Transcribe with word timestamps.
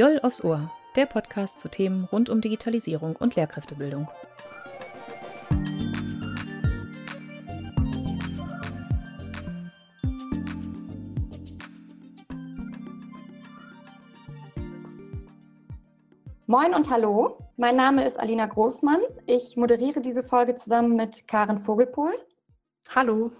Joll 0.00 0.18
aufs 0.22 0.42
Ohr, 0.42 0.72
der 0.96 1.04
Podcast 1.04 1.58
zu 1.58 1.68
Themen 1.68 2.04
rund 2.04 2.30
um 2.30 2.40
Digitalisierung 2.40 3.16
und 3.16 3.36
Lehrkräftebildung. 3.36 4.08
Moin 16.46 16.72
und 16.74 16.88
hallo, 16.88 17.36
mein 17.58 17.76
Name 17.76 18.06
ist 18.06 18.18
Alina 18.18 18.46
Großmann. 18.46 19.02
Ich 19.26 19.58
moderiere 19.58 20.00
diese 20.00 20.24
Folge 20.24 20.54
zusammen 20.54 20.96
mit 20.96 21.28
Karen 21.28 21.58
Vogelpohl. 21.58 22.14
Hallo. 22.94 23.32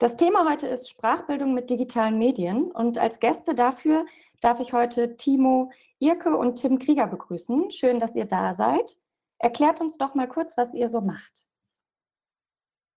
Das 0.00 0.16
Thema 0.16 0.48
heute 0.48 0.66
ist 0.66 0.90
Sprachbildung 0.90 1.54
mit 1.54 1.70
digitalen 1.70 2.18
Medien 2.18 2.70
und 2.72 2.98
als 2.98 3.20
Gäste 3.20 3.54
dafür 3.54 4.06
darf 4.40 4.60
ich 4.60 4.72
heute 4.72 5.16
Timo 5.16 5.72
Irke 5.98 6.36
und 6.36 6.56
Tim 6.56 6.78
Krieger 6.78 7.06
begrüßen. 7.06 7.70
Schön, 7.70 8.00
dass 8.00 8.14
ihr 8.14 8.24
da 8.24 8.54
seid. 8.54 8.96
Erklärt 9.38 9.80
uns 9.80 9.98
doch 9.98 10.14
mal 10.14 10.28
kurz, 10.28 10.56
was 10.56 10.74
ihr 10.74 10.88
so 10.88 11.00
macht. 11.00 11.46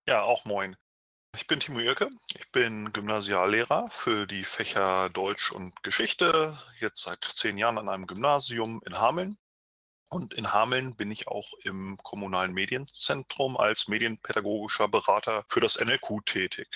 Ja, 0.06 0.22
auch 0.22 0.44
moin. 0.44 0.76
Ich 1.34 1.46
bin 1.46 1.60
Timo 1.60 1.78
Irke. 1.78 2.10
Ich 2.36 2.50
bin 2.50 2.92
Gymnasiallehrer 2.92 3.88
für 3.90 4.26
die 4.26 4.44
Fächer 4.44 5.08
Deutsch 5.10 5.50
und 5.50 5.82
Geschichte, 5.82 6.58
jetzt 6.80 7.02
seit 7.02 7.24
zehn 7.24 7.56
Jahren 7.56 7.78
an 7.78 7.88
einem 7.88 8.06
Gymnasium 8.06 8.82
in 8.84 8.98
Hameln. 8.98 9.38
Und 10.10 10.34
in 10.34 10.52
Hameln 10.52 10.94
bin 10.94 11.10
ich 11.10 11.28
auch 11.28 11.54
im 11.62 11.96
kommunalen 12.02 12.52
Medienzentrum 12.52 13.56
als 13.56 13.88
medienpädagogischer 13.88 14.88
Berater 14.88 15.44
für 15.48 15.60
das 15.60 15.80
NLQ 15.80 16.26
tätig. 16.26 16.68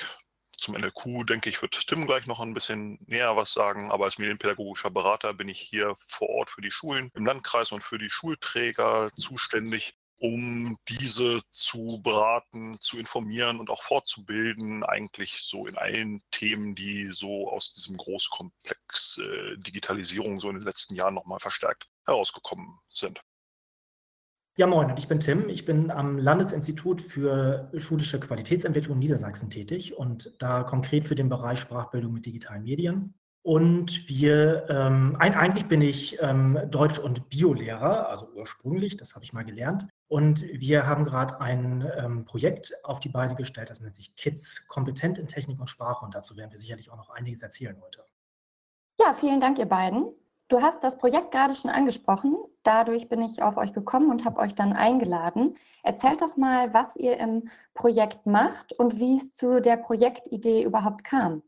Zum 0.56 0.74
NLQ, 0.74 1.26
denke 1.26 1.50
ich, 1.50 1.60
wird 1.60 1.86
Tim 1.86 2.06
gleich 2.06 2.26
noch 2.26 2.40
ein 2.40 2.54
bisschen 2.54 2.98
näher 3.06 3.36
was 3.36 3.52
sagen, 3.52 3.90
aber 3.90 4.06
als 4.06 4.18
medienpädagogischer 4.18 4.90
Berater 4.90 5.34
bin 5.34 5.48
ich 5.48 5.60
hier 5.60 5.96
vor 6.06 6.28
Ort 6.30 6.50
für 6.50 6.62
die 6.62 6.70
Schulen 6.70 7.10
im 7.14 7.26
Landkreis 7.26 7.72
und 7.72 7.82
für 7.82 7.98
die 7.98 8.10
Schulträger 8.10 9.10
zuständig, 9.14 9.94
um 10.18 10.76
diese 10.88 11.42
zu 11.50 12.00
beraten, 12.02 12.74
zu 12.80 12.98
informieren 12.98 13.60
und 13.60 13.70
auch 13.70 13.82
fortzubilden, 13.82 14.82
eigentlich 14.82 15.40
so 15.42 15.66
in 15.66 15.76
allen 15.76 16.22
Themen, 16.30 16.74
die 16.74 17.10
so 17.12 17.50
aus 17.50 17.72
diesem 17.72 17.96
Großkomplex 17.96 19.18
äh, 19.18 19.58
Digitalisierung 19.58 20.40
so 20.40 20.48
in 20.48 20.56
den 20.56 20.64
letzten 20.64 20.94
Jahren 20.94 21.14
nochmal 21.14 21.38
verstärkt 21.38 21.86
herausgekommen 22.06 22.78
sind. 22.88 23.20
Ja, 24.58 24.66
moin, 24.66 24.96
ich 24.96 25.06
bin 25.06 25.20
Tim. 25.20 25.50
Ich 25.50 25.66
bin 25.66 25.90
am 25.90 26.16
Landesinstitut 26.16 27.02
für 27.02 27.70
schulische 27.76 28.18
Qualitätsentwicklung 28.18 28.98
Niedersachsen 28.98 29.50
tätig 29.50 29.98
und 29.98 30.34
da 30.38 30.62
konkret 30.62 31.06
für 31.06 31.14
den 31.14 31.28
Bereich 31.28 31.60
Sprachbildung 31.60 32.14
mit 32.14 32.24
digitalen 32.24 32.62
Medien. 32.62 33.12
Und 33.42 34.08
wir, 34.08 34.66
ähm, 34.70 35.14
eigentlich 35.18 35.66
bin 35.66 35.82
ich 35.82 36.16
ähm, 36.22 36.58
Deutsch- 36.70 36.98
und 36.98 37.28
Biolehrer, 37.28 38.08
also 38.08 38.28
ursprünglich, 38.34 38.96
das 38.96 39.14
habe 39.14 39.24
ich 39.24 39.34
mal 39.34 39.44
gelernt. 39.44 39.86
Und 40.08 40.42
wir 40.42 40.86
haben 40.86 41.04
gerade 41.04 41.38
ein 41.38 41.86
ähm, 41.94 42.24
Projekt 42.24 42.72
auf 42.82 42.98
die 42.98 43.10
Beine 43.10 43.34
gestellt, 43.34 43.68
das 43.68 43.82
nennt 43.82 43.94
sich 43.94 44.16
Kids, 44.16 44.66
kompetent 44.68 45.18
in 45.18 45.28
Technik 45.28 45.60
und 45.60 45.68
Sprache. 45.68 46.02
Und 46.02 46.14
dazu 46.14 46.34
werden 46.38 46.50
wir 46.50 46.58
sicherlich 46.58 46.90
auch 46.90 46.96
noch 46.96 47.10
einiges 47.10 47.42
erzählen 47.42 47.76
heute. 47.80 48.04
Ja, 48.98 49.12
vielen 49.12 49.38
Dank, 49.38 49.58
ihr 49.58 49.66
beiden. 49.66 50.14
Du 50.48 50.62
hast 50.62 50.84
das 50.84 50.96
Projekt 50.96 51.32
gerade 51.32 51.56
schon 51.56 51.72
angesprochen. 51.72 52.36
Dadurch 52.62 53.08
bin 53.08 53.20
ich 53.20 53.42
auf 53.42 53.56
euch 53.56 53.72
gekommen 53.72 54.10
und 54.10 54.24
habe 54.24 54.40
euch 54.40 54.54
dann 54.54 54.72
eingeladen. 54.72 55.56
Erzählt 55.82 56.22
doch 56.22 56.36
mal, 56.36 56.72
was 56.72 56.94
ihr 56.94 57.16
im 57.18 57.48
Projekt 57.74 58.26
macht 58.26 58.72
und 58.72 59.00
wie 59.00 59.16
es 59.16 59.32
zu 59.32 59.60
der 59.60 59.76
Projektidee 59.76 60.62
überhaupt 60.62 61.02
kam. 61.02 61.42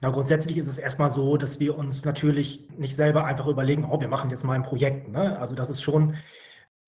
Na, 0.00 0.10
grundsätzlich 0.10 0.58
ist 0.58 0.66
es 0.66 0.78
erstmal 0.78 1.10
so, 1.10 1.36
dass 1.36 1.60
wir 1.60 1.78
uns 1.78 2.04
natürlich 2.04 2.68
nicht 2.76 2.96
selber 2.96 3.24
einfach 3.24 3.46
überlegen, 3.46 3.88
oh, 3.88 4.00
wir 4.00 4.08
machen 4.08 4.30
jetzt 4.30 4.44
mal 4.44 4.54
ein 4.54 4.62
Projekt. 4.62 5.08
Ne? 5.08 5.38
Also 5.38 5.54
das 5.54 5.70
ist 5.70 5.82
schon 5.82 6.16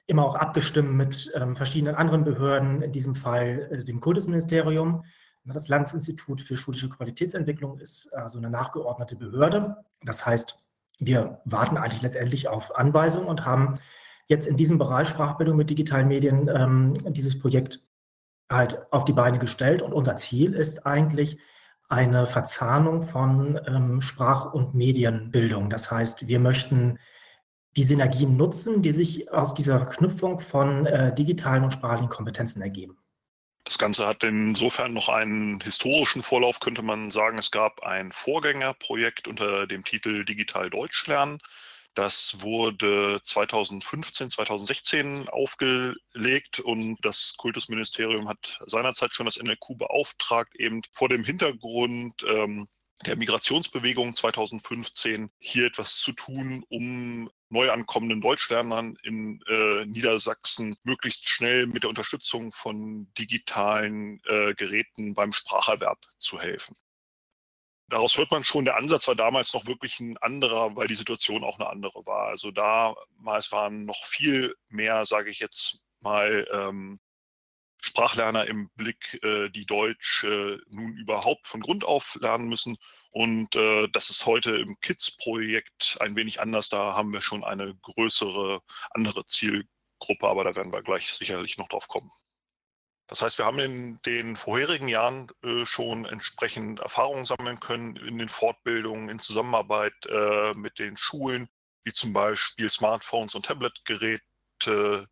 immer 0.06 0.24
auch 0.24 0.34
abgestimmt 0.34 0.94
mit 0.94 1.30
ähm, 1.36 1.54
verschiedenen 1.54 1.94
anderen 1.94 2.24
Behörden, 2.24 2.82
in 2.82 2.90
diesem 2.90 3.14
Fall 3.14 3.68
äh, 3.70 3.84
dem 3.84 4.00
Kultusministerium. 4.00 5.04
Das 5.44 5.68
Landesinstitut 5.68 6.40
für 6.40 6.56
schulische 6.56 6.88
Qualitätsentwicklung 6.88 7.78
ist 7.78 8.12
also 8.14 8.38
eine 8.38 8.50
nachgeordnete 8.50 9.16
Behörde. 9.16 9.76
Das 10.02 10.26
heißt, 10.26 10.62
wir 11.00 11.40
warten 11.44 11.76
eigentlich 11.76 12.02
letztendlich 12.02 12.48
auf 12.48 12.76
Anweisungen 12.76 13.26
und 13.26 13.44
haben 13.44 13.74
jetzt 14.26 14.46
in 14.46 14.56
diesem 14.56 14.78
Bereich 14.78 15.08
Sprachbildung 15.08 15.56
mit 15.56 15.70
digitalen 15.70 16.06
Medien 16.06 16.48
ähm, 16.48 16.94
dieses 17.12 17.38
Projekt 17.38 17.80
halt 18.50 18.80
auf 18.92 19.04
die 19.04 19.12
Beine 19.12 19.38
gestellt. 19.38 19.82
Und 19.82 19.92
unser 19.92 20.16
Ziel 20.16 20.54
ist 20.54 20.86
eigentlich 20.86 21.38
eine 21.88 22.26
Verzahnung 22.26 23.02
von 23.02 23.60
ähm, 23.66 24.00
Sprach- 24.00 24.52
und 24.52 24.74
Medienbildung. 24.74 25.70
Das 25.70 25.90
heißt, 25.90 26.28
wir 26.28 26.38
möchten 26.38 26.98
die 27.76 27.82
Synergien 27.82 28.36
nutzen, 28.36 28.82
die 28.82 28.90
sich 28.90 29.32
aus 29.32 29.54
dieser 29.54 29.78
Verknüpfung 29.78 30.38
von 30.38 30.86
äh, 30.86 31.14
digitalen 31.14 31.64
und 31.64 31.72
sprachlichen 31.72 32.08
Kompetenzen 32.10 32.62
ergeben. 32.62 32.98
Das 33.70 33.78
Ganze 33.78 34.08
hat 34.08 34.24
insofern 34.24 34.92
noch 34.92 35.08
einen 35.08 35.60
historischen 35.60 36.24
Vorlauf, 36.24 36.58
könnte 36.58 36.82
man 36.82 37.12
sagen. 37.12 37.38
Es 37.38 37.52
gab 37.52 37.84
ein 37.84 38.10
Vorgängerprojekt 38.10 39.28
unter 39.28 39.68
dem 39.68 39.84
Titel 39.84 40.24
Digital 40.24 40.70
Deutsch 40.70 41.06
lernen. 41.06 41.38
Das 41.94 42.40
wurde 42.40 43.20
2015, 43.22 44.32
2016 44.32 45.28
aufgelegt 45.28 46.58
und 46.58 46.98
das 47.02 47.36
Kultusministerium 47.36 48.28
hat 48.28 48.58
seinerzeit 48.66 49.12
schon 49.12 49.26
das 49.26 49.40
NLQ 49.40 49.78
beauftragt, 49.78 50.56
eben 50.56 50.82
vor 50.90 51.08
dem 51.08 51.22
Hintergrund 51.22 52.24
ähm, 52.26 52.66
der 53.06 53.16
Migrationsbewegung 53.16 54.14
2015 54.14 55.30
hier 55.38 55.66
etwas 55.66 55.96
zu 55.98 56.12
tun, 56.12 56.64
um 56.68 57.30
neu 57.48 57.70
ankommenden 57.70 58.20
Deutschlernern 58.20 58.96
in 59.02 59.42
äh, 59.48 59.84
Niedersachsen 59.86 60.76
möglichst 60.84 61.28
schnell 61.28 61.66
mit 61.66 61.82
der 61.82 61.90
Unterstützung 61.90 62.52
von 62.52 63.12
digitalen 63.18 64.20
äh, 64.26 64.54
Geräten 64.54 65.14
beim 65.14 65.32
Spracherwerb 65.32 65.98
zu 66.18 66.40
helfen. 66.40 66.76
Daraus 67.88 68.16
hört 68.16 68.30
man 68.30 68.44
schon, 68.44 68.64
der 68.64 68.76
Ansatz 68.76 69.08
war 69.08 69.16
damals 69.16 69.52
noch 69.52 69.66
wirklich 69.66 69.98
ein 69.98 70.16
anderer, 70.18 70.76
weil 70.76 70.86
die 70.86 70.94
Situation 70.94 71.42
auch 71.42 71.58
eine 71.58 71.68
andere 71.68 72.06
war. 72.06 72.28
Also 72.28 72.52
damals 72.52 73.50
waren 73.50 73.84
noch 73.84 74.04
viel 74.04 74.54
mehr, 74.68 75.04
sage 75.04 75.30
ich 75.30 75.40
jetzt 75.40 75.80
mal, 76.00 76.46
ähm, 76.52 77.00
Sprachlerner 77.82 78.46
im 78.46 78.70
Blick, 78.70 79.18
äh, 79.22 79.48
die 79.48 79.66
Deutsch 79.66 80.24
äh, 80.24 80.58
nun 80.68 80.96
überhaupt 80.96 81.46
von 81.46 81.60
Grund 81.60 81.84
auf 81.84 82.16
lernen 82.20 82.48
müssen. 82.48 82.76
Und 83.10 83.54
äh, 83.56 83.88
das 83.88 84.10
ist 84.10 84.26
heute 84.26 84.56
im 84.56 84.78
KIDS-Projekt 84.80 85.96
ein 86.00 86.14
wenig 86.14 86.40
anders. 86.40 86.68
Da 86.68 86.94
haben 86.94 87.12
wir 87.12 87.22
schon 87.22 87.42
eine 87.42 87.74
größere, 87.74 88.62
andere 88.90 89.26
Zielgruppe, 89.26 90.28
aber 90.28 90.44
da 90.44 90.54
werden 90.56 90.72
wir 90.72 90.82
gleich 90.82 91.12
sicherlich 91.12 91.58
noch 91.58 91.68
drauf 91.68 91.88
kommen. 91.88 92.10
Das 93.06 93.22
heißt, 93.22 93.38
wir 93.38 93.44
haben 93.46 93.58
in 93.58 93.98
den 94.06 94.36
vorherigen 94.36 94.86
Jahren 94.86 95.26
schon 95.64 96.04
entsprechend 96.04 96.78
Erfahrungen 96.78 97.24
sammeln 97.24 97.58
können 97.58 97.96
in 97.96 98.18
den 98.18 98.28
Fortbildungen, 98.28 99.08
in 99.08 99.18
Zusammenarbeit 99.18 99.92
mit 100.54 100.78
den 100.78 100.96
Schulen, 100.96 101.48
wie 101.82 101.92
zum 101.92 102.12
Beispiel 102.12 102.70
Smartphones 102.70 103.34
und 103.34 103.46
Tabletgeräte 103.46 104.22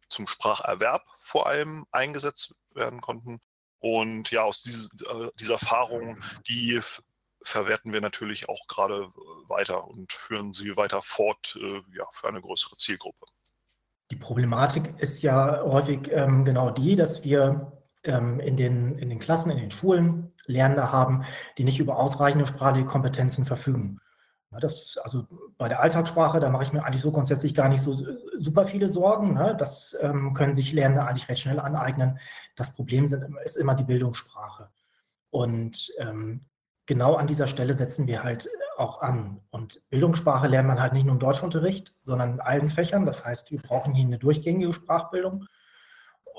zum 0.08 0.28
Spracherwerb 0.28 1.04
vor 1.18 1.48
allem 1.48 1.86
eingesetzt 1.90 2.54
werden 2.74 3.00
konnten. 3.00 3.38
Und 3.80 4.30
ja, 4.30 4.42
aus 4.42 4.62
diese, 4.62 4.88
äh, 5.06 5.30
dieser 5.38 5.54
Erfahrung, 5.54 6.18
die 6.48 6.80
verwerten 7.42 7.92
wir 7.92 8.00
natürlich 8.00 8.48
auch 8.48 8.66
gerade 8.66 9.08
weiter 9.46 9.86
und 9.86 10.12
führen 10.12 10.52
sie 10.52 10.76
weiter 10.76 11.00
fort 11.02 11.56
äh, 11.60 11.80
ja, 11.96 12.04
für 12.12 12.28
eine 12.28 12.40
größere 12.40 12.76
Zielgruppe. 12.76 13.26
Die 14.10 14.16
Problematik 14.16 14.94
ist 14.98 15.22
ja 15.22 15.62
häufig 15.62 16.10
ähm, 16.10 16.44
genau 16.44 16.70
die, 16.70 16.96
dass 16.96 17.24
wir 17.24 17.72
ähm, 18.04 18.40
in, 18.40 18.56
den, 18.56 18.98
in 18.98 19.10
den 19.10 19.18
Klassen, 19.18 19.50
in 19.50 19.58
den 19.58 19.70
Schulen 19.70 20.32
Lernende 20.46 20.90
haben, 20.90 21.24
die 21.58 21.64
nicht 21.64 21.78
über 21.78 21.98
ausreichende 21.98 22.46
sprachliche 22.46 22.86
Kompetenzen 22.86 23.44
verfügen. 23.44 24.00
Das, 24.50 24.98
also 25.02 25.26
bei 25.58 25.68
der 25.68 25.80
Alltagssprache, 25.80 26.40
da 26.40 26.48
mache 26.48 26.62
ich 26.62 26.72
mir 26.72 26.82
eigentlich 26.84 27.02
so 27.02 27.12
grundsätzlich 27.12 27.54
gar 27.54 27.68
nicht 27.68 27.82
so 27.82 27.92
super 28.38 28.64
viele 28.64 28.88
Sorgen. 28.88 29.34
Ne? 29.34 29.54
Das 29.58 29.96
ähm, 30.00 30.32
können 30.32 30.54
sich 30.54 30.72
Lernende 30.72 31.04
eigentlich 31.04 31.28
recht 31.28 31.40
schnell 31.40 31.60
aneignen. 31.60 32.18
Das 32.56 32.74
Problem 32.74 33.06
sind, 33.06 33.24
ist 33.44 33.56
immer 33.56 33.74
die 33.74 33.84
Bildungssprache. 33.84 34.70
Und 35.30 35.92
ähm, 35.98 36.46
genau 36.86 37.16
an 37.16 37.26
dieser 37.26 37.46
Stelle 37.46 37.74
setzen 37.74 38.06
wir 38.06 38.24
halt 38.24 38.48
auch 38.78 39.02
an. 39.02 39.40
Und 39.50 39.82
Bildungssprache 39.90 40.48
lernt 40.48 40.68
man 40.68 40.80
halt 40.80 40.94
nicht 40.94 41.04
nur 41.04 41.14
im 41.14 41.20
Deutschunterricht, 41.20 41.94
sondern 42.00 42.34
in 42.34 42.40
allen 42.40 42.68
Fächern. 42.68 43.04
Das 43.04 43.26
heißt, 43.26 43.50
wir 43.50 43.60
brauchen 43.60 43.92
hier 43.92 44.06
eine 44.06 44.18
durchgängige 44.18 44.72
Sprachbildung. 44.72 45.44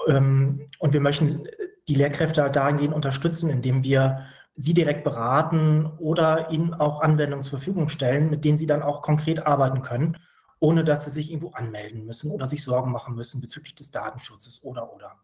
Ähm, 0.07 0.67
und 0.79 0.93
wir 0.93 1.01
möchten 1.01 1.47
die 1.87 1.95
Lehrkräfte 1.95 2.41
halt 2.41 2.55
dahingehend 2.55 2.95
unterstützen, 2.95 3.49
indem 3.49 3.83
wir 3.83 4.25
sie 4.61 4.73
direkt 4.73 5.05
beraten 5.05 5.85
oder 5.99 6.51
ihnen 6.51 6.73
auch 6.73 6.99
Anwendungen 6.99 7.43
zur 7.43 7.59
Verfügung 7.59 7.87
stellen, 7.87 8.29
mit 8.29 8.43
denen 8.43 8.57
sie 8.57 8.65
dann 8.65 8.83
auch 8.83 9.01
konkret 9.01 9.47
arbeiten 9.47 9.81
können, 9.81 10.17
ohne 10.59 10.83
dass 10.83 11.05
sie 11.05 11.11
sich 11.11 11.31
irgendwo 11.31 11.51
anmelden 11.51 12.05
müssen 12.05 12.29
oder 12.29 12.45
sich 12.45 12.61
Sorgen 12.61 12.91
machen 12.91 13.15
müssen 13.15 13.39
bezüglich 13.39 13.73
des 13.75 13.91
Datenschutzes 13.91 14.61
oder 14.65 14.93
oder. 14.93 15.15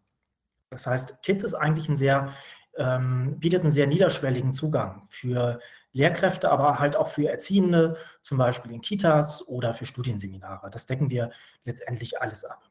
Das 0.70 0.88
heißt, 0.88 1.22
Kids 1.22 1.44
ist 1.44 1.54
eigentlich 1.54 1.90
ein 1.90 1.98
sehr, 1.98 2.32
ähm, 2.78 3.38
bietet 3.38 3.62
einen 3.62 3.72
sehr 3.72 3.88
niederschwelligen 3.88 4.54
Zugang 4.54 5.04
für 5.06 5.60
Lehrkräfte, 5.92 6.50
aber 6.50 6.80
halt 6.80 6.96
auch 6.96 7.10
für 7.10 7.30
Erziehende, 7.30 7.98
zum 8.22 8.38
Beispiel 8.38 8.72
in 8.72 8.80
Kitas 8.80 9.46
oder 9.46 9.74
für 9.74 9.86
Studienseminare. 9.86 10.70
Das 10.70 10.86
decken 10.86 11.10
wir 11.10 11.32
letztendlich 11.66 12.22
alles 12.22 12.46
ab. 12.46 12.70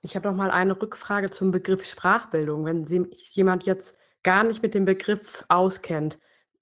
Ich 0.00 0.14
habe 0.14 0.28
noch 0.28 0.36
mal 0.36 0.52
eine 0.52 0.80
Rückfrage 0.80 1.28
zum 1.28 1.50
Begriff 1.50 1.84
Sprachbildung. 1.84 2.64
Wenn 2.64 3.10
jemand 3.32 3.64
jetzt 3.64 3.98
gar 4.28 4.44
nicht 4.44 4.62
mit 4.62 4.74
dem 4.74 4.84
Begriff 4.84 5.46
auskennt, 5.48 6.18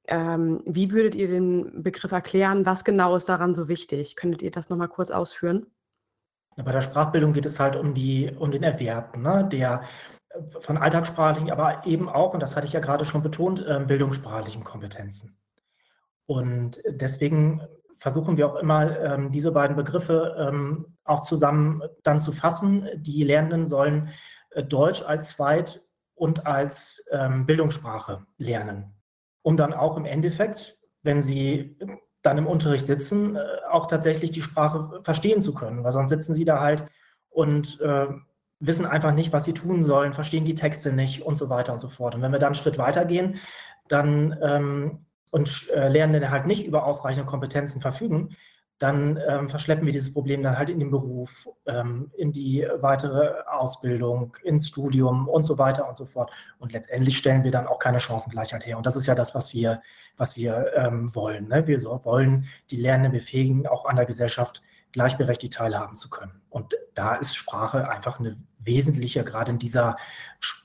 ähm, 0.07 0.63
wie 0.67 0.93
würdet 0.93 1.17
ihr 1.17 1.27
den 1.27 1.83
Begriff 1.83 2.13
erklären? 2.13 2.65
Was 2.65 2.85
genau 2.85 3.17
ist 3.17 3.29
daran 3.29 3.55
so 3.55 3.67
wichtig? 3.67 4.15
Könntet 4.15 4.41
ihr 4.43 4.53
das 4.53 4.69
noch 4.69 4.77
mal 4.77 4.87
kurz 4.87 5.11
ausführen? 5.11 5.67
Bei 6.55 6.71
der 6.71 6.81
Sprachbildung 6.81 7.33
geht 7.33 7.45
es 7.45 7.59
halt 7.59 7.75
um, 7.75 7.93
die, 7.93 8.31
um 8.39 8.53
den 8.53 8.63
Erwerb 8.63 9.17
ne, 9.17 9.49
der 9.51 9.83
von 10.61 10.77
alltagssprachlichen, 10.77 11.51
aber 11.51 11.85
eben 11.87 12.09
auch, 12.09 12.35
und 12.35 12.41
das 12.41 12.55
hatte 12.55 12.69
ich 12.69 12.73
ja 12.73 12.79
gerade 12.79 13.05
schon 13.05 13.25
betont, 13.25 13.65
ähm, 13.69 13.89
bildungssprachlichen 13.89 14.63
Kompetenzen. 14.63 15.37
Und 16.27 16.81
deswegen 16.89 17.63
versuchen 17.97 18.37
wir 18.37 18.47
auch 18.47 18.55
immer, 18.55 18.97
ähm, 19.01 19.33
diese 19.33 19.51
beiden 19.51 19.75
Begriffe 19.75 20.37
ähm, 20.39 20.97
auch 21.03 21.23
zusammen 21.23 21.83
dann 22.05 22.21
zu 22.21 22.31
fassen. 22.31 22.89
Die 22.95 23.25
Lernenden 23.25 23.67
sollen 23.67 24.11
äh, 24.51 24.63
Deutsch 24.63 25.03
als 25.03 25.31
Zweit- 25.31 25.83
und 26.17 26.47
als 26.47 27.09
Bildungssprache 27.47 28.27
lernen, 28.39 28.95
um 29.43 29.57
dann 29.57 29.73
auch 29.73 29.97
im 29.97 30.07
Endeffekt, 30.07 30.79
wenn 31.03 31.23
sie 31.23 31.77
dann 32.27 32.39
im 32.39 32.47
Unterricht 32.47 32.85
sitzen, 32.85 33.37
äh, 33.37 33.41
auch 33.71 33.87
tatsächlich 33.87 34.33
die 34.33 34.43
Sprache 34.43 35.01
verstehen 35.03 35.41
zu 35.41 35.55
können, 35.55 35.85
weil 35.85 35.93
sonst 35.93 36.11
sitzen 36.11 36.35
sie 36.35 36.45
da 36.45 36.61
halt 36.61 36.85
und 37.29 37.81
äh, 37.81 38.09
wissen 38.59 38.85
einfach 38.85 39.13
nicht, 39.13 39.33
was 39.33 39.45
sie 39.45 39.53
tun 39.53 39.81
sollen, 39.81 40.13
verstehen 40.13 40.45
die 40.45 40.57
Texte 40.57 40.93
nicht 40.93 41.23
und 41.23 41.37
so 41.37 41.49
weiter 41.49 41.73
und 41.73 41.79
so 41.79 41.89
fort. 41.89 42.15
Und 42.15 42.23
wenn 42.23 42.33
wir 42.33 42.39
dann 42.39 42.49
einen 42.49 42.55
Schritt 42.55 42.79
weiter 42.79 43.05
gehen, 43.05 43.39
dann 43.89 44.37
ähm, 44.43 45.07
und 45.31 45.71
äh, 45.71 45.89
Lernende 45.89 46.31
halt 46.31 46.47
nicht 46.47 46.67
über 46.67 46.85
ausreichende 46.85 47.27
Kompetenzen 47.27 47.81
verfügen, 47.81 48.35
dann 48.79 49.19
ähm, 49.27 49.49
verschleppen 49.49 49.87
wir 49.87 49.93
dieses 49.93 50.13
Problem 50.13 50.43
dann 50.43 50.59
halt 50.59 50.69
in 50.69 50.79
den 50.79 50.91
Beruf, 50.91 51.49
ähm, 51.67 52.11
in 52.17 52.33
die 52.33 52.67
weitere 52.77 53.43
Ausbildung, 53.47 54.37
ins 54.43 54.69
Studium 54.69 55.29
und 55.29 55.45
so 55.45 55.57
weiter 55.57 55.89
und 55.89 55.97
so 55.97 56.05
fort. 56.05 56.31
Und 56.59 56.73
letztendlich 56.73 57.17
stellen 57.17 57.43
wir 57.43 57.51
dann 57.51 57.67
auch 57.67 57.79
keine 57.79 58.01
Chancengleichheit 58.01 58.67
her. 58.67 58.77
Und 58.77 58.85
das 58.85 58.97
ist 58.97 59.07
ja 59.07 59.15
das, 59.15 59.35
was 59.35 59.55
wir, 59.55 59.81
was 60.19 60.37
wir 60.37 60.73
ähm, 60.77 61.15
wollen. 61.15 61.49
Ne? 61.49 61.67
Wir 61.67 61.79
so 61.79 62.05
wollen 62.05 62.49
die 62.71 62.77
Lernenden 62.77 63.13
befähigen, 63.13 63.67
auch 63.67 63.87
an 63.87 63.97
der 63.97 64.05
Gesellschaft 64.05 64.63
gleichberechtigt 64.93 65.55
teilhaben 65.55 65.97
zu 65.97 66.11
können. 66.11 66.43
Und 66.51 66.77
da 66.95 67.15
ist 67.15 67.35
Sprache 67.35 67.89
einfach 67.89 68.21
eine 68.21 68.37
wesentliche, 68.59 69.25
gerade 69.25 69.53
in 69.53 69.59
dieser 69.59 69.97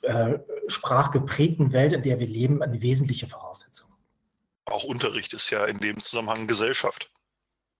äh, 0.02 0.40
sprachgeprägten 0.68 1.72
Welt, 1.72 1.94
in 1.94 2.02
der 2.02 2.20
wir 2.20 2.28
leben, 2.28 2.62
eine 2.62 2.82
wesentliche 2.82 3.28
Voraussetzung. 3.28 3.90
Auch 4.66 4.84
Unterricht 4.84 5.34
ist 5.34 5.50
ja 5.50 5.66
in 5.66 5.78
dem 5.80 6.00
Zusammenhang 6.00 6.48
Gesellschaft. 6.48 7.10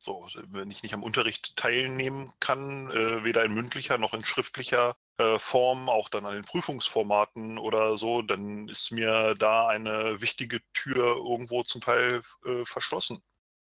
So, 0.02 0.28
wenn 0.50 0.72
ich 0.72 0.82
nicht 0.82 0.96
am 0.96 1.04
Unterricht 1.04 1.56
teilnehmen 1.58 2.32
kann, 2.40 2.90
äh, 2.90 3.24
weder 3.24 3.46
in 3.46 3.54
mündlicher 3.54 4.00
noch 4.00 4.16
in 4.16 4.24
schriftlicher 4.24 4.96
äh, 5.20 5.38
Form, 5.38 5.90
auch 5.90 6.10
dann 6.10 6.26
an 6.26 6.34
den 6.34 6.44
Prüfungsformaten 6.44 7.60
oder 7.60 7.98
so, 7.98 8.24
dann 8.24 8.68
ist 8.68 8.92
mir 8.92 9.36
da 9.38 9.68
eine 9.68 10.20
wichtige 10.20 10.60
Tür 10.74 11.18
irgendwo 11.18 11.62
zum 11.62 11.82
Teil 11.82 12.22
äh, 12.48 12.66
verschlossen. 12.66 13.20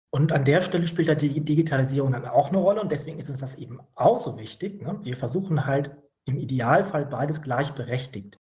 Und 0.09 0.33
an 0.33 0.47
der 0.47 0.63
Stelle 0.63 0.89
spielt 0.89 1.11
da 1.11 1.15
die 1.15 1.39
Digitalisierung 1.39 2.13
dann 2.13 2.25
auch 2.25 2.49
eine 2.49 2.59
Rolle 2.59 2.81
und 2.81 2.91
deswegen 2.91 3.19
ist 3.19 3.29
uns 3.29 3.41
das 3.41 3.57
eben 3.57 3.81
auch 3.95 4.17
so 4.17 4.39
wichtig. 4.39 4.81
Ne? 4.81 5.01
Wir 5.03 5.17
versuchen 5.17 5.67
halt 5.67 5.95
im 6.25 6.39
Idealfall 6.39 7.05
beides 7.05 7.43
gleichberechtigt, 7.43 8.41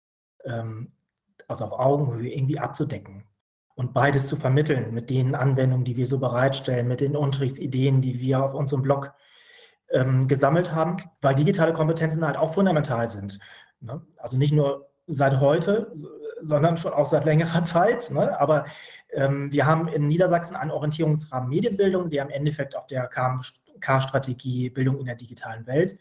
ähm, 0.45 0.93
also 1.49 1.65
auf 1.65 1.73
Augenhöhe 1.73 2.33
irgendwie 2.33 2.61
abzudecken 2.61 3.25
und 3.75 3.95
beides 3.95 4.29
zu 4.29 4.37
vermitteln 4.37 4.93
mit 4.93 5.11
den 5.11 5.35
Anwendungen, 5.35 5.85
die 5.85 5.97
wir 5.97 6.07
so 6.07 6.19
bereitstellen, 6.19 6.89
mit 6.89 7.01
den 7.01 7.17
Unterrichtsideen, 7.17 8.03
die 8.03 8.21
wir 8.21 8.45
auf 8.45 8.55
unserem 8.55 8.83
Blog 8.83 9.13
ähm, 9.91 10.29
gesammelt 10.29 10.73
haben, 10.73 10.97
weil 11.21 11.35
digitale 11.35 11.73
Kompetenzen 11.73 12.25
halt 12.25 12.37
auch 12.37 12.55
fundamental 12.55 13.09
sind. 13.09 13.39
Ne? 13.81 14.03
Also 14.17 14.37
nicht 14.37 14.53
nur 14.53 14.89
seit 15.07 15.41
heute, 15.41 15.93
sondern 16.41 16.77
schon 16.77 16.93
auch 16.93 17.07
seit 17.07 17.25
längerer 17.25 17.63
Zeit. 17.65 18.11
Ne? 18.11 18.39
Aber 18.41 18.65
ähm, 19.11 19.53
wir 19.53 19.67
haben 19.67 19.89
in 19.89 20.09
Niedersachsen 20.09 20.57
einen 20.57 20.71
Orientierungsrahmen 20.71 21.49
Medienbildung, 21.49 22.11
der 22.11 22.25
im 22.25 22.31
Endeffekt 22.31 22.77
auf 22.77 22.87
der 22.87 23.07
KMK-Strategie 23.09 24.71
Bildung 24.71 24.99
in 24.99 25.07
der 25.07 25.17
digitalen 25.17 25.67
Welt 25.67 25.99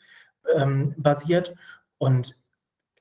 ähm, 0.55 0.95
basiert. 0.97 1.53
Und 1.97 2.40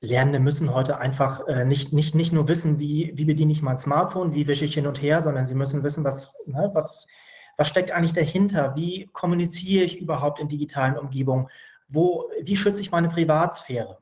Lernende 0.01 0.39
müssen 0.39 0.73
heute 0.73 0.97
einfach 0.97 1.47
äh, 1.47 1.63
nicht, 1.63 1.93
nicht, 1.93 2.15
nicht 2.15 2.33
nur 2.33 2.47
wissen, 2.47 2.79
wie, 2.79 3.11
wie 3.15 3.25
bediene 3.25 3.51
ich 3.51 3.61
mein 3.61 3.77
Smartphone, 3.77 4.33
wie 4.33 4.47
wische 4.47 4.65
ich 4.65 4.73
hin 4.73 4.87
und 4.87 5.01
her, 5.01 5.21
sondern 5.21 5.45
sie 5.45 5.55
müssen 5.55 5.83
wissen, 5.83 6.03
was, 6.03 6.35
ne, 6.45 6.69
was, 6.73 7.07
was 7.55 7.67
steckt 7.67 7.91
eigentlich 7.91 8.13
dahinter, 8.13 8.75
wie 8.75 9.07
kommuniziere 9.13 9.85
ich 9.85 9.99
überhaupt 9.99 10.39
in 10.39 10.47
digitalen 10.47 10.97
Umgebungen, 10.97 11.47
wo, 11.87 12.29
wie 12.41 12.57
schütze 12.57 12.81
ich 12.81 12.91
meine 12.91 13.09
Privatsphäre. 13.09 13.99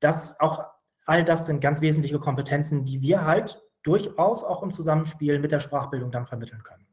Das 0.00 0.40
auch 0.40 0.64
All 1.08 1.24
das 1.24 1.46
sind 1.46 1.60
ganz 1.60 1.80
wesentliche 1.80 2.18
Kompetenzen, 2.18 2.84
die 2.84 3.00
wir 3.00 3.24
halt 3.24 3.58
durchaus 3.82 4.44
auch 4.44 4.62
im 4.62 4.74
Zusammenspiel 4.74 5.38
mit 5.38 5.52
der 5.52 5.58
Sprachbildung 5.58 6.10
dann 6.10 6.26
vermitteln 6.26 6.62
können. 6.62 6.86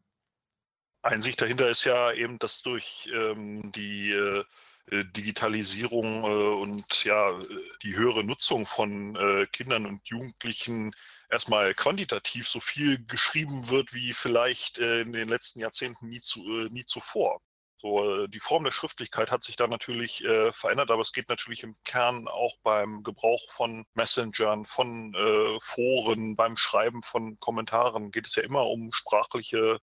Einsicht 1.01 1.41
dahinter 1.41 1.67
ist 1.69 1.83
ja 1.83 2.13
eben, 2.13 2.39
dass 2.39 2.61
durch 2.61 3.09
ähm, 3.13 3.73
die 3.73 4.11
äh, 4.11 4.45
Digitalisierung 4.91 6.23
äh, 6.23 6.61
und 6.61 7.03
ja 7.03 7.37
die 7.81 7.95
höhere 7.95 8.23
Nutzung 8.23 8.65
von 8.65 9.15
äh, 9.15 9.47
Kindern 9.47 9.85
und 9.85 10.07
Jugendlichen 10.07 10.91
erstmal 11.29 11.73
quantitativ 11.73 12.47
so 12.47 12.59
viel 12.59 13.03
geschrieben 13.05 13.69
wird 13.69 13.93
wie 13.93 14.13
vielleicht 14.13 14.77
äh, 14.77 15.01
in 15.01 15.13
den 15.13 15.27
letzten 15.29 15.59
Jahrzehnten 15.59 16.07
nie, 16.09 16.21
zu, 16.21 16.41
äh, 16.43 16.69
nie 16.69 16.85
zuvor. 16.85 17.41
So, 17.77 18.23
äh, 18.23 18.27
die 18.29 18.39
Form 18.39 18.63
der 18.63 18.71
Schriftlichkeit 18.71 19.31
hat 19.31 19.43
sich 19.43 19.55
da 19.55 19.67
natürlich 19.67 20.23
äh, 20.23 20.51
verändert, 20.51 20.91
aber 20.91 21.01
es 21.01 21.13
geht 21.13 21.29
natürlich 21.29 21.63
im 21.63 21.73
Kern 21.83 22.27
auch 22.27 22.55
beim 22.63 23.03
Gebrauch 23.03 23.51
von 23.51 23.85
Messengern, 23.95 24.65
von 24.65 25.13
äh, 25.13 25.57
Foren, 25.61 26.35
beim 26.35 26.57
Schreiben 26.57 27.01
von 27.01 27.37
Kommentaren 27.37 28.11
geht 28.11 28.27
es 28.27 28.35
ja 28.35 28.43
immer 28.43 28.67
um 28.67 28.91
sprachliche 28.93 29.57
äh, 29.57 29.79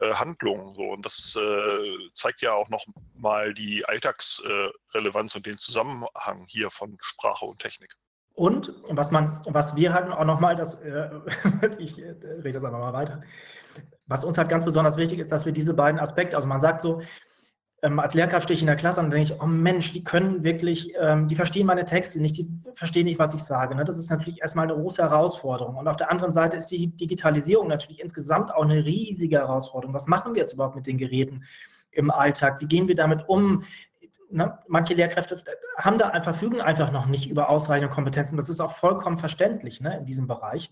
Handlungen. 0.00 0.74
So. 0.74 0.82
Und 0.82 1.04
das 1.06 1.38
äh, 1.40 2.10
zeigt 2.14 2.42
ja 2.42 2.52
auch 2.52 2.68
noch 2.68 2.84
mal 3.14 3.54
die 3.54 3.84
Alltagsrelevanz 3.86 5.34
und 5.36 5.46
den 5.46 5.56
Zusammenhang 5.56 6.44
hier 6.46 6.70
von 6.70 6.96
Sprache 7.00 7.46
und 7.46 7.58
Technik. 7.58 7.94
Und 8.34 8.74
was 8.88 9.10
man, 9.10 9.40
was 9.46 9.76
wir 9.76 9.94
halt 9.94 10.12
auch 10.12 10.24
nochmal, 10.24 10.56
das, 10.56 10.74
äh, 10.82 11.08
ich 11.78 11.96
rede 11.96 12.52
das 12.52 12.64
einfach 12.64 12.78
mal 12.78 12.92
weiter, 12.92 13.22
was 14.06 14.24
uns 14.24 14.36
halt 14.36 14.50
ganz 14.50 14.64
besonders 14.64 14.98
wichtig 14.98 15.20
ist, 15.20 15.32
dass 15.32 15.46
wir 15.46 15.52
diese 15.52 15.72
beiden 15.72 15.98
Aspekte, 15.98 16.36
also 16.36 16.46
man 16.46 16.60
sagt 16.60 16.82
so, 16.82 17.00
ähm, 17.82 17.98
als 17.98 18.14
Lehrkraft 18.14 18.44
stehe 18.44 18.56
ich 18.56 18.62
in 18.62 18.66
der 18.66 18.76
Klasse 18.76 19.00
und 19.00 19.10
denke 19.10 19.32
ich, 19.32 19.40
oh 19.40 19.46
Mensch, 19.46 19.92
die 19.92 20.02
können 20.02 20.42
wirklich, 20.44 20.94
ähm, 20.98 21.28
die 21.28 21.36
verstehen 21.36 21.66
meine 21.66 21.84
Texte 21.84 22.20
nicht, 22.20 22.36
die 22.36 22.48
verstehen 22.74 23.04
nicht, 23.04 23.18
was 23.18 23.34
ich 23.34 23.42
sage. 23.42 23.74
Ne? 23.74 23.84
Das 23.84 23.98
ist 23.98 24.10
natürlich 24.10 24.40
erstmal 24.40 24.64
eine 24.64 24.80
große 24.80 25.02
Herausforderung. 25.02 25.76
Und 25.76 25.86
auf 25.86 25.96
der 25.96 26.10
anderen 26.10 26.32
Seite 26.32 26.56
ist 26.56 26.70
die 26.70 26.88
Digitalisierung 26.88 27.68
natürlich 27.68 28.00
insgesamt 28.00 28.52
auch 28.52 28.62
eine 28.62 28.84
riesige 28.84 29.38
Herausforderung. 29.38 29.94
Was 29.94 30.06
machen 30.06 30.34
wir 30.34 30.40
jetzt 30.40 30.54
überhaupt 30.54 30.76
mit 30.76 30.86
den 30.86 30.96
Geräten 30.96 31.44
im 31.90 32.10
Alltag? 32.10 32.60
Wie 32.60 32.66
gehen 32.66 32.88
wir 32.88 32.96
damit 32.96 33.28
um? 33.28 33.64
Ne? 34.30 34.58
Manche 34.68 34.94
Lehrkräfte 34.94 35.42
haben 35.76 35.98
da, 35.98 36.18
verfügen 36.22 36.62
einfach 36.62 36.90
noch 36.90 37.06
nicht 37.06 37.28
über 37.28 37.50
ausreichende 37.50 37.92
Kompetenzen. 37.92 38.36
Das 38.36 38.48
ist 38.48 38.60
auch 38.60 38.72
vollkommen 38.72 39.18
verständlich 39.18 39.82
ne, 39.82 39.98
in 39.98 40.06
diesem 40.06 40.26
Bereich 40.26 40.70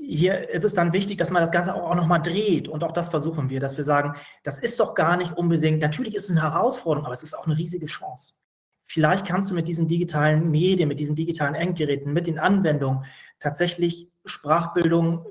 hier 0.00 0.48
ist 0.50 0.64
es 0.64 0.74
dann 0.74 0.92
wichtig, 0.92 1.18
dass 1.18 1.30
man 1.30 1.42
das 1.42 1.52
Ganze 1.52 1.74
auch, 1.74 1.90
auch 1.90 1.94
nochmal 1.94 2.22
dreht. 2.22 2.68
Und 2.68 2.82
auch 2.82 2.92
das 2.92 3.10
versuchen 3.10 3.50
wir, 3.50 3.60
dass 3.60 3.76
wir 3.76 3.84
sagen, 3.84 4.14
das 4.42 4.58
ist 4.58 4.80
doch 4.80 4.94
gar 4.94 5.16
nicht 5.16 5.36
unbedingt, 5.36 5.80
natürlich 5.80 6.14
ist 6.14 6.24
es 6.24 6.30
eine 6.30 6.42
Herausforderung, 6.42 7.06
aber 7.06 7.12
es 7.12 7.22
ist 7.22 7.34
auch 7.34 7.46
eine 7.46 7.56
riesige 7.56 7.86
Chance. 7.86 8.40
Vielleicht 8.84 9.26
kannst 9.26 9.50
du 9.50 9.54
mit 9.54 9.68
diesen 9.68 9.86
digitalen 9.86 10.50
Medien, 10.50 10.88
mit 10.88 10.98
diesen 10.98 11.14
digitalen 11.14 11.54
Endgeräten, 11.54 12.12
mit 12.12 12.26
den 12.26 12.38
Anwendungen 12.38 13.04
tatsächlich 13.38 14.10
Sprachbildung 14.24 15.26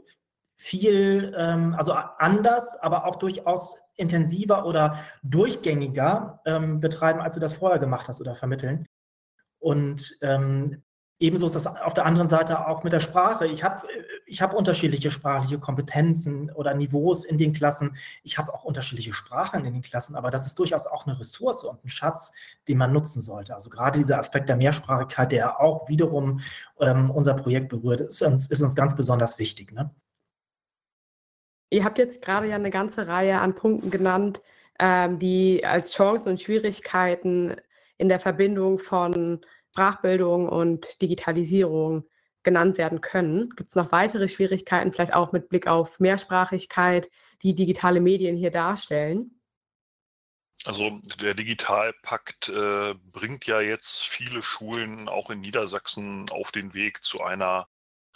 viel, 0.55 1.33
ähm, 1.38 1.75
also 1.77 1.93
anders, 1.93 2.77
aber 2.81 3.05
auch 3.05 3.17
durchaus 3.17 3.75
intensiver 3.95 4.65
oder 4.65 4.97
durchgängiger 5.23 6.41
ähm, 6.45 6.79
betreiben, 6.79 7.19
als 7.19 7.33
du 7.33 7.39
das 7.41 7.53
vorher 7.53 7.79
gemacht 7.79 8.07
hast 8.07 8.21
oder 8.21 8.33
vermitteln. 8.33 8.85
Und 9.59 10.17
ähm, 10.21 10.83
Ebenso 11.21 11.45
ist 11.45 11.55
das 11.55 11.67
auf 11.67 11.93
der 11.93 12.05
anderen 12.05 12.29
Seite 12.29 12.65
auch 12.67 12.83
mit 12.83 12.93
der 12.93 13.01
Sprache. 13.01 13.45
Ich 13.45 13.63
habe 13.63 13.85
ich 14.29 14.41
hab 14.41 14.53
unterschiedliche 14.53 15.12
sprachliche 15.12 15.59
Kompetenzen 15.59 16.51
oder 16.51 16.74
Niveaus 16.74 17.25
in 17.25 17.38
den 17.38 17.51
Klassen. 17.51 17.98
Ich 18.24 18.38
habe 18.38 18.53
auch 18.53 18.63
unterschiedliche 18.63 19.13
Sprachen 19.13 19.65
in 19.65 19.74
den 19.74 19.81
Klassen, 19.81 20.15
aber 20.15 20.29
das 20.29 20.45
ist 20.45 20.57
durchaus 20.59 20.88
auch 20.88 21.07
eine 21.07 21.19
Ressource 21.19 21.63
und 21.63 21.83
ein 21.83 21.89
Schatz, 21.89 22.31
den 22.67 22.77
man 22.77 22.93
nutzen 22.93 23.21
sollte. 23.21 23.55
Also 23.55 23.69
gerade 23.69 23.98
dieser 23.98 24.19
Aspekt 24.19 24.48
der 24.48 24.55
Mehrsprachigkeit, 24.55 25.31
der 25.31 25.59
auch 25.59 25.89
wiederum 25.89 26.41
ähm, 26.79 27.09
unser 27.09 27.33
Projekt 27.33 27.69
berührt, 27.69 28.01
ist 28.01 28.21
uns, 28.21 28.48
ist 28.48 28.62
uns 28.62 28.75
ganz 28.75 28.95
besonders 28.95 29.39
wichtig. 29.39 29.71
Ne? 29.71 29.89
Ihr 31.71 31.83
habt 31.83 31.98
jetzt 31.98 32.21
gerade 32.21 32.48
ja 32.48 32.55
eine 32.55 32.71
ganze 32.71 33.07
Reihe 33.07 33.39
an 33.39 33.55
Punkten 33.55 33.89
genannt, 33.89 34.41
ähm, 34.79 35.19
die 35.19 35.65
als 35.65 35.91
Chancen 35.91 36.29
und 36.29 36.39
Schwierigkeiten 36.39 37.55
in 37.98 38.09
der 38.09 38.19
Verbindung 38.19 38.79
von 38.79 39.41
Sprachbildung 39.71 40.48
und 40.48 41.01
Digitalisierung 41.01 42.05
genannt 42.50 42.79
werden 42.79 43.00
können. 43.00 43.51
Gibt 43.56 43.70
es 43.70 43.75
noch 43.75 43.91
weitere 43.91 44.27
Schwierigkeiten, 44.27 44.91
vielleicht 44.91 45.13
auch 45.13 45.32
mit 45.32 45.50
Blick 45.50 45.68
auf 45.68 46.00
Mehrsprachigkeit, 46.00 47.12
die 47.44 47.53
digitale 47.53 48.01
Medien 48.01 48.36
hier 48.36 48.50
darstellen? 48.50 49.39
Also 50.65 51.00
der 51.22 51.36
Digitalpakt 51.36 52.50
äh, 52.50 52.96
bringt 53.13 53.46
ja 53.46 53.62
jetzt 53.62 54.03
viele 54.08 54.41
Schulen 54.41 55.08
auch 55.08 55.29
in 55.29 55.41
Niedersachsen 55.41 56.27
auf 56.32 56.51
den 56.51 56.74
Weg 56.74 57.03
zu 57.03 57.22
einer 57.22 57.68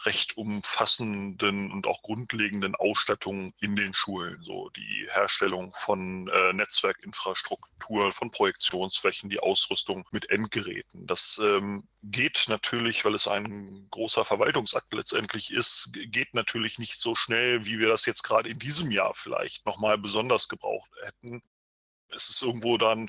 recht 0.06 0.38
umfassenden 0.38 1.72
und 1.72 1.88
auch 1.88 2.02
grundlegenden 2.02 2.76
Ausstattung 2.76 3.54
in 3.60 3.76
den 3.76 3.94
Schulen. 3.94 4.42
So 4.42 4.70
die 4.70 5.08
Herstellung 5.10 5.74
von 5.80 6.28
äh, 6.28 6.54
Netzwerkinfrastruktur, 6.54 8.12
von 8.12 8.32
Projektionsflächen, 8.32 9.30
die 9.30 9.40
Ausrüstung 9.40 10.06
mit 10.12 10.30
Endgeräten. 10.30 11.08
Das 11.08 11.40
ähm, 11.44 11.88
geht 12.02 12.46
natürlich, 12.50 13.06
weil 13.06 13.16
es 13.16 13.28
ein 13.28 13.88
großer 13.92 14.26
Verwaltungsakt 14.26 14.94
letztendlich 14.94 15.52
ist, 15.52 15.92
geht 15.94 16.34
natürlich 16.34 16.80
nicht 16.80 17.00
so 17.00 17.16
schnell, 17.16 17.66
wie 17.66 17.80
wir 17.80 17.88
das 17.88 18.06
jetzt 18.06 18.24
gerade 18.24 18.50
in 18.50 18.60
diesem 18.60 18.92
Jahr 18.92 19.14
vielleicht 19.14 19.66
nochmal 19.66 19.98
besonders 19.98 20.50
gebraucht 20.50 20.92
hätten 21.04 21.42
es 22.16 22.30
ist 22.30 22.42
irgendwo 22.42 22.78
dann, 22.78 23.08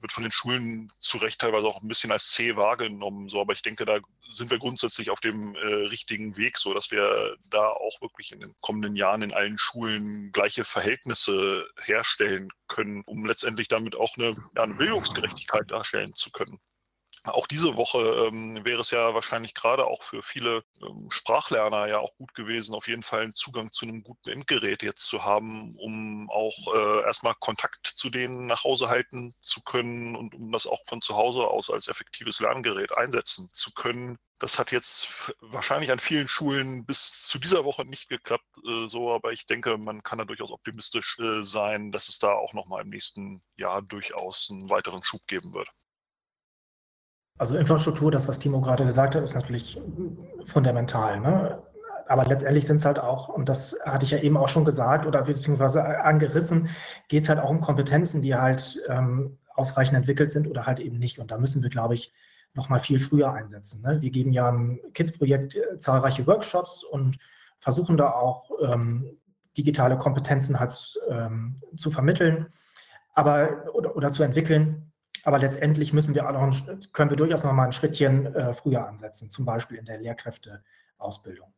wird 0.00 0.12
von 0.12 0.22
den 0.22 0.30
Schulen 0.30 0.90
zu 0.98 1.18
Recht 1.18 1.40
teilweise 1.40 1.66
auch 1.66 1.82
ein 1.82 1.88
bisschen 1.88 2.12
als 2.12 2.30
zäh 2.30 2.56
wahrgenommen. 2.56 3.28
So, 3.28 3.40
aber 3.40 3.52
ich 3.52 3.62
denke, 3.62 3.84
da 3.84 3.98
sind 4.30 4.50
wir 4.50 4.58
grundsätzlich 4.58 5.10
auf 5.10 5.20
dem 5.20 5.54
äh, 5.56 5.66
richtigen 5.88 6.36
Weg, 6.36 6.58
so 6.58 6.72
dass 6.74 6.90
wir 6.90 7.36
da 7.48 7.68
auch 7.68 8.00
wirklich 8.00 8.32
in 8.32 8.40
den 8.40 8.54
kommenden 8.60 8.96
Jahren 8.96 9.22
in 9.22 9.32
allen 9.32 9.58
Schulen 9.58 10.30
gleiche 10.32 10.64
Verhältnisse 10.64 11.66
herstellen 11.80 12.48
können, 12.68 13.02
um 13.06 13.26
letztendlich 13.26 13.68
damit 13.68 13.96
auch 13.96 14.16
eine, 14.16 14.32
ja, 14.54 14.62
eine 14.62 14.74
Bildungsgerechtigkeit 14.74 15.70
darstellen 15.70 16.12
zu 16.12 16.30
können. 16.30 16.60
Auch 17.24 17.46
diese 17.46 17.76
Woche 17.76 17.98
ähm, 17.98 18.64
wäre 18.64 18.80
es 18.80 18.90
ja 18.90 19.12
wahrscheinlich 19.12 19.52
gerade 19.52 19.86
auch 19.86 20.02
für 20.02 20.22
viele 20.22 20.64
ähm, 20.80 21.10
Sprachlerner 21.10 21.86
ja 21.86 21.98
auch 21.98 22.14
gut 22.16 22.32
gewesen, 22.32 22.74
auf 22.74 22.88
jeden 22.88 23.02
Fall 23.02 23.22
einen 23.22 23.34
Zugang 23.34 23.70
zu 23.72 23.84
einem 23.84 24.02
guten 24.02 24.30
Endgerät 24.30 24.82
jetzt 24.82 25.04
zu 25.04 25.22
haben, 25.22 25.76
um 25.76 26.30
auch 26.30 26.74
äh, 26.74 27.02
erstmal 27.02 27.34
Kontakt 27.38 27.86
zu 27.86 28.08
denen 28.08 28.46
nach 28.46 28.64
Hause 28.64 28.88
halten 28.88 29.34
zu 29.42 29.60
können 29.62 30.16
und 30.16 30.34
um 30.34 30.50
das 30.50 30.66
auch 30.66 30.80
von 30.86 31.02
zu 31.02 31.14
Hause 31.14 31.46
aus 31.46 31.70
als 31.70 31.88
effektives 31.88 32.40
Lerngerät 32.40 32.96
einsetzen 32.96 33.50
zu 33.52 33.72
können. 33.72 34.16
Das 34.38 34.58
hat 34.58 34.72
jetzt 34.72 35.34
wahrscheinlich 35.40 35.92
an 35.92 35.98
vielen 35.98 36.26
Schulen 36.26 36.86
bis 36.86 37.26
zu 37.28 37.38
dieser 37.38 37.66
Woche 37.66 37.84
nicht 37.84 38.08
geklappt, 38.08 38.46
äh, 38.66 38.88
so, 38.88 39.12
aber 39.12 39.32
ich 39.32 39.44
denke, 39.44 39.76
man 39.76 40.02
kann 40.02 40.18
da 40.18 40.24
durchaus 40.24 40.50
optimistisch 40.52 41.18
äh, 41.18 41.42
sein, 41.42 41.92
dass 41.92 42.08
es 42.08 42.18
da 42.18 42.32
auch 42.32 42.54
nochmal 42.54 42.82
im 42.82 42.88
nächsten 42.88 43.42
Jahr 43.56 43.82
durchaus 43.82 44.48
einen 44.50 44.70
weiteren 44.70 45.02
Schub 45.04 45.26
geben 45.26 45.52
wird. 45.52 45.68
Also 47.40 47.56
Infrastruktur, 47.56 48.10
das, 48.10 48.28
was 48.28 48.38
Timo 48.38 48.60
gerade 48.60 48.84
gesagt 48.84 49.14
hat, 49.14 49.22
ist 49.22 49.34
natürlich 49.34 49.80
fundamental. 50.44 51.20
Ne? 51.20 51.62
Aber 52.06 52.26
letztendlich 52.26 52.66
sind 52.66 52.76
es 52.76 52.84
halt 52.84 52.98
auch, 52.98 53.30
und 53.30 53.48
das 53.48 53.78
hatte 53.86 54.04
ich 54.04 54.10
ja 54.10 54.18
eben 54.18 54.36
auch 54.36 54.48
schon 54.48 54.66
gesagt 54.66 55.06
oder 55.06 55.22
beziehungsweise 55.22 56.02
angerissen, 56.04 56.68
geht 57.08 57.22
es 57.22 57.30
halt 57.30 57.38
auch 57.38 57.48
um 57.48 57.60
Kompetenzen, 57.60 58.20
die 58.20 58.34
halt 58.34 58.82
ähm, 58.90 59.38
ausreichend 59.54 59.96
entwickelt 59.96 60.30
sind 60.30 60.48
oder 60.48 60.66
halt 60.66 60.80
eben 60.80 60.98
nicht. 60.98 61.18
Und 61.18 61.30
da 61.30 61.38
müssen 61.38 61.62
wir, 61.62 61.70
glaube 61.70 61.94
ich, 61.94 62.12
noch 62.52 62.68
mal 62.68 62.78
viel 62.78 63.00
früher 63.00 63.32
einsetzen. 63.32 63.80
Ne? 63.80 64.02
Wir 64.02 64.10
geben 64.10 64.32
ja 64.32 64.50
im 64.50 64.78
Kids-Projekt 64.92 65.54
äh, 65.54 65.78
zahlreiche 65.78 66.26
Workshops 66.26 66.84
und 66.84 67.16
versuchen 67.58 67.96
da 67.96 68.10
auch 68.10 68.50
ähm, 68.60 69.16
digitale 69.56 69.96
Kompetenzen 69.96 70.60
halt 70.60 70.74
ähm, 71.08 71.56
zu 71.78 71.90
vermitteln, 71.90 72.48
aber 73.14 73.64
oder, 73.72 73.96
oder 73.96 74.12
zu 74.12 74.24
entwickeln. 74.24 74.89
Aber 75.22 75.38
letztendlich 75.38 75.92
müssen 75.92 76.14
wir 76.14 76.28
auch 76.28 76.32
noch 76.32 76.42
ein, 76.42 76.80
können 76.92 77.10
wir 77.10 77.16
durchaus 77.16 77.44
noch 77.44 77.52
mal 77.52 77.66
ein 77.66 77.72
Schrittchen 77.72 78.34
äh, 78.34 78.54
früher 78.54 78.86
ansetzen, 78.86 79.30
zum 79.30 79.44
Beispiel 79.44 79.78
in 79.78 79.84
der 79.84 79.98
Lehrkräfteausbildung. 79.98 81.52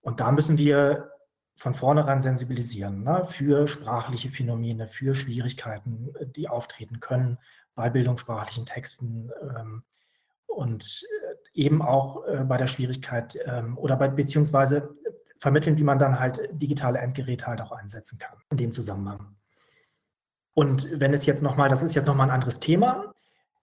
Und 0.00 0.20
da 0.20 0.32
müssen 0.32 0.58
wir 0.58 1.12
von 1.56 1.74
vornherein 1.74 2.22
sensibilisieren 2.22 3.02
ne, 3.02 3.24
für 3.24 3.66
sprachliche 3.66 4.28
Phänomene, 4.28 4.86
für 4.86 5.14
Schwierigkeiten, 5.14 6.14
die 6.36 6.48
auftreten 6.48 7.00
können 7.00 7.38
bei 7.74 7.90
bildungssprachlichen 7.90 8.64
Texten 8.64 9.30
ähm, 9.42 9.82
und 10.46 10.84
äh, 10.84 11.60
eben 11.60 11.82
auch 11.82 12.24
äh, 12.26 12.44
bei 12.44 12.56
der 12.58 12.68
Schwierigkeit 12.68 13.38
ähm, 13.44 13.76
oder 13.76 13.96
bei, 13.96 14.08
beziehungsweise 14.08 14.94
vermitteln, 15.38 15.78
wie 15.78 15.84
man 15.84 15.98
dann 15.98 16.20
halt 16.20 16.40
digitale 16.52 16.98
Endgeräte 16.98 17.46
halt 17.46 17.60
auch 17.60 17.72
einsetzen 17.72 18.18
kann 18.18 18.38
in 18.50 18.56
dem 18.56 18.72
Zusammenhang. 18.72 19.37
Und 20.58 20.88
wenn 20.92 21.14
es 21.14 21.24
jetzt 21.24 21.40
nochmal, 21.40 21.68
das 21.68 21.84
ist 21.84 21.94
jetzt 21.94 22.06
nochmal 22.08 22.26
ein 22.26 22.34
anderes 22.34 22.58
Thema, 22.58 23.14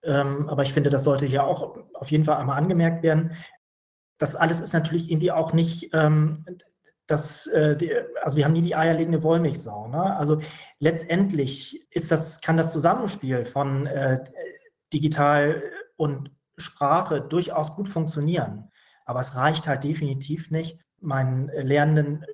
ähm, 0.02 0.48
aber 0.48 0.62
ich 0.62 0.72
finde, 0.72 0.88
das 0.88 1.04
sollte 1.04 1.26
hier 1.26 1.44
auch 1.44 1.76
auf 1.92 2.10
jeden 2.10 2.24
Fall 2.24 2.38
einmal 2.38 2.56
angemerkt 2.56 3.02
werden. 3.02 3.32
Das 4.16 4.34
alles 4.34 4.60
ist 4.60 4.72
natürlich 4.72 5.10
irgendwie 5.10 5.30
auch 5.30 5.52
nicht, 5.52 5.90
ähm, 5.92 6.46
das, 7.06 7.48
äh, 7.48 7.76
die, 7.76 7.92
also 8.22 8.38
wir 8.38 8.46
haben 8.46 8.54
nie 8.54 8.62
die 8.62 8.76
eierlegende 8.76 9.22
Wollmilchsau. 9.22 9.88
Ne? 9.88 10.16
Also 10.16 10.40
letztendlich 10.78 11.86
ist 11.90 12.10
das, 12.10 12.40
kann 12.40 12.56
das 12.56 12.72
Zusammenspiel 12.72 13.44
von 13.44 13.86
äh, 13.86 14.24
digital 14.90 15.64
und 15.96 16.30
Sprache 16.56 17.20
durchaus 17.20 17.76
gut 17.76 17.88
funktionieren. 17.88 18.70
Aber 19.04 19.20
es 19.20 19.36
reicht 19.36 19.68
halt 19.68 19.84
definitiv 19.84 20.50
nicht, 20.50 20.78
meinen 21.02 21.48
Lernenden 21.48 22.24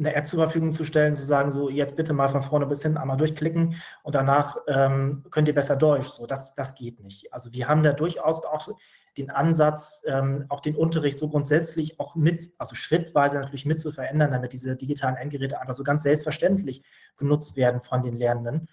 eine 0.00 0.14
App 0.14 0.26
zur 0.26 0.40
Verfügung 0.40 0.72
zu 0.72 0.84
stellen, 0.84 1.14
zu 1.14 1.24
sagen, 1.24 1.50
so 1.50 1.68
jetzt 1.70 1.94
bitte 1.94 2.12
mal 2.12 2.28
von 2.28 2.42
vorne 2.42 2.66
bis 2.66 2.82
hinten 2.82 2.98
einmal 2.98 3.16
durchklicken 3.16 3.76
und 4.02 4.14
danach 4.14 4.56
ähm, 4.66 5.24
könnt 5.30 5.46
ihr 5.46 5.54
besser 5.54 5.76
Deutsch. 5.76 6.08
So, 6.08 6.26
das, 6.26 6.54
das 6.54 6.74
geht 6.74 7.00
nicht. 7.00 7.32
Also 7.32 7.52
wir 7.52 7.68
haben 7.68 7.82
da 7.82 7.92
durchaus 7.92 8.44
auch 8.44 8.68
den 9.16 9.30
Ansatz, 9.30 10.02
ähm, 10.06 10.46
auch 10.48 10.60
den 10.60 10.74
Unterricht 10.74 11.18
so 11.18 11.28
grundsätzlich 11.28 12.00
auch 12.00 12.14
mit, 12.14 12.40
also 12.58 12.74
schrittweise 12.74 13.38
natürlich 13.38 13.66
mit 13.66 13.80
zu 13.80 13.92
verändern, 13.92 14.32
damit 14.32 14.52
diese 14.52 14.76
digitalen 14.76 15.16
Endgeräte 15.16 15.60
einfach 15.60 15.74
so 15.74 15.84
ganz 15.84 16.02
selbstverständlich 16.02 16.82
genutzt 17.16 17.56
werden 17.56 17.80
von 17.80 18.02
den 18.02 18.16
Lernenden. 18.16 18.68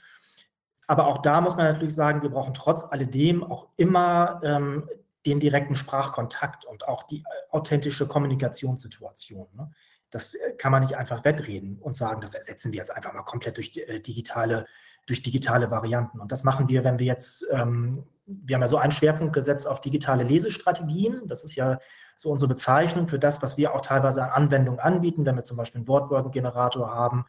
Aber 0.88 1.07
auch 1.07 1.17
da 1.17 1.41
muss 1.41 1.57
man 1.57 1.65
natürlich 1.65 1.96
sagen, 1.96 2.22
wir 2.22 2.29
brauchen 2.29 2.53
trotz 2.53 2.86
alledem 2.89 3.43
auch 3.43 3.67
immer 3.75 4.39
ähm, 4.43 4.89
den 5.25 5.39
direkten 5.41 5.75
Sprachkontakt 5.75 6.63
und 6.63 6.88
auch 6.88 7.03
die 7.03 7.19
äh, 7.19 7.24
authentische 7.51 8.07
Kommunikationssituation. 8.07 9.48
Ne? 9.53 9.72
Das 10.09 10.33
äh, 10.33 10.53
kann 10.57 10.71
man 10.71 10.83
nicht 10.83 10.95
einfach 10.95 11.25
wettreden 11.25 11.79
und 11.79 11.95
sagen, 11.95 12.21
das 12.21 12.33
ersetzen 12.33 12.71
wir 12.71 12.77
jetzt 12.77 12.95
einfach 12.95 13.13
mal 13.13 13.23
komplett 13.23 13.57
durch 13.57 13.71
äh, 13.75 13.99
digitale, 13.99 14.65
durch 15.05 15.21
digitale 15.21 15.71
Varianten. 15.71 16.19
Und 16.19 16.31
das 16.31 16.43
machen 16.43 16.69
wir, 16.69 16.83
wenn 16.83 16.99
wir 16.99 17.05
jetzt, 17.05 17.45
ähm, 17.51 17.93
wir 18.25 18.55
haben 18.55 18.61
ja 18.61 18.67
so 18.67 18.77
einen 18.77 18.91
Schwerpunkt 18.91 19.33
gesetzt 19.33 19.67
auf 19.67 19.81
digitale 19.81 20.23
Lesestrategien. 20.23 21.21
Das 21.27 21.43
ist 21.43 21.55
ja 21.55 21.79
so 22.15 22.29
unsere 22.31 22.49
Bezeichnung 22.49 23.07
für 23.07 23.19
das, 23.19 23.41
was 23.41 23.57
wir 23.57 23.73
auch 23.73 23.81
teilweise 23.81 24.23
an 24.23 24.43
Anwendungen 24.43 24.79
anbieten, 24.79 25.25
wenn 25.25 25.35
wir 25.35 25.43
zum 25.43 25.57
Beispiel 25.57 25.79
einen 25.79 25.87
Wortwolkengenerator 25.87 26.93
haben 26.93 27.25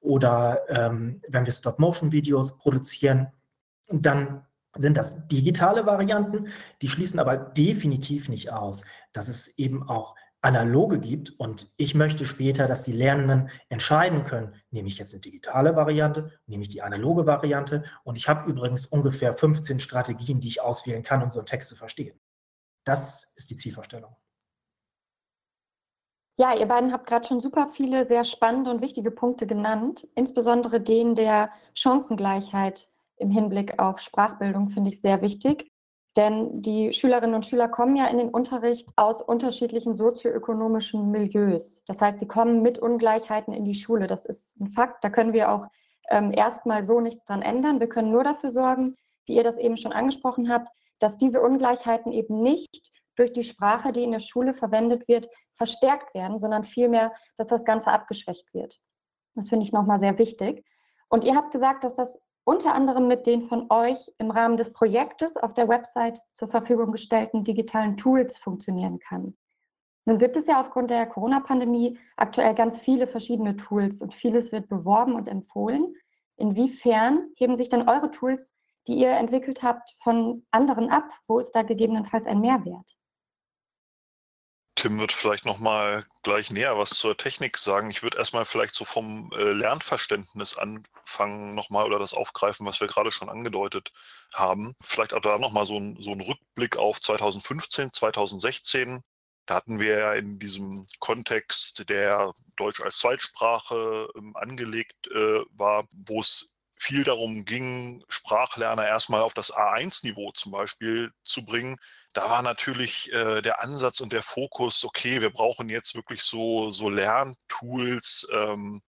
oder 0.00 0.60
ähm, 0.68 1.20
wenn 1.28 1.46
wir 1.46 1.52
Stop-Motion-Videos 1.52 2.58
produzieren. 2.58 3.32
dann 3.88 4.46
sind 4.78 4.96
das 4.96 5.26
digitale 5.28 5.86
Varianten, 5.86 6.48
die 6.82 6.88
schließen 6.88 7.18
aber 7.18 7.36
definitiv 7.36 8.28
nicht 8.28 8.52
aus, 8.52 8.84
dass 9.12 9.28
es 9.28 9.58
eben 9.58 9.88
auch 9.88 10.14
analoge 10.46 11.00
gibt 11.00 11.30
und 11.40 11.66
ich 11.76 11.96
möchte 11.96 12.24
später, 12.24 12.68
dass 12.68 12.84
die 12.84 12.92
Lernenden 12.92 13.50
entscheiden 13.68 14.22
können, 14.22 14.54
nehme 14.70 14.86
ich 14.86 14.96
jetzt 14.96 15.12
eine 15.12 15.20
digitale 15.20 15.74
Variante, 15.74 16.38
nehme 16.46 16.62
ich 16.62 16.68
die 16.68 16.82
analoge 16.82 17.26
Variante 17.26 17.82
und 18.04 18.16
ich 18.16 18.28
habe 18.28 18.48
übrigens 18.48 18.86
ungefähr 18.86 19.34
15 19.34 19.80
Strategien, 19.80 20.38
die 20.40 20.46
ich 20.46 20.62
auswählen 20.62 21.02
kann, 21.02 21.20
um 21.20 21.30
so 21.30 21.40
einen 21.40 21.46
Text 21.46 21.68
zu 21.68 21.74
verstehen. 21.74 22.20
Das 22.84 23.34
ist 23.34 23.50
die 23.50 23.56
Zielvorstellung. 23.56 24.14
Ja, 26.38 26.56
ihr 26.56 26.66
beiden 26.66 26.92
habt 26.92 27.08
gerade 27.08 27.26
schon 27.26 27.40
super 27.40 27.66
viele 27.66 28.04
sehr 28.04 28.22
spannende 28.22 28.70
und 28.70 28.82
wichtige 28.82 29.10
Punkte 29.10 29.48
genannt, 29.48 30.06
insbesondere 30.14 30.80
den 30.80 31.16
der 31.16 31.50
Chancengleichheit 31.74 32.92
im 33.16 33.30
Hinblick 33.30 33.80
auf 33.80 33.98
Sprachbildung 33.98 34.68
finde 34.68 34.90
ich 34.90 35.00
sehr 35.00 35.22
wichtig. 35.22 35.72
Denn 36.16 36.62
die 36.62 36.92
Schülerinnen 36.94 37.34
und 37.34 37.44
Schüler 37.44 37.68
kommen 37.68 37.94
ja 37.94 38.06
in 38.06 38.16
den 38.16 38.30
Unterricht 38.30 38.90
aus 38.96 39.20
unterschiedlichen 39.20 39.94
sozioökonomischen 39.94 41.10
Milieus. 41.10 41.84
Das 41.86 42.00
heißt, 42.00 42.18
sie 42.18 42.26
kommen 42.26 42.62
mit 42.62 42.78
Ungleichheiten 42.78 43.52
in 43.52 43.64
die 43.64 43.74
Schule. 43.74 44.06
Das 44.06 44.24
ist 44.24 44.58
ein 44.60 44.68
Fakt. 44.68 45.04
Da 45.04 45.10
können 45.10 45.34
wir 45.34 45.52
auch 45.52 45.68
ähm, 46.08 46.32
erstmal 46.32 46.84
so 46.84 47.00
nichts 47.00 47.24
dran 47.24 47.42
ändern. 47.42 47.80
Wir 47.80 47.88
können 47.88 48.10
nur 48.10 48.24
dafür 48.24 48.50
sorgen, 48.50 48.96
wie 49.26 49.36
ihr 49.36 49.44
das 49.44 49.58
eben 49.58 49.76
schon 49.76 49.92
angesprochen 49.92 50.50
habt, 50.50 50.68
dass 50.98 51.18
diese 51.18 51.42
Ungleichheiten 51.42 52.12
eben 52.12 52.42
nicht 52.42 52.90
durch 53.16 53.32
die 53.32 53.42
Sprache, 53.42 53.92
die 53.92 54.04
in 54.04 54.12
der 54.12 54.20
Schule 54.20 54.54
verwendet 54.54 55.08
wird, 55.08 55.28
verstärkt 55.54 56.14
werden, 56.14 56.38
sondern 56.38 56.64
vielmehr, 56.64 57.12
dass 57.36 57.48
das 57.48 57.64
Ganze 57.64 57.90
abgeschwächt 57.90 58.54
wird. 58.54 58.78
Das 59.34 59.50
finde 59.50 59.64
ich 59.64 59.72
nochmal 59.72 59.98
sehr 59.98 60.18
wichtig. 60.18 60.64
Und 61.08 61.24
ihr 61.24 61.34
habt 61.34 61.52
gesagt, 61.52 61.84
dass 61.84 61.96
das 61.96 62.18
unter 62.46 62.74
anderem 62.74 63.08
mit 63.08 63.26
den 63.26 63.42
von 63.42 63.66
euch 63.70 64.12
im 64.18 64.30
Rahmen 64.30 64.56
des 64.56 64.72
Projektes 64.72 65.36
auf 65.36 65.52
der 65.52 65.68
Website 65.68 66.20
zur 66.32 66.46
Verfügung 66.46 66.92
gestellten 66.92 67.42
digitalen 67.42 67.96
Tools 67.96 68.38
funktionieren 68.38 69.00
kann. 69.00 69.34
Nun 70.06 70.18
gibt 70.18 70.36
es 70.36 70.46
ja 70.46 70.60
aufgrund 70.60 70.90
der 70.90 71.06
Corona-Pandemie 71.06 71.98
aktuell 72.16 72.54
ganz 72.54 72.80
viele 72.80 73.08
verschiedene 73.08 73.56
Tools 73.56 74.00
und 74.00 74.14
vieles 74.14 74.52
wird 74.52 74.68
beworben 74.68 75.14
und 75.14 75.26
empfohlen. 75.26 75.96
Inwiefern 76.36 77.30
heben 77.36 77.56
sich 77.56 77.68
dann 77.68 77.88
eure 77.88 78.12
Tools, 78.12 78.54
die 78.86 78.94
ihr 78.94 79.10
entwickelt 79.10 79.64
habt, 79.64 79.96
von 79.98 80.46
anderen 80.52 80.88
ab? 80.88 81.08
Wo 81.26 81.40
ist 81.40 81.50
da 81.50 81.62
gegebenenfalls 81.62 82.26
ein 82.26 82.40
Mehrwert? 82.40 82.96
Tim 84.86 85.00
wird 85.00 85.10
vielleicht 85.10 85.46
noch 85.46 85.58
mal 85.58 86.06
gleich 86.22 86.52
näher 86.52 86.78
was 86.78 86.90
zur 86.90 87.16
Technik 87.16 87.58
sagen. 87.58 87.90
Ich 87.90 88.04
würde 88.04 88.18
erstmal 88.18 88.44
vielleicht 88.44 88.76
so 88.76 88.84
vom 88.84 89.32
äh, 89.36 89.50
Lernverständnis 89.50 90.56
anfangen 90.56 91.56
nochmal 91.56 91.86
oder 91.86 91.98
das 91.98 92.14
aufgreifen, 92.14 92.64
was 92.64 92.78
wir 92.78 92.86
gerade 92.86 93.10
schon 93.10 93.28
angedeutet 93.28 93.90
haben. 94.32 94.76
Vielleicht 94.80 95.12
auch 95.12 95.20
da 95.20 95.38
nochmal 95.38 95.66
so 95.66 95.76
ein, 95.76 95.96
so 96.00 96.12
ein 96.12 96.20
Rückblick 96.20 96.76
auf 96.76 97.00
2015, 97.00 97.92
2016. 97.92 99.02
Da 99.46 99.56
hatten 99.56 99.80
wir 99.80 99.98
ja 99.98 100.14
in 100.14 100.38
diesem 100.38 100.86
Kontext, 101.00 101.88
der 101.88 102.32
Deutsch 102.54 102.80
als 102.80 102.98
Zweitsprache 102.98 104.08
ähm, 104.16 104.36
angelegt 104.36 105.08
äh, 105.08 105.40
war, 105.50 105.88
wo 105.90 106.20
es 106.20 106.55
viel 106.76 107.04
darum 107.04 107.44
ging, 107.44 108.04
Sprachlerner 108.08 108.86
erstmal 108.86 109.22
auf 109.22 109.34
das 109.34 109.52
A1-Niveau 109.52 110.32
zum 110.32 110.52
Beispiel 110.52 111.12
zu 111.22 111.44
bringen. 111.44 111.78
Da 112.12 112.30
war 112.30 112.42
natürlich 112.42 113.12
äh, 113.12 113.42
der 113.42 113.62
Ansatz 113.62 114.00
und 114.00 114.12
der 114.12 114.22
Fokus, 114.22 114.84
okay, 114.84 115.20
wir 115.20 115.30
brauchen 115.30 115.68
jetzt 115.68 115.94
wirklich 115.94 116.22
so, 116.22 116.70
so 116.70 116.88
Lerntools, 116.88 118.28
ähm, 118.32 118.82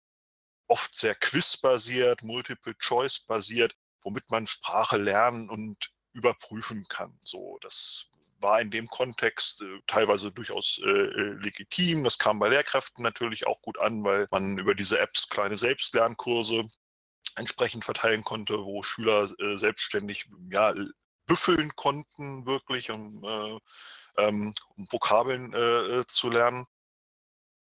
oft 0.68 0.94
sehr 0.94 1.14
quizbasiert, 1.14 2.22
Multiple-Choice-basiert, 2.22 3.74
womit 4.02 4.30
man 4.30 4.46
Sprache 4.46 4.96
lernen 4.96 5.48
und 5.48 5.92
überprüfen 6.12 6.84
kann. 6.88 7.18
So, 7.22 7.58
das 7.60 8.08
war 8.40 8.60
in 8.60 8.70
dem 8.70 8.86
Kontext 8.86 9.62
äh, 9.62 9.80
teilweise 9.86 10.32
durchaus 10.32 10.80
äh, 10.84 10.88
äh, 10.88 11.32
legitim. 11.40 12.04
Das 12.04 12.18
kam 12.18 12.38
bei 12.38 12.48
Lehrkräften 12.48 13.02
natürlich 13.02 13.46
auch 13.46 13.60
gut 13.62 13.80
an, 13.80 14.02
weil 14.04 14.26
man 14.30 14.58
über 14.58 14.74
diese 14.74 14.98
Apps 14.98 15.28
kleine 15.28 15.56
Selbstlernkurse 15.56 16.68
entsprechend 17.36 17.84
verteilen 17.84 18.24
konnte, 18.24 18.64
wo 18.64 18.82
Schüler 18.82 19.30
äh, 19.38 19.56
selbstständig 19.56 20.26
ja, 20.50 20.74
büffeln 21.26 21.74
konnten, 21.76 22.46
wirklich, 22.46 22.90
um, 22.90 23.24
äh, 23.24 23.58
ähm, 24.22 24.52
um 24.76 24.86
Vokabeln 24.90 25.52
äh, 25.52 26.04
zu 26.06 26.30
lernen. 26.30 26.66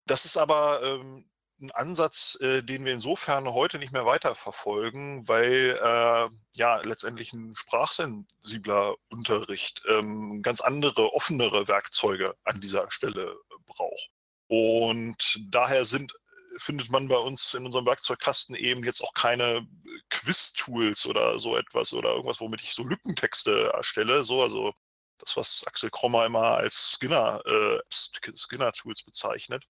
Das 0.07 0.25
ist 0.25 0.37
aber 0.37 0.83
ähm, 0.83 1.31
ein 1.63 1.71
Ansatz, 1.71 2.37
äh, 2.41 2.63
den 2.63 2.85
wir 2.85 2.93
insofern 2.93 3.47
heute 3.53 3.79
nicht 3.79 3.93
mehr 3.93 4.05
weiterverfolgen, 4.05 5.27
weil 5.29 5.79
äh, 5.81 6.29
ja 6.57 6.77
letztendlich 6.83 7.33
ein 7.33 7.55
sprachsensibler 7.57 8.97
Unterricht 9.11 9.83
ähm, 9.89 10.43
ganz 10.43 10.61
andere, 10.61 11.13
offenere 11.15 11.69
Werkzeuge 11.69 12.35
an 12.45 12.61
dieser 12.61 12.91
Stelle 12.91 13.37
braucht. 13.67 14.11
Und 14.49 15.41
daher 15.51 15.85
sind 15.85 16.15
findet 16.57 16.91
man 16.91 17.09
bei 17.09 17.17
uns 17.17 17.55
in 17.55 17.67
unserem 17.67 17.87
Werkzeugkasten 17.87 18.55
eben 18.55 18.85
jetzt 18.85 19.03
auch 19.03 19.15
keine 19.15 19.67
Quiz-Tools 20.11 21.07
oder 21.07 21.39
so 21.39 21.57
etwas 21.57 21.93
oder 21.93 22.11
irgendwas, 22.11 22.41
womit 22.41 22.63
ich 22.63 22.75
so 22.75 22.85
Lückentexte 22.85 23.73
erstelle. 23.75 24.25
So, 24.25 24.43
also 24.43 24.73
das, 25.19 25.37
was 25.37 25.65
Axel 25.67 25.91
Krommer 25.91 26.27
immer 26.27 26.57
als 26.57 26.97
Skinner, 26.99 27.43
äh, 27.47 27.81
Skinner-Tools 27.91 29.05
bezeichnet, 29.05 29.65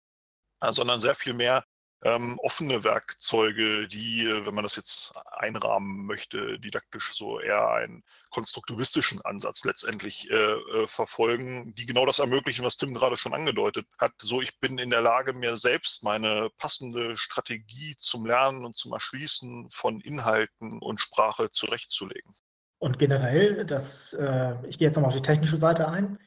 sondern 0.70 1.00
sehr 1.00 1.14
viel 1.14 1.34
mehr 1.34 1.64
ähm, 2.04 2.38
offene 2.40 2.82
Werkzeuge, 2.82 3.86
die, 3.86 4.26
äh, 4.26 4.44
wenn 4.44 4.54
man 4.54 4.64
das 4.64 4.76
jetzt 4.76 5.12
einrahmen 5.30 6.04
möchte, 6.04 6.58
didaktisch 6.58 7.12
so 7.12 7.38
eher 7.38 7.70
einen 7.70 8.02
konstruktivistischen 8.30 9.20
Ansatz 9.22 9.64
letztendlich 9.64 10.28
äh, 10.28 10.34
äh, 10.34 10.86
verfolgen, 10.88 11.72
die 11.74 11.84
genau 11.84 12.04
das 12.04 12.18
ermöglichen, 12.18 12.64
was 12.64 12.76
Tim 12.76 12.92
gerade 12.92 13.16
schon 13.16 13.34
angedeutet 13.34 13.86
hat. 13.98 14.12
So, 14.20 14.42
ich 14.42 14.58
bin 14.58 14.78
in 14.78 14.90
der 14.90 15.00
Lage, 15.00 15.32
mir 15.32 15.56
selbst 15.56 16.02
meine 16.02 16.50
passende 16.58 17.16
Strategie 17.16 17.94
zum 17.96 18.26
Lernen 18.26 18.64
und 18.64 18.74
zum 18.74 18.92
Erschließen 18.92 19.68
von 19.70 20.00
Inhalten 20.00 20.80
und 20.80 21.00
Sprache 21.00 21.50
zurechtzulegen. 21.50 22.34
Und 22.78 22.98
generell, 22.98 23.64
das, 23.64 24.12
äh, 24.14 24.54
ich 24.66 24.76
gehe 24.76 24.88
jetzt 24.88 24.96
nochmal 24.96 25.10
auf 25.10 25.16
die 25.16 25.22
technische 25.22 25.56
Seite 25.56 25.88
ein, 25.88 26.18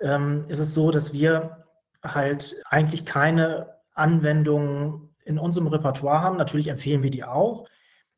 ähm, 0.00 0.44
ist 0.48 0.60
es 0.60 0.72
so, 0.72 0.92
dass 0.92 1.12
wir 1.12 1.66
halt 2.00 2.62
eigentlich 2.70 3.04
keine 3.04 3.79
Anwendungen 4.00 5.14
in 5.24 5.38
unserem 5.38 5.68
Repertoire 5.68 6.22
haben. 6.22 6.36
Natürlich 6.36 6.68
empfehlen 6.68 7.02
wir 7.02 7.10
die 7.10 7.24
auch, 7.24 7.68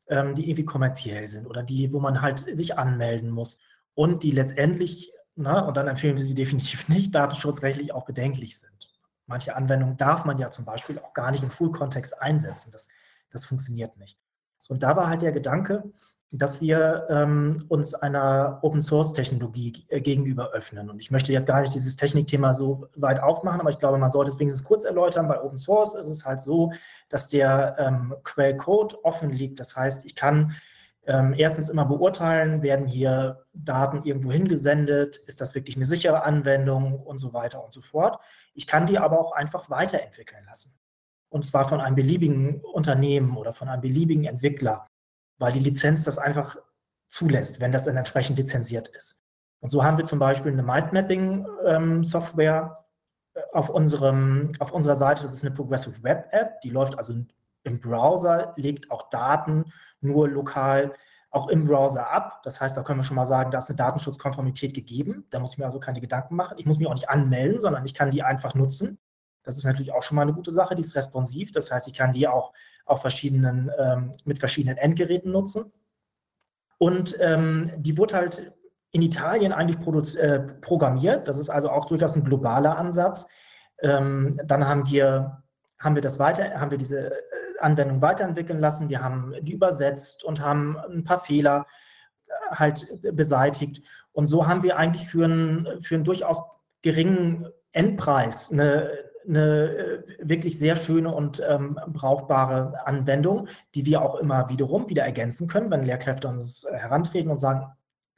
ähm, 0.07 0.33
die 0.33 0.49
irgendwie 0.49 0.65
kommerziell 0.65 1.27
sind 1.27 1.45
oder 1.45 1.61
die, 1.61 1.93
wo 1.93 1.99
man 1.99 2.21
halt 2.21 2.39
sich 2.39 2.77
anmelden 2.77 3.29
muss 3.29 3.59
und 3.93 4.23
die 4.23 4.31
letztendlich, 4.31 5.11
na, 5.35 5.59
und 5.59 5.77
dann 5.77 5.87
empfehlen 5.87 6.17
wir 6.17 6.23
sie 6.23 6.33
definitiv 6.43 6.89
nicht, 6.89 7.13
datenschutzrechtlich 7.13 7.93
auch 7.93 8.05
bedenklich 8.05 8.57
sind. 8.57 8.89
Manche 9.25 9.55
Anwendungen 9.55 9.97
darf 9.97 10.25
man 10.25 10.37
ja 10.37 10.51
zum 10.51 10.65
Beispiel 10.65 10.99
auch 10.99 11.13
gar 11.13 11.31
nicht 11.31 11.43
im 11.43 11.51
Schulkontext 11.51 12.21
einsetzen. 12.21 12.71
Das, 12.71 12.87
das 13.29 13.45
funktioniert 13.45 13.97
nicht. 13.97 14.19
So, 14.59 14.73
und 14.73 14.83
da 14.83 14.95
war 14.95 15.07
halt 15.07 15.21
der 15.21 15.31
Gedanke, 15.31 15.91
dass 16.35 16.61
wir 16.61 17.05
ähm, 17.11 17.63
uns 17.69 17.93
einer 17.93 18.57
Open-Source-Technologie 18.63 19.85
äh, 19.89 20.01
gegenüber 20.01 20.49
öffnen. 20.51 20.89
Und 20.89 20.99
ich 20.99 21.11
möchte 21.11 21.31
jetzt 21.31 21.45
gar 21.45 21.61
nicht 21.61 21.75
dieses 21.75 21.95
Technikthema 21.95 22.55
so 22.55 22.87
weit 22.95 23.21
aufmachen, 23.21 23.61
aber 23.61 23.69
ich 23.69 23.77
glaube, 23.77 23.99
man 23.99 24.09
sollte 24.09 24.31
es 24.31 24.39
wenigstens 24.39 24.65
kurz 24.65 24.83
erläutern. 24.83 25.27
Bei 25.27 25.39
Open 25.39 25.59
Source 25.59 25.93
ist 25.93 26.07
es 26.07 26.25
halt 26.25 26.41
so, 26.41 26.73
dass 27.07 27.29
der 27.29 27.75
ähm, 27.77 28.15
Quellcode 28.23 28.97
offen 29.03 29.29
liegt. 29.29 29.59
Das 29.59 29.75
heißt, 29.75 30.07
ich 30.07 30.15
kann 30.15 30.55
ähm, 31.05 31.35
erstens 31.37 31.69
immer 31.69 31.85
beurteilen, 31.85 32.63
werden 32.63 32.87
hier 32.87 33.45
Daten 33.53 34.01
irgendwo 34.01 34.31
hingesendet, 34.31 35.17
ist 35.17 35.39
das 35.39 35.53
wirklich 35.53 35.75
eine 35.75 35.85
sichere 35.85 36.23
Anwendung 36.23 36.99
und 36.99 37.19
so 37.19 37.33
weiter 37.33 37.63
und 37.63 37.73
so 37.73 37.81
fort. 37.81 38.19
Ich 38.55 38.65
kann 38.65 38.87
die 38.87 38.97
aber 38.97 39.19
auch 39.19 39.33
einfach 39.33 39.69
weiterentwickeln 39.69 40.45
lassen. 40.47 40.79
Und 41.29 41.45
zwar 41.45 41.67
von 41.67 41.79
einem 41.79 41.95
beliebigen 41.95 42.61
Unternehmen 42.61 43.37
oder 43.37 43.53
von 43.53 43.67
einem 43.67 43.81
beliebigen 43.81 44.25
Entwickler 44.25 44.87
weil 45.37 45.51
die 45.51 45.59
Lizenz 45.59 46.03
das 46.03 46.17
einfach 46.17 46.57
zulässt, 47.07 47.59
wenn 47.59 47.71
das 47.71 47.85
dann 47.85 47.97
entsprechend 47.97 48.37
lizenziert 48.37 48.87
ist. 48.87 49.23
Und 49.59 49.69
so 49.69 49.83
haben 49.83 49.97
wir 49.97 50.05
zum 50.05 50.19
Beispiel 50.19 50.51
eine 50.51 50.63
Mindmapping-Software 50.63 52.85
ähm, 53.35 53.43
auf, 53.53 53.69
unserem, 53.69 54.49
auf 54.59 54.71
unserer 54.71 54.95
Seite. 54.95 55.23
Das 55.23 55.33
ist 55.33 55.45
eine 55.45 55.55
Progressive 55.55 56.03
Web 56.03 56.27
App, 56.31 56.61
die 56.61 56.69
läuft 56.69 56.97
also 56.97 57.13
im 57.63 57.79
Browser, 57.79 58.53
legt 58.57 58.91
auch 58.91 59.09
Daten 59.09 59.65
nur 60.01 60.27
lokal 60.27 60.93
auch 61.33 61.47
im 61.47 61.65
Browser 61.65 62.11
ab. 62.11 62.41
Das 62.43 62.61
heißt, 62.61 62.77
da 62.77 62.83
können 62.83 62.99
wir 62.99 63.03
schon 63.03 63.15
mal 63.15 63.25
sagen, 63.25 63.49
da 63.49 63.57
ist 63.57 63.69
eine 63.69 63.77
Datenschutzkonformität 63.77 64.75
gegeben. 64.75 65.25
Da 65.31 65.39
muss 65.39 65.53
ich 65.53 65.57
mir 65.57 65.65
also 65.65 65.79
keine 65.79 65.99
Gedanken 65.99 66.35
machen. 66.35 66.59
Ich 66.59 66.67
muss 66.67 66.77
mich 66.77 66.87
auch 66.87 66.93
nicht 66.93 67.09
anmelden, 67.09 67.59
sondern 67.59 67.83
ich 67.85 67.95
kann 67.95 68.11
die 68.11 68.21
einfach 68.21 68.53
nutzen. 68.53 68.99
Das 69.41 69.57
ist 69.57 69.65
natürlich 69.65 69.91
auch 69.91 70.03
schon 70.03 70.15
mal 70.15 70.21
eine 70.21 70.33
gute 70.33 70.51
Sache. 70.51 70.75
Die 70.75 70.81
ist 70.81 70.95
responsiv. 70.95 71.51
Das 71.51 71.71
heißt, 71.71 71.87
ich 71.87 71.95
kann 71.95 72.11
die 72.11 72.27
auch 72.27 72.53
auf 72.85 73.01
verschiedenen, 73.01 73.71
ähm, 73.77 74.11
mit 74.25 74.39
verschiedenen 74.39 74.77
Endgeräten 74.77 75.31
nutzen. 75.31 75.71
Und 76.77 77.15
ähm, 77.19 77.69
die 77.77 77.97
wurde 77.97 78.15
halt 78.15 78.51
in 78.91 79.01
Italien 79.01 79.53
eigentlich 79.53 80.17
äh, 80.17 80.39
programmiert. 80.61 81.27
Das 81.27 81.37
ist 81.37 81.49
also 81.49 81.69
auch 81.69 81.85
durchaus 81.85 82.15
ein 82.15 82.23
globaler 82.23 82.77
Ansatz. 82.77 83.27
Ähm, 83.81 84.37
dann 84.45 84.67
haben 84.67 84.89
wir, 84.89 85.43
haben 85.79 85.95
wir 85.95 86.01
das 86.01 86.19
weiter, 86.19 86.59
haben 86.59 86.71
wir 86.71 86.77
diese 86.77 87.11
äh, 87.11 87.13
Anwendung 87.59 88.01
weiterentwickeln 88.01 88.59
lassen. 88.59 88.89
Wir 88.89 89.01
haben 89.01 89.33
die 89.41 89.53
übersetzt 89.53 90.23
und 90.23 90.41
haben 90.41 90.77
ein 90.77 91.03
paar 91.03 91.19
Fehler 91.19 91.65
äh, 92.27 92.31
halt 92.55 92.87
beseitigt. 93.13 93.81
Und 94.11 94.27
so 94.27 94.47
haben 94.47 94.61
wir 94.63 94.77
eigentlich 94.77 95.07
für 95.07 95.25
einen, 95.25 95.81
für 95.81 95.95
einen 95.95 96.03
durchaus 96.03 96.43
geringen 96.81 97.47
Endpreis 97.71 98.51
eine, 98.51 98.91
eine 99.27 99.69
äh, 99.69 100.03
wirklich 100.19 100.59
sehr 100.59 100.75
schöne 100.75 101.13
und 101.13 101.41
ähm, 101.47 101.79
brauchbare 101.87 102.85
Anwendung, 102.85 103.47
die 103.75 103.85
wir 103.85 104.01
auch 104.01 104.15
immer 104.15 104.49
wiederum 104.49 104.89
wieder 104.89 105.03
ergänzen 105.03 105.47
können, 105.47 105.71
wenn 105.71 105.83
Lehrkräfte 105.83 106.27
uns 106.27 106.63
äh, 106.63 106.75
herantreten 106.75 107.31
und 107.31 107.39
sagen, 107.39 107.67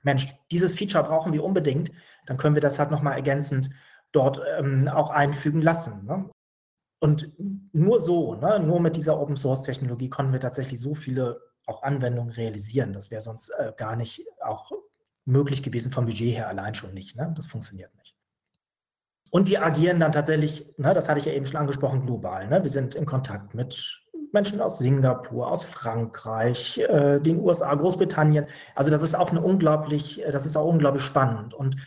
Mensch, 0.02 0.36
dieses 0.52 0.76
Feature 0.76 1.04
brauchen 1.04 1.34
wir 1.34 1.44
unbedingt, 1.44 1.92
dann 2.26 2.38
können 2.38 2.56
wir 2.56 2.62
das 2.62 2.80
halt 2.80 2.92
nochmal 2.92 3.14
ergänzend 3.14 3.70
dort 4.12 4.42
ähm, 4.60 4.88
auch 4.88 5.10
einfügen 5.10 5.62
lassen. 5.62 6.06
Ne? 6.06 6.30
Und 7.00 7.32
nur 7.74 8.00
so, 8.00 8.36
ne, 8.36 8.60
nur 8.60 8.80
mit 8.80 8.96
dieser 8.96 9.20
Open 9.20 9.36
Source 9.36 9.64
Technologie 9.64 10.10
konnten 10.10 10.34
wir 10.34 10.40
tatsächlich 10.40 10.80
so 10.80 10.96
viele 10.96 11.42
auch 11.66 11.84
Anwendungen 11.84 12.32
realisieren. 12.32 12.94
Das 12.94 13.12
wäre 13.12 13.22
sonst 13.22 13.50
äh, 13.50 13.74
gar 13.76 13.96
nicht 13.96 14.26
auch 14.42 14.72
möglich 15.26 15.64
gewesen 15.64 15.92
vom 15.92 16.06
Budget 16.06 16.36
her 16.36 16.48
allein 16.48 16.76
schon 16.76 16.94
nicht. 16.94 17.16
Ne? 17.16 17.34
Das 17.36 17.48
funktioniert 17.48 17.94
nicht. 17.96 18.15
Und 19.30 19.48
wir 19.48 19.66
agieren 19.66 20.00
dann 20.00 20.12
tatsächlich, 20.12 20.66
ne, 20.78 20.94
das 20.94 21.10
hatte 21.10 21.20
ich 21.20 21.26
ja 21.26 21.34
eben 21.34 21.46
schon 21.46 21.60
angesprochen, 21.60 22.02
global. 22.02 22.48
Ne? 22.48 22.64
Wir 22.64 22.70
sind 22.70 22.96
in 22.96 23.06
Kontakt 23.06 23.54
mit 23.54 24.06
Menschen 24.32 24.62
aus 24.62 24.80
Singapur, 24.80 25.50
aus 25.50 25.64
Frankreich, 25.64 26.78
äh, 26.78 27.20
den 27.20 27.40
USA, 27.40 27.74
Großbritannien. 27.74 28.46
Also 28.76 28.92
das 28.92 29.02
ist 29.02 29.16
auch 29.16 29.32
eine 29.32 29.42
unglaublich, 29.42 30.22
das 30.32 30.46
ist 30.46 30.56
auch 30.56 30.68
unglaublich 30.68 31.04
spannend. 31.04 31.54
Und 31.54 31.78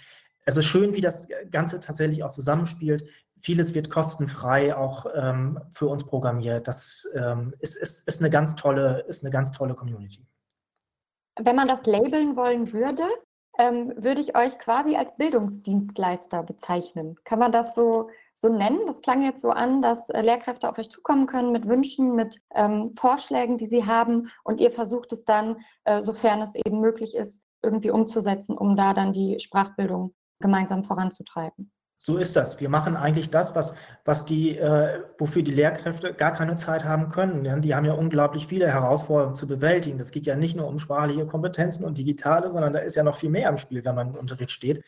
es 0.44 0.56
ist 0.56 0.64
schön, 0.64 0.94
wie 0.94 1.02
das 1.02 1.28
Ganze 1.50 1.78
tatsächlich 1.78 2.24
auch 2.24 2.30
zusammenspielt. 2.30 3.04
Vieles 3.38 3.74
wird 3.74 3.90
kostenfrei 3.90 4.74
auch 4.74 5.06
ähm, 5.14 5.60
für 5.72 5.86
uns 5.86 6.04
programmiert. 6.04 6.66
Das 6.66 7.08
ähm, 7.14 7.54
ist, 7.60 7.76
ist, 7.76 8.08
ist, 8.08 8.20
eine 8.20 8.30
ganz 8.30 8.56
tolle, 8.56 9.04
ist 9.08 9.22
eine 9.22 9.30
ganz 9.30 9.52
tolle 9.52 9.74
Community. 9.74 10.26
Wenn 11.40 11.54
man 11.54 11.68
das 11.68 11.86
labeln 11.86 12.34
wollen 12.34 12.72
würde, 12.72 13.04
ähm, 13.58 13.92
würde 13.96 14.20
ich 14.20 14.36
euch 14.36 14.58
quasi 14.58 14.96
als 14.96 15.16
Bildungsdienstleister 15.16 16.42
bezeichnen. 16.44 17.16
Kann 17.24 17.40
man 17.40 17.52
das 17.52 17.74
so, 17.74 18.08
so 18.32 18.48
nennen? 18.48 18.80
Das 18.86 19.02
klang 19.02 19.22
jetzt 19.22 19.42
so 19.42 19.50
an, 19.50 19.82
dass 19.82 20.08
äh, 20.08 20.22
Lehrkräfte 20.22 20.68
auf 20.68 20.78
euch 20.78 20.90
zukommen 20.90 21.26
können 21.26 21.52
mit 21.52 21.66
Wünschen, 21.66 22.14
mit 22.14 22.40
ähm, 22.54 22.92
Vorschlägen, 22.94 23.58
die 23.58 23.66
sie 23.66 23.84
haben 23.84 24.30
und 24.44 24.60
ihr 24.60 24.70
versucht 24.70 25.12
es 25.12 25.24
dann, 25.24 25.56
äh, 25.84 26.00
sofern 26.00 26.40
es 26.40 26.54
eben 26.54 26.80
möglich 26.80 27.16
ist, 27.16 27.42
irgendwie 27.62 27.90
umzusetzen, 27.90 28.56
um 28.56 28.76
da 28.76 28.94
dann 28.94 29.12
die 29.12 29.38
Sprachbildung 29.40 30.14
gemeinsam 30.40 30.84
voranzutreiben. 30.84 31.72
So 32.00 32.16
ist 32.16 32.36
das. 32.36 32.60
Wir 32.60 32.68
machen 32.68 32.96
eigentlich 32.96 33.28
das, 33.28 33.56
was, 33.56 33.74
was 34.04 34.24
die, 34.24 34.56
äh, 34.56 35.00
wofür 35.18 35.42
die 35.42 35.50
Lehrkräfte 35.50 36.14
gar 36.14 36.32
keine 36.32 36.54
Zeit 36.56 36.84
haben 36.84 37.08
können. 37.08 37.44
Ja, 37.44 37.58
die 37.58 37.74
haben 37.74 37.84
ja 37.84 37.92
unglaublich 37.92 38.46
viele 38.46 38.68
Herausforderungen 38.68 39.34
zu 39.34 39.48
bewältigen. 39.48 39.98
Das 39.98 40.12
geht 40.12 40.24
ja 40.26 40.36
nicht 40.36 40.56
nur 40.56 40.68
um 40.68 40.78
sprachliche 40.78 41.26
Kompetenzen 41.26 41.84
und 41.84 41.98
digitale, 41.98 42.50
sondern 42.50 42.72
da 42.72 42.78
ist 42.78 42.94
ja 42.94 43.02
noch 43.02 43.16
viel 43.16 43.30
mehr 43.30 43.48
im 43.48 43.56
Spiel, 43.56 43.84
wenn 43.84 43.96
man 43.96 44.10
im 44.10 44.14
Unterricht 44.14 44.52
steht. 44.52 44.84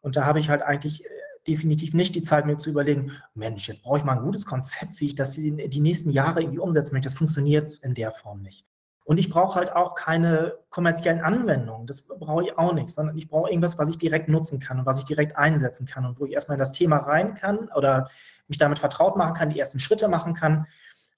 Und 0.00 0.16
da 0.16 0.24
habe 0.24 0.40
ich 0.40 0.50
halt 0.50 0.62
eigentlich 0.62 1.04
äh, 1.04 1.08
definitiv 1.46 1.94
nicht 1.94 2.14
die 2.16 2.20
Zeit, 2.20 2.46
mir 2.46 2.56
zu 2.56 2.70
überlegen, 2.70 3.12
Mensch, 3.34 3.68
jetzt 3.68 3.82
brauche 3.82 3.98
ich 3.98 4.04
mal 4.04 4.16
ein 4.18 4.24
gutes 4.24 4.44
Konzept, 4.44 5.00
wie 5.00 5.06
ich 5.06 5.14
das 5.14 5.32
die, 5.32 5.68
die 5.68 5.80
nächsten 5.80 6.10
Jahre 6.10 6.42
irgendwie 6.42 6.58
umsetzen 6.58 6.94
möchte. 6.94 7.06
Das 7.08 7.18
funktioniert 7.18 7.78
in 7.82 7.94
der 7.94 8.10
Form 8.10 8.42
nicht. 8.42 8.66
Und 9.04 9.18
ich 9.18 9.30
brauche 9.30 9.56
halt 9.56 9.74
auch 9.74 9.94
keine 9.94 10.54
kommerziellen 10.68 11.20
Anwendungen. 11.20 11.86
Das 11.86 12.02
brauche 12.02 12.44
ich 12.44 12.58
auch 12.58 12.72
nicht, 12.72 12.90
sondern 12.90 13.16
ich 13.16 13.28
brauche 13.28 13.50
irgendwas, 13.50 13.78
was 13.78 13.88
ich 13.88 13.98
direkt 13.98 14.28
nutzen 14.28 14.60
kann 14.60 14.78
und 14.78 14.86
was 14.86 14.98
ich 14.98 15.04
direkt 15.04 15.36
einsetzen 15.36 15.86
kann 15.86 16.04
und 16.04 16.20
wo 16.20 16.26
ich 16.26 16.32
erstmal 16.32 16.56
in 16.56 16.60
das 16.60 16.72
Thema 16.72 16.98
rein 16.98 17.34
kann 17.34 17.68
oder 17.74 18.08
mich 18.46 18.58
damit 18.58 18.78
vertraut 18.78 19.16
machen 19.16 19.34
kann, 19.34 19.50
die 19.50 19.58
ersten 19.58 19.80
Schritte 19.80 20.08
machen 20.08 20.34
kann. 20.34 20.66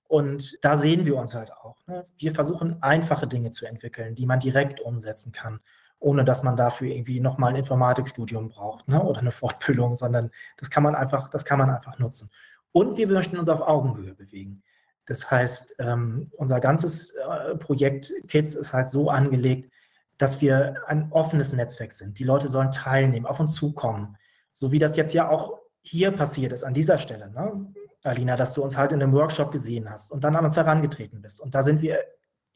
Und 0.07 0.59
da 0.63 0.77
sehen 0.77 1.07
wir 1.07 1.17
uns 1.17 1.35
halt 1.35 1.53
auch. 1.53 1.77
Ne? 1.87 2.05
Wir 2.19 2.35
versuchen 2.35 2.83
einfache 2.83 3.27
Dinge 3.27 3.51
zu 3.51 3.67
entwickeln, 3.67 4.15
die 4.15 4.27
man 4.27 4.41
direkt 4.41 4.81
umsetzen 4.81 5.33
kann, 5.33 5.61
ohne 5.99 6.25
dass 6.25 6.43
man 6.43 6.57
dafür 6.57 6.89
irgendwie 6.89 7.21
nochmal 7.21 7.51
ein 7.51 7.57
Informatikstudium 7.57 8.49
braucht 8.49 8.89
ne? 8.89 9.03
oder 9.03 9.21
eine 9.21 9.33
Fortbildung, 9.33 9.97
sondern 9.97 10.31
das 10.59 10.71
kann 10.71 10.83
man 10.83 10.95
einfach, 10.95 11.31
das 11.31 11.45
kann 11.45 11.59
man 11.59 11.71
einfach 11.71 11.99
nutzen. 11.99 12.31
Und 12.73 12.97
wir 12.97 13.07
möchten 13.07 13.39
uns 13.39 13.49
auf 13.49 13.61
Augenhöhe 13.61 14.15
bewegen. 14.15 14.63
Das 15.07 15.31
heißt, 15.31 15.77
ähm, 15.81 16.27
unser 16.33 16.61
ganzes 16.61 17.15
äh, 17.17 17.57
Projekt 17.57 18.13
Kids 18.29 18.55
ist 18.55 18.73
halt 18.73 18.89
so 18.89 19.11
angelegt, 19.11 19.73
dass 20.19 20.41
wir 20.41 20.77
ein 20.87 21.11
offenes 21.11 21.53
Netzwerk 21.53 21.91
sind. 21.91 22.19
Die 22.19 22.25
Leute 22.25 22.49
sollen 22.49 22.71
teilnehmen, 22.71 23.27
auf 23.27 23.41
uns 23.41 23.55
zukommen. 23.55 24.17
So 24.53 24.71
wie 24.71 24.79
das 24.79 24.97
jetzt 24.97 25.15
ja 25.15 25.29
auch 25.29 25.59
hier 25.81 26.13
passiert 26.13 26.53
ist, 26.53 26.63
an 26.63 26.75
dieser 26.75 26.99
Stelle, 26.99 27.31
ne? 27.31 27.73
Alina, 28.05 28.37
dass 28.37 28.55
du 28.55 28.63
uns 28.63 28.77
halt 28.77 28.93
in 28.93 29.03
einem 29.03 29.13
Workshop 29.13 29.53
gesehen 29.53 29.89
hast 29.89 30.11
und 30.11 30.25
dann 30.25 30.35
an 30.35 30.45
uns 30.45 30.57
herangetreten 30.57 31.23
bist. 31.23 31.41
Und 31.41 31.55
da 31.55 31.63
sind 31.63 31.83
wir 31.83 32.01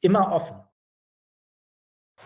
immer 0.00 0.32
offen. 0.32 0.56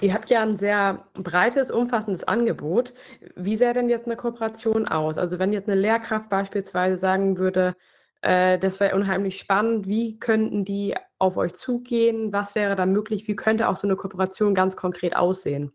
Ihr 0.00 0.14
habt 0.14 0.30
ja 0.30 0.42
ein 0.42 0.56
sehr 0.56 1.04
breites, 1.14 1.70
umfassendes 1.70 2.24
Angebot. 2.24 2.94
Wie 3.36 3.56
sähe 3.56 3.74
denn 3.74 3.90
jetzt 3.90 4.06
eine 4.06 4.16
Kooperation 4.16 4.88
aus? 4.88 5.18
Also 5.18 5.38
wenn 5.38 5.52
jetzt 5.52 5.68
eine 5.68 5.78
Lehrkraft 5.78 6.30
beispielsweise 6.30 6.96
sagen 6.96 7.36
würde, 7.36 7.76
äh, 8.22 8.58
das 8.58 8.80
wäre 8.80 8.94
unheimlich 8.94 9.38
spannend. 9.38 9.86
Wie 9.86 10.18
könnten 10.18 10.64
die 10.64 10.94
auf 11.18 11.36
euch 11.36 11.54
zugehen? 11.54 12.32
Was 12.32 12.54
wäre 12.54 12.76
da 12.76 12.86
möglich? 12.86 13.26
Wie 13.28 13.36
könnte 13.36 13.68
auch 13.68 13.76
so 13.76 13.86
eine 13.86 13.96
Kooperation 13.96 14.54
ganz 14.54 14.76
konkret 14.76 15.16
aussehen? 15.16 15.72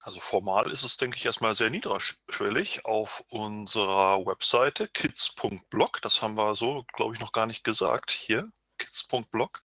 Also 0.00 0.18
formal 0.18 0.70
ist 0.72 0.82
es, 0.82 0.96
denke 0.96 1.16
ich, 1.16 1.24
erstmal 1.24 1.54
sehr 1.54 1.70
niedrigschwellig 1.70 2.84
auf 2.84 3.24
unserer 3.28 4.26
Webseite 4.26 4.88
kids.blog. 4.88 6.02
Das 6.02 6.22
haben 6.22 6.36
wir 6.36 6.56
so, 6.56 6.84
glaube 6.94 7.14
ich, 7.14 7.20
noch 7.20 7.30
gar 7.30 7.46
nicht 7.46 7.62
gesagt 7.62 8.10
hier. 8.10 8.50
kids.blog. 8.78 9.62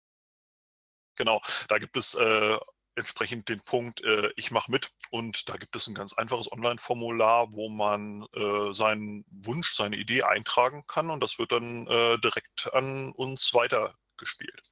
Genau, 1.16 1.40
da 1.68 1.78
gibt 1.78 1.96
es 1.96 2.14
äh, 2.14 2.58
entsprechend 2.96 3.48
den 3.48 3.60
Punkt, 3.60 4.02
äh, 4.02 4.30
ich 4.36 4.50
mache 4.50 4.70
mit 4.70 4.90
und 5.10 5.48
da 5.48 5.56
gibt 5.56 5.76
es 5.76 5.86
ein 5.86 5.94
ganz 5.94 6.14
einfaches 6.14 6.50
Online-Formular, 6.50 7.52
wo 7.52 7.68
man 7.68 8.26
äh, 8.34 8.72
seinen 8.72 9.24
Wunsch, 9.30 9.74
seine 9.74 9.96
Idee 9.96 10.22
eintragen 10.22 10.86
kann 10.86 11.10
und 11.10 11.22
das 11.22 11.38
wird 11.38 11.52
dann 11.52 11.86
äh, 11.86 12.18
direkt 12.18 12.72
an 12.72 13.12
uns 13.12 13.52
weitergespielt. 13.54 14.62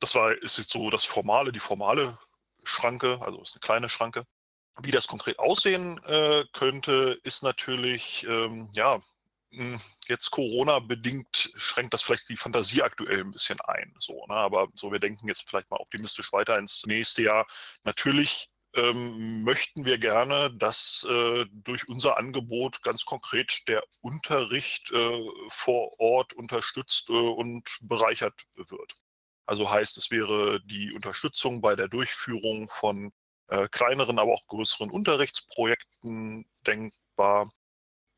Das 0.00 0.14
war, 0.14 0.32
ist 0.42 0.58
jetzt 0.58 0.70
so 0.70 0.90
das 0.90 1.04
formale, 1.04 1.52
die 1.52 1.60
formale 1.60 2.18
Schranke, 2.64 3.18
also 3.20 3.42
ist 3.42 3.54
eine 3.54 3.60
kleine 3.60 3.88
Schranke. 3.88 4.24
Wie 4.82 4.90
das 4.90 5.06
konkret 5.06 5.38
aussehen 5.38 6.02
äh, 6.04 6.44
könnte, 6.52 7.20
ist 7.22 7.42
natürlich, 7.42 8.24
ähm, 8.26 8.70
ja, 8.72 9.00
jetzt 10.06 10.30
Corona-bedingt 10.30 11.52
schränkt 11.56 11.92
das 11.92 12.02
vielleicht 12.02 12.28
die 12.28 12.36
Fantasie 12.36 12.82
aktuell 12.82 13.20
ein 13.20 13.30
bisschen 13.30 13.60
ein. 13.62 13.94
So, 13.98 14.24
ne? 14.28 14.34
Aber 14.34 14.68
so, 14.74 14.92
wir 14.92 14.98
denken 15.00 15.28
jetzt 15.28 15.48
vielleicht 15.48 15.70
mal 15.70 15.80
optimistisch 15.80 16.32
weiter 16.32 16.58
ins 16.58 16.84
nächste 16.86 17.22
Jahr. 17.22 17.46
Natürlich 17.84 18.50
ähm, 18.74 19.42
möchten 19.42 19.84
wir 19.84 19.98
gerne, 19.98 20.54
dass 20.54 21.06
äh, 21.10 21.44
durch 21.50 21.88
unser 21.88 22.16
Angebot 22.18 22.82
ganz 22.82 23.04
konkret 23.04 23.66
der 23.68 23.82
Unterricht 24.00 24.90
äh, 24.92 25.28
vor 25.48 25.98
Ort 25.98 26.32
unterstützt 26.34 27.10
äh, 27.10 27.12
und 27.12 27.78
bereichert 27.82 28.44
wird. 28.54 28.94
Also 29.46 29.68
heißt, 29.70 29.98
es 29.98 30.12
wäre 30.12 30.60
die 30.64 30.92
Unterstützung 30.92 31.60
bei 31.60 31.74
der 31.74 31.88
Durchführung 31.88 32.68
von 32.68 33.12
äh, 33.48 33.66
kleineren, 33.68 34.20
aber 34.20 34.32
auch 34.32 34.46
größeren 34.46 34.90
Unterrichtsprojekten 34.90 36.48
denkbar 36.64 37.50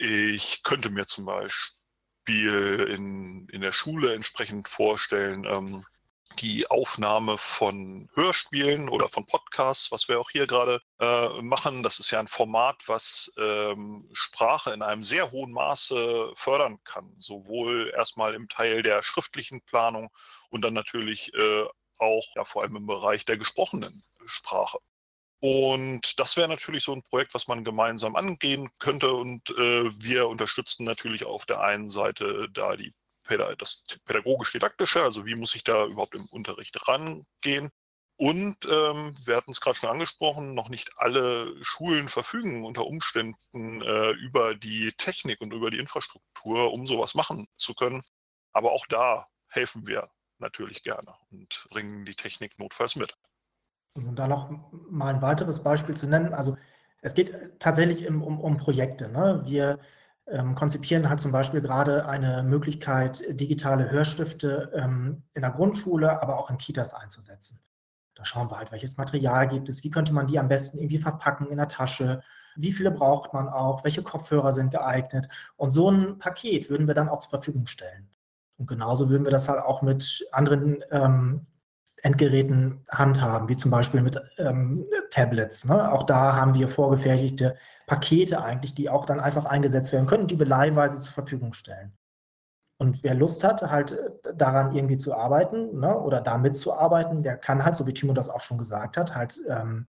ich 0.03 0.65
könnte 0.65 0.91
mir 0.91 1.07
zum 1.07 1.27
Beispiel 1.27 2.89
in, 2.93 3.49
in 3.49 3.61
der 3.61 3.71
Schule 3.71 4.15
entsprechend 4.15 4.69
vorstellen, 4.69 5.45
ähm, 5.45 5.87
die 6.41 6.69
Aufnahme 6.71 7.39
von 7.39 8.09
Hörspielen 8.15 8.89
oder 8.89 9.09
von 9.09 9.25
Podcasts, 9.27 9.93
was 9.93 10.09
wir 10.09 10.19
auch 10.19 10.31
hier 10.31 10.49
gerade 10.49 10.81
äh, 10.99 11.29
machen. 11.41 11.85
Das 11.85 12.01
ist 12.01 12.11
ja 12.11 12.19
ein 12.19 12.27
Format, 12.27 12.83
was 12.87 13.33
ähm, 13.39 14.09
Sprache 14.13 14.73
in 14.73 14.83
einem 14.83 15.05
sehr 15.05 15.31
hohen 15.31 15.53
Maße 15.53 16.33
fördern 16.35 16.79
kann. 16.85 17.15
Sowohl 17.19 17.93
erstmal 17.95 18.35
im 18.35 18.49
Teil 18.49 18.83
der 18.83 19.03
schriftlichen 19.03 19.61
Planung 19.63 20.11
und 20.51 20.63
dann 20.63 20.75
natürlich 20.75 21.33
äh, 21.35 21.65
auch 21.99 22.27
ja, 22.35 22.45
vor 22.45 22.63
allem 22.63 22.77
im 22.77 22.87
Bereich 22.87 23.25
der 23.25 23.37
gesprochenen 23.37 24.03
Sprache. 24.27 24.79
Und 25.45 26.21
das 26.21 26.37
wäre 26.37 26.49
natürlich 26.49 26.85
so 26.85 26.93
ein 26.93 27.03
Projekt, 27.03 27.35
was 27.35 27.49
man 27.49 27.65
gemeinsam 27.65 28.15
angehen 28.15 28.71
könnte. 28.79 29.13
Und 29.13 29.51
äh, 29.51 29.91
wir 30.01 30.29
unterstützen 30.29 30.85
natürlich 30.85 31.25
auf 31.25 31.47
der 31.47 31.61
einen 31.61 31.91
Seite 31.91 32.49
da 32.53 32.77
die 32.77 32.95
das 33.59 33.85
pädagogisch-didaktische, 34.05 35.03
also 35.03 35.25
wie 35.25 35.37
muss 35.37 35.55
ich 35.55 35.65
da 35.65 35.87
überhaupt 35.87 36.15
im 36.15 36.27
Unterricht 36.27 36.87
rangehen. 36.87 37.71
Und 38.17 38.67
ähm, 38.67 39.17
wir 39.25 39.37
hatten 39.37 39.53
es 39.53 39.61
gerade 39.61 39.79
schon 39.79 39.91
angesprochen, 39.91 40.55
noch 40.55 40.69
nicht 40.69 40.91
alle 40.99 41.55
Schulen 41.65 42.09
verfügen 42.09 42.65
unter 42.65 42.87
Umständen 42.87 43.83
äh, 43.83 44.11
über 44.11 44.55
die 44.55 44.93
Technik 44.93 45.41
und 45.41 45.53
über 45.53 45.71
die 45.71 45.79
Infrastruktur, 45.79 46.73
um 46.73 46.87
sowas 46.87 47.15
machen 47.15 47.49
zu 47.57 47.75
können. 47.75 48.03
Aber 48.53 48.73
auch 48.73 48.87
da 48.87 49.29
helfen 49.49 49.87
wir 49.87 50.11
natürlich 50.39 50.83
gerne 50.83 51.15
und 51.31 51.67
bringen 51.71 52.05
die 52.05 52.15
Technik 52.15 52.59
notfalls 52.59 52.97
mit. 52.97 53.17
Um 53.95 54.17
da 54.17 54.27
noch 54.27 54.51
mal 54.91 55.15
ein 55.15 55.23
weiteres 55.23 55.63
Beispiel 55.63 55.97
zu 55.97 56.07
nennen, 56.07 56.33
also 56.33 56.57
es 57.03 57.15
geht 57.15 57.59
tatsächlich 57.59 58.09
um, 58.09 58.23
um 58.23 58.57
Projekte. 58.57 59.09
Ne? 59.09 59.43
Wir 59.45 59.81
ähm, 60.27 60.55
konzipieren 60.55 61.09
halt 61.09 61.21
zum 61.21 61.33
Beispiel 61.33 61.61
gerade 61.61 62.07
eine 62.07 62.43
Möglichkeit, 62.43 63.25
digitale 63.29 63.91
Hörstifte 63.91 64.71
ähm, 64.75 65.25
in 65.35 65.43
der 65.43 65.51
Grundschule, 65.51 66.23
aber 66.23 66.39
auch 66.39 66.49
in 66.49 66.59
Kitas 66.59 66.95
einzusetzen. 66.95 67.61
Da 68.15 68.25
schauen 68.25 68.51
wir 68.51 68.59
halt, 68.59 68.73
welches 68.73 68.97
Material 68.99 69.49
gibt 69.49 69.69
es, 69.69 69.83
wie 69.85 69.91
könnte 69.91 70.13
man 70.13 70.27
die 70.27 70.39
am 70.39 70.49
besten 70.49 70.79
irgendwie 70.79 70.99
verpacken 70.99 71.49
in 71.49 71.57
der 71.57 71.69
Tasche, 71.69 72.23
wie 72.57 72.73
viele 72.73 72.91
braucht 72.91 73.33
man 73.33 73.49
auch, 73.49 73.85
welche 73.85 74.03
Kopfhörer 74.03 74.53
sind 74.53 74.71
geeignet. 74.71 75.29
Und 75.57 75.71
so 75.71 75.91
ein 75.91 76.19
Paket 76.19 76.69
würden 76.71 76.87
wir 76.87 76.95
dann 76.95 77.09
auch 77.09 77.21
zur 77.21 77.31
Verfügung 77.31 77.67
stellen. 77.67 78.09
Und 78.59 78.69
genauso 78.69 79.11
würden 79.11 79.25
wir 79.25 79.33
das 79.33 79.49
halt 79.49 79.61
auch 79.61 79.83
mit 79.83 80.27
anderen 80.31 80.85
ähm, 80.91 81.47
Endgeräten 82.03 82.85
handhaben, 82.91 83.49
wie 83.49 83.57
zum 83.57 83.71
Beispiel 83.71 84.03
mit 84.03 84.21
ähm, 84.37 84.85
Tablets. 85.11 85.67
Ne? 85.67 85.91
Auch 85.93 86.03
da 86.03 86.35
haben 86.35 86.55
wir 86.55 86.69
vorgefertigte 86.69 87.57
Pakete 87.87 88.43
eigentlich, 88.43 88.75
die 88.75 88.91
auch 88.91 89.07
dann 89.07 89.21
einfach 89.21 89.45
eingesetzt 89.45 89.93
werden 89.93 90.07
können, 90.07 90.27
die 90.27 90.39
wir 90.39 90.47
leihweise 90.47 91.01
zur 91.01 91.13
Verfügung 91.13 91.53
stellen. 91.53 91.93
Und 92.77 93.05
wer 93.05 93.15
Lust 93.15 93.45
hat, 93.45 93.63
halt 93.63 93.93
äh, 93.93 94.35
daran 94.35 94.75
irgendwie 94.75 94.97
zu 94.97 95.15
arbeiten 95.15 95.79
ne, 95.79 95.97
oder 95.97 96.21
damit 96.21 96.57
zu 96.57 96.75
arbeiten, 96.75 97.23
der 97.23 97.37
kann 97.37 97.65
halt, 97.65 97.77
so 97.77 97.87
wie 97.87 97.93
Timo 97.93 98.13
das 98.13 98.29
auch 98.29 98.41
schon 98.41 98.59
gesagt 98.59 98.97
hat, 98.97 99.15
halt 99.15 99.39
ähm, 99.49 99.87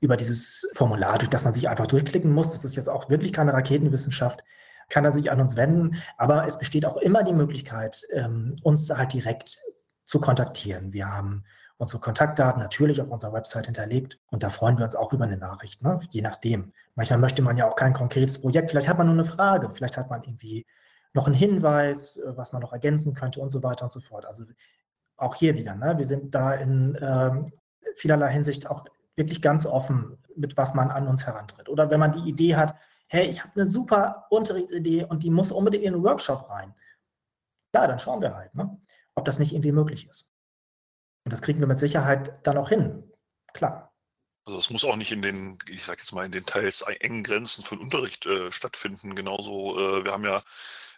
über 0.00 0.16
dieses 0.16 0.70
Formular, 0.74 1.18
durch 1.18 1.30
das 1.30 1.42
man 1.42 1.52
sich 1.52 1.68
einfach 1.68 1.88
durchklicken 1.88 2.30
muss, 2.30 2.52
das 2.52 2.64
ist 2.64 2.76
jetzt 2.76 2.88
auch 2.88 3.10
wirklich 3.10 3.32
keine 3.32 3.52
Raketenwissenschaft, 3.52 4.44
kann 4.88 5.04
er 5.04 5.10
sich 5.10 5.32
an 5.32 5.40
uns 5.40 5.56
wenden. 5.56 6.00
Aber 6.16 6.46
es 6.46 6.60
besteht 6.60 6.86
auch 6.86 6.96
immer 6.96 7.24
die 7.24 7.32
Möglichkeit, 7.32 8.02
ähm, 8.12 8.54
uns 8.62 8.88
halt 8.88 9.12
direkt 9.12 9.58
zu 10.04 10.20
kontaktieren. 10.20 10.92
Wir 10.92 11.12
haben 11.12 11.44
unsere 11.78 12.00
Kontaktdaten 12.00 12.60
natürlich 12.60 13.00
auf 13.00 13.10
unserer 13.10 13.32
Website 13.32 13.66
hinterlegt 13.66 14.18
und 14.30 14.42
da 14.42 14.48
freuen 14.50 14.78
wir 14.78 14.84
uns 14.84 14.96
auch 14.96 15.12
über 15.12 15.24
eine 15.24 15.36
Nachricht, 15.36 15.82
ne? 15.82 15.98
je 16.10 16.22
nachdem. 16.22 16.72
Manchmal 16.94 17.18
möchte 17.18 17.42
man 17.42 17.56
ja 17.56 17.68
auch 17.68 17.76
kein 17.76 17.92
konkretes 17.92 18.40
Projekt, 18.40 18.70
vielleicht 18.70 18.88
hat 18.88 18.98
man 18.98 19.06
nur 19.06 19.14
eine 19.14 19.24
Frage, 19.24 19.70
vielleicht 19.70 19.96
hat 19.96 20.08
man 20.10 20.22
irgendwie 20.22 20.66
noch 21.12 21.26
einen 21.26 21.34
Hinweis, 21.34 22.16
äh, 22.16 22.36
was 22.36 22.52
man 22.52 22.62
noch 22.62 22.72
ergänzen 22.72 23.14
könnte 23.14 23.40
und 23.40 23.50
so 23.50 23.62
weiter 23.62 23.84
und 23.84 23.92
so 23.92 24.00
fort. 24.00 24.24
Also 24.24 24.44
auch 25.16 25.34
hier 25.34 25.56
wieder, 25.56 25.74
ne? 25.74 25.98
wir 25.98 26.04
sind 26.04 26.34
da 26.34 26.54
in 26.54 26.98
ähm, 27.00 27.46
vielerlei 27.96 28.32
Hinsicht 28.32 28.70
auch 28.70 28.84
wirklich 29.14 29.42
ganz 29.42 29.66
offen, 29.66 30.18
mit 30.34 30.56
was 30.56 30.74
man 30.74 30.90
an 30.90 31.08
uns 31.08 31.26
herantritt. 31.26 31.68
Oder 31.68 31.90
wenn 31.90 32.00
man 32.00 32.12
die 32.12 32.28
Idee 32.28 32.56
hat, 32.56 32.74
hey, 33.08 33.26
ich 33.26 33.42
habe 33.42 33.52
eine 33.54 33.66
super 33.66 34.26
Unterrichtsidee 34.30 35.04
und 35.04 35.22
die 35.22 35.30
muss 35.30 35.52
unbedingt 35.52 35.84
in 35.84 35.94
den 35.94 36.02
Workshop 36.02 36.50
rein. 36.50 36.74
Ja, 37.74 37.86
dann 37.86 37.98
schauen 37.98 38.20
wir 38.20 38.34
halt. 38.34 38.54
Ne? 38.54 38.78
ob 39.16 39.24
das 39.24 39.38
nicht 39.38 39.52
irgendwie 39.52 39.72
möglich 39.72 40.08
ist. 40.08 40.35
Und 41.26 41.32
das 41.32 41.42
kriegen 41.42 41.58
wir 41.58 41.66
mit 41.66 41.76
Sicherheit 41.76 42.38
dann 42.46 42.56
auch 42.56 42.68
hin. 42.68 43.02
Klar. 43.52 43.92
Also 44.44 44.58
es 44.58 44.70
muss 44.70 44.84
auch 44.84 44.94
nicht 44.94 45.10
in 45.10 45.22
den, 45.22 45.58
ich 45.68 45.82
sage 45.82 45.98
jetzt 45.98 46.12
mal, 46.12 46.24
in 46.24 46.30
den 46.30 46.46
teils 46.46 46.82
engen 46.82 47.24
Grenzen 47.24 47.64
von 47.64 47.80
Unterricht 47.80 48.26
äh, 48.26 48.52
stattfinden. 48.52 49.16
Genauso, 49.16 49.76
äh, 49.76 50.04
wir 50.04 50.12
haben 50.12 50.22
ja 50.22 50.40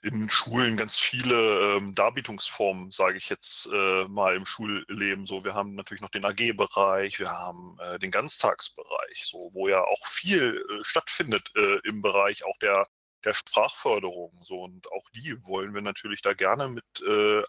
in 0.02 0.28
Schulen 0.28 0.76
ganz 0.76 0.98
viele 0.98 1.76
ähm, 1.76 1.94
Darbietungsformen, 1.94 2.90
sage 2.90 3.16
ich 3.16 3.30
jetzt 3.30 3.70
äh, 3.72 4.04
mal 4.04 4.36
im 4.36 4.44
Schulleben. 4.44 5.24
So, 5.24 5.44
wir 5.44 5.54
haben 5.54 5.74
natürlich 5.74 6.02
noch 6.02 6.10
den 6.10 6.26
AG-Bereich, 6.26 7.18
wir 7.18 7.30
haben 7.30 7.78
äh, 7.80 7.98
den 7.98 8.10
Ganztagsbereich, 8.10 9.24
so 9.24 9.48
wo 9.54 9.66
ja 9.66 9.82
auch 9.82 10.06
viel 10.06 10.62
äh, 10.70 10.84
stattfindet 10.84 11.50
äh, 11.56 11.78
im 11.88 12.02
Bereich 12.02 12.44
auch 12.44 12.58
der 12.58 12.86
der 13.24 13.32
Sprachförderung. 13.32 14.42
So 14.44 14.60
und 14.60 14.92
auch 14.92 15.08
die 15.14 15.42
wollen 15.46 15.72
wir 15.72 15.80
natürlich 15.80 16.20
da 16.20 16.34
gerne 16.34 16.68
mit 16.68 16.84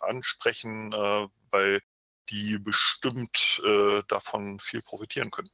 ansprechen, 0.01 0.91
weil 1.51 1.81
die 2.29 2.59
bestimmt 2.59 3.61
davon 4.07 4.59
viel 4.59 4.81
profitieren 4.81 5.31
können. 5.31 5.49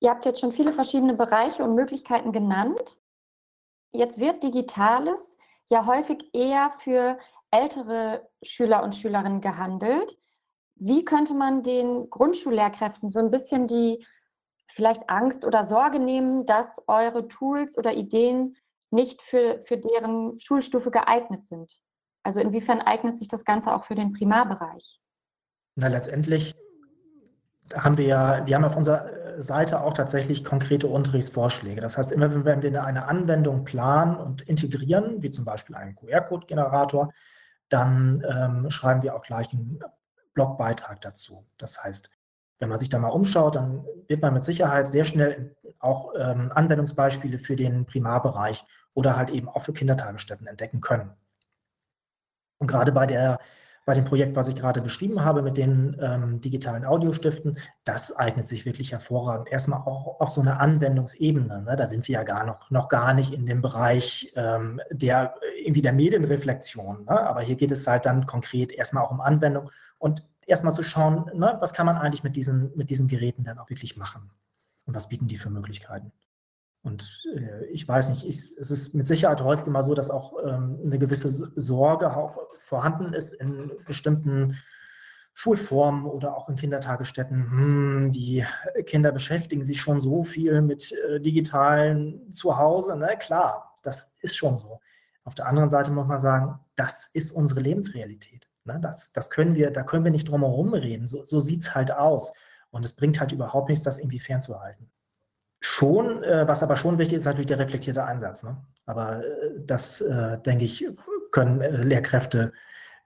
Ihr 0.00 0.10
habt 0.10 0.26
jetzt 0.26 0.40
schon 0.40 0.52
viele 0.52 0.72
verschiedene 0.72 1.14
Bereiche 1.14 1.64
und 1.64 1.74
Möglichkeiten 1.74 2.32
genannt. 2.32 2.98
Jetzt 3.92 4.20
wird 4.20 4.42
Digitales 4.42 5.38
ja 5.68 5.86
häufig 5.86 6.30
eher 6.34 6.70
für 6.78 7.18
ältere 7.50 8.28
Schüler 8.42 8.82
und 8.82 8.94
Schülerinnen 8.94 9.40
gehandelt. 9.40 10.18
Wie 10.74 11.04
könnte 11.04 11.32
man 11.32 11.62
den 11.62 12.10
Grundschullehrkräften 12.10 13.08
so 13.08 13.18
ein 13.18 13.30
bisschen 13.30 13.66
die 13.66 14.04
vielleicht 14.68 15.08
Angst 15.08 15.46
oder 15.46 15.64
Sorge 15.64 15.98
nehmen, 15.98 16.44
dass 16.44 16.82
eure 16.86 17.28
Tools 17.28 17.78
oder 17.78 17.94
Ideen 17.94 18.56
nicht 18.90 19.22
für, 19.22 19.60
für 19.60 19.78
deren 19.78 20.38
Schulstufe 20.38 20.90
geeignet 20.90 21.44
sind? 21.44 21.80
Also 22.22 22.40
inwiefern 22.40 22.82
eignet 22.82 23.16
sich 23.16 23.28
das 23.28 23.44
Ganze 23.44 23.74
auch 23.74 23.84
für 23.84 23.94
den 23.94 24.12
Primarbereich? 24.12 25.00
Na, 25.76 25.88
letztendlich 25.88 26.54
haben 27.74 27.98
wir 27.98 28.06
ja, 28.06 28.46
wir 28.46 28.56
haben 28.56 28.64
auf 28.64 28.76
unserer 28.76 29.10
Seite 29.38 29.82
auch 29.82 29.92
tatsächlich 29.92 30.44
konkrete 30.44 30.86
Unterrichtsvorschläge. 30.86 31.80
Das 31.80 31.98
heißt, 31.98 32.12
immer 32.12 32.44
wenn 32.44 32.62
wir 32.62 32.84
eine 32.84 33.06
Anwendung 33.06 33.64
planen 33.64 34.16
und 34.16 34.40
integrieren, 34.42 35.22
wie 35.22 35.30
zum 35.30 35.44
Beispiel 35.44 35.76
einen 35.76 35.94
QR-Code-Generator, 35.94 37.12
dann 37.68 38.24
ähm, 38.28 38.70
schreiben 38.70 39.02
wir 39.02 39.14
auch 39.14 39.22
gleich 39.22 39.52
einen 39.52 39.80
Blogbeitrag 40.32 41.00
dazu. 41.02 41.46
Das 41.58 41.82
heißt, 41.82 42.10
wenn 42.58 42.68
man 42.70 42.78
sich 42.78 42.88
da 42.88 42.98
mal 42.98 43.08
umschaut, 43.08 43.56
dann 43.56 43.84
wird 44.08 44.22
man 44.22 44.32
mit 44.32 44.44
Sicherheit 44.44 44.88
sehr 44.88 45.04
schnell 45.04 45.56
auch 45.78 46.14
ähm, 46.16 46.50
Anwendungsbeispiele 46.54 47.38
für 47.38 47.56
den 47.56 47.84
Primarbereich 47.84 48.64
oder 48.94 49.16
halt 49.16 49.28
eben 49.28 49.48
auch 49.48 49.62
für 49.62 49.74
Kindertagesstätten 49.74 50.46
entdecken 50.46 50.80
können. 50.80 51.10
Und 52.58 52.68
gerade 52.68 52.92
bei 52.92 53.06
der 53.06 53.38
bei 53.86 53.94
dem 53.94 54.04
Projekt, 54.04 54.34
was 54.34 54.48
ich 54.48 54.56
gerade 54.56 54.82
beschrieben 54.82 55.24
habe 55.24 55.42
mit 55.42 55.56
den 55.56 55.96
ähm, 56.00 56.40
digitalen 56.40 56.84
Audiostiften, 56.84 57.56
das 57.84 58.14
eignet 58.14 58.44
sich 58.44 58.66
wirklich 58.66 58.90
hervorragend. 58.90 59.48
Erstmal 59.48 59.78
auch 59.78 60.20
auf 60.20 60.32
so 60.32 60.40
einer 60.40 60.60
Anwendungsebene. 60.60 61.62
Ne? 61.62 61.76
Da 61.76 61.86
sind 61.86 62.06
wir 62.08 62.14
ja 62.14 62.22
gar 62.24 62.44
noch, 62.44 62.68
noch 62.72 62.88
gar 62.88 63.14
nicht 63.14 63.32
in 63.32 63.46
dem 63.46 63.62
Bereich 63.62 64.32
ähm, 64.34 64.80
der 64.90 65.36
irgendwie 65.56 65.82
der 65.82 65.92
Medienreflexion. 65.92 67.04
Ne? 67.04 67.10
Aber 67.26 67.42
hier 67.42 67.54
geht 67.54 67.70
es 67.70 67.86
halt 67.86 68.06
dann 68.06 68.26
konkret 68.26 68.72
erstmal 68.72 69.04
auch 69.04 69.12
um 69.12 69.20
Anwendung 69.20 69.70
und 69.98 70.24
erstmal 70.46 70.72
zu 70.72 70.82
schauen, 70.82 71.30
ne, 71.34 71.56
was 71.60 71.72
kann 71.72 71.86
man 71.86 71.96
eigentlich 71.96 72.24
mit 72.24 72.34
diesen, 72.34 72.76
mit 72.76 72.90
diesen 72.90 73.06
Geräten 73.06 73.44
dann 73.44 73.58
auch 73.58 73.70
wirklich 73.70 73.96
machen 73.96 74.32
und 74.86 74.94
was 74.96 75.08
bieten 75.08 75.28
die 75.28 75.36
für 75.36 75.50
Möglichkeiten. 75.50 76.10
Und 76.86 77.26
äh, 77.34 77.64
ich 77.66 77.86
weiß 77.86 78.10
nicht, 78.10 78.22
ich, 78.22 78.36
es 78.36 78.70
ist 78.70 78.94
mit 78.94 79.08
Sicherheit 79.08 79.42
häufig 79.42 79.66
immer 79.66 79.82
so, 79.82 79.94
dass 79.94 80.08
auch 80.08 80.34
ähm, 80.46 80.78
eine 80.84 81.00
gewisse 81.00 81.28
Sorge 81.28 82.16
auch 82.16 82.38
vorhanden 82.58 83.12
ist 83.12 83.32
in 83.34 83.72
bestimmten 83.84 84.56
Schulformen 85.34 86.06
oder 86.06 86.36
auch 86.36 86.48
in 86.48 86.54
Kindertagesstätten. 86.54 87.50
Hm, 87.50 88.12
die 88.12 88.44
Kinder 88.84 89.10
beschäftigen 89.10 89.64
sich 89.64 89.80
schon 89.80 89.98
so 89.98 90.22
viel 90.22 90.62
mit 90.62 90.92
äh, 90.92 91.20
digitalen 91.20 92.30
Zuhause. 92.30 92.94
Ne? 92.94 93.16
Klar, 93.18 93.76
das 93.82 94.14
ist 94.20 94.36
schon 94.36 94.56
so. 94.56 94.78
Auf 95.24 95.34
der 95.34 95.48
anderen 95.48 95.68
Seite 95.68 95.90
muss 95.90 96.06
man 96.06 96.20
sagen, 96.20 96.60
das 96.76 97.10
ist 97.12 97.32
unsere 97.32 97.58
Lebensrealität. 97.58 98.48
Ne? 98.64 98.78
Das, 98.80 99.12
das 99.12 99.28
können 99.28 99.56
wir, 99.56 99.72
da 99.72 99.82
können 99.82 100.04
wir 100.04 100.12
nicht 100.12 100.28
drum 100.28 100.42
herum 100.42 100.72
reden. 100.72 101.08
So, 101.08 101.24
so 101.24 101.40
sieht 101.40 101.62
es 101.62 101.74
halt 101.74 101.90
aus. 101.90 102.32
Und 102.70 102.84
es 102.84 102.92
bringt 102.92 103.18
halt 103.18 103.32
überhaupt 103.32 103.70
nichts, 103.70 103.84
das 103.84 103.98
irgendwie 103.98 104.20
fernzuhalten. 104.20 104.88
Schon, 105.60 106.22
äh, 106.22 106.46
was 106.46 106.62
aber 106.62 106.76
schon 106.76 106.98
wichtig 106.98 107.18
ist, 107.18 107.24
natürlich 107.24 107.46
der 107.46 107.58
reflektierte 107.58 108.04
Einsatz. 108.04 108.42
Ne? 108.42 108.56
Aber 108.84 109.24
äh, 109.24 109.50
das, 109.58 110.00
äh, 110.00 110.38
denke 110.38 110.64
ich, 110.64 110.86
können 111.30 111.60
äh, 111.60 111.82
Lehrkräfte 111.82 112.52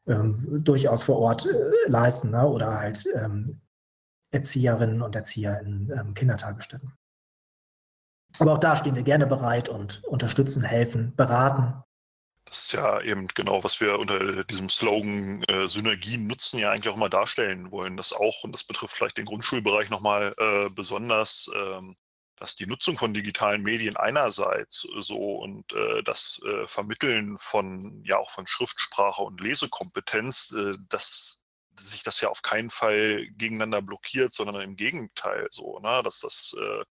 ähm, 0.07 0.63
durchaus 0.65 1.05
vor 1.05 1.19
Ort 1.19 1.47
äh, 1.47 1.89
leisten 1.89 2.31
ne? 2.31 2.47
oder 2.47 2.79
halt 2.79 3.07
ähm, 3.15 3.61
Erzieherinnen 4.31 5.03
und 5.03 5.15
Erzieher 5.15 5.61
in 5.61 5.93
ähm, 5.97 6.15
Kindertagesstätten. 6.15 6.93
Aber 8.39 8.53
auch 8.53 8.59
da 8.59 8.77
stehen 8.77 8.95
wir 8.95 9.03
gerne 9.03 9.27
bereit 9.27 9.69
und 9.69 10.05
unterstützen, 10.05 10.63
helfen, 10.63 11.15
beraten. 11.17 11.83
Das 12.45 12.65
ist 12.65 12.73
ja 12.73 13.01
eben 13.03 13.29
genau, 13.29 13.63
was 13.63 13.81
wir 13.81 13.99
unter 13.99 14.45
diesem 14.45 14.69
Slogan 14.69 15.43
äh, 15.45 15.69
Synergien 15.69 16.27
nutzen 16.27 16.59
ja 16.59 16.71
eigentlich 16.71 16.93
auch 16.93 16.97
mal 16.97 17.09
darstellen 17.09 17.71
wollen. 17.71 17.97
Das 17.97 18.13
auch, 18.13 18.45
und 18.45 18.53
das 18.53 18.65
betrifft 18.65 18.97
vielleicht 18.97 19.19
den 19.19 19.27
Grundschulbereich 19.27 19.91
nochmal 19.91 20.35
äh, 20.37 20.69
besonders, 20.71 21.51
ähm, 21.55 21.97
dass 22.41 22.57
die 22.57 22.67
Nutzung 22.67 22.97
von 22.97 23.13
digitalen 23.13 23.63
Medien 23.63 23.97
einerseits 23.99 24.89
so 25.01 25.37
und 25.37 25.73
äh, 25.75 26.03
das 26.03 26.41
äh, 26.45 26.67
Vermitteln 26.67 27.37
von 27.39 28.03
ja 28.05 28.19
auch 28.19 28.31
von 28.31 28.47
Schriftsprache 28.47 29.23
und 29.23 29.41
Lesekompetenz, 29.41 30.53
äh, 30.53 30.75
dass 30.89 31.45
sich 31.79 32.03
das 32.03 32.21
ja 32.23 32.31
auf 32.31 32.41
keinen 32.41 32.71
Fall 32.71 33.27
gegeneinander 33.33 33.83
blockiert, 33.83 34.33
sondern 34.33 34.63
im 34.63 34.77
Gegenteil 34.77 35.49
so, 35.51 35.79
ne, 35.81 36.01
dass 36.03 36.21
das 36.21 36.57
äh, 36.59 36.85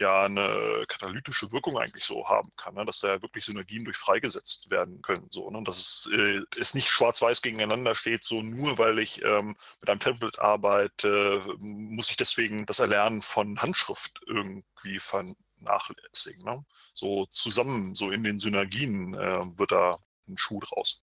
ja 0.00 0.24
eine 0.24 0.84
katalytische 0.88 1.52
Wirkung 1.52 1.78
eigentlich 1.78 2.04
so 2.04 2.28
haben 2.28 2.50
kann, 2.56 2.74
ne? 2.74 2.84
dass 2.84 3.00
da 3.00 3.08
ja 3.08 3.22
wirklich 3.22 3.44
Synergien 3.44 3.84
durch 3.84 3.96
freigesetzt 3.96 4.70
werden 4.70 5.02
können. 5.02 5.28
So, 5.30 5.50
ne? 5.50 5.62
Dass 5.64 5.78
es, 5.78 6.10
äh, 6.12 6.42
es 6.58 6.74
nicht 6.74 6.88
schwarz-weiß 6.88 7.42
gegeneinander 7.42 7.94
steht, 7.94 8.24
so 8.24 8.42
nur 8.42 8.78
weil 8.78 8.98
ich 8.98 9.22
ähm, 9.22 9.56
mit 9.80 9.90
einem 9.90 10.00
Tablet 10.00 10.38
arbeite, 10.38 11.42
muss 11.58 12.10
ich 12.10 12.16
deswegen 12.16 12.66
das 12.66 12.80
Erlernen 12.80 13.22
von 13.22 13.60
Handschrift 13.62 14.20
irgendwie 14.26 14.98
vernachlässigen. 14.98 16.42
Ne? 16.44 16.64
So 16.94 17.26
zusammen, 17.26 17.94
so 17.94 18.10
in 18.10 18.24
den 18.24 18.38
Synergien 18.38 19.14
äh, 19.14 19.58
wird 19.58 19.72
da 19.72 19.98
ein 20.28 20.38
Schuh 20.38 20.60
draus. 20.60 21.02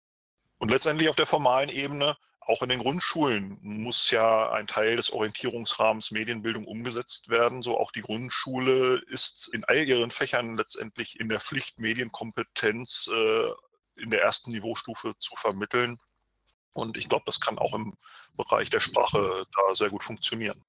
Und 0.59 0.71
letztendlich 0.71 1.09
auf 1.09 1.17
der 1.17 1.27
formalen 1.27 1.69
Ebene 1.69 2.17
auch 2.47 2.63
in 2.63 2.69
den 2.69 2.79
Grundschulen 2.79 3.59
muss 3.61 4.11
ja 4.11 4.53
ein 4.53 4.69
Teil 4.69 4.97
des 4.97 5.11
Orientierungsrahmens 5.11 6.13
Medienbildung 6.13 6.65
umgesetzt 6.65 7.29
werden. 7.29 7.61
So 7.61 7.77
auch 7.77 7.91
die 7.91 8.03
Grundschule 8.03 9.03
ist 9.09 9.49
in 9.53 9.65
all 9.65 9.87
ihren 9.87 10.13
Fächern 10.13 10.57
letztendlich 10.57 11.19
in 11.19 11.29
der 11.29 11.41
Pflicht, 11.41 11.81
Medienkompetenz 11.81 13.11
äh, 13.13 13.51
in 13.97 14.11
der 14.11 14.23
ersten 14.23 14.53
Niveaustufe 14.53 15.15
zu 15.19 15.35
vermitteln. 15.35 15.99
Und 16.73 16.97
ich 16.97 17.09
glaube, 17.09 17.25
das 17.27 17.41
kann 17.41 17.59
auch 17.59 17.75
im 17.75 17.97
Bereich 18.37 18.71
der 18.71 18.81
Sprache 18.81 19.45
da 19.53 19.75
sehr 19.75 19.91
gut 19.91 20.05
funktionieren. 20.05 20.65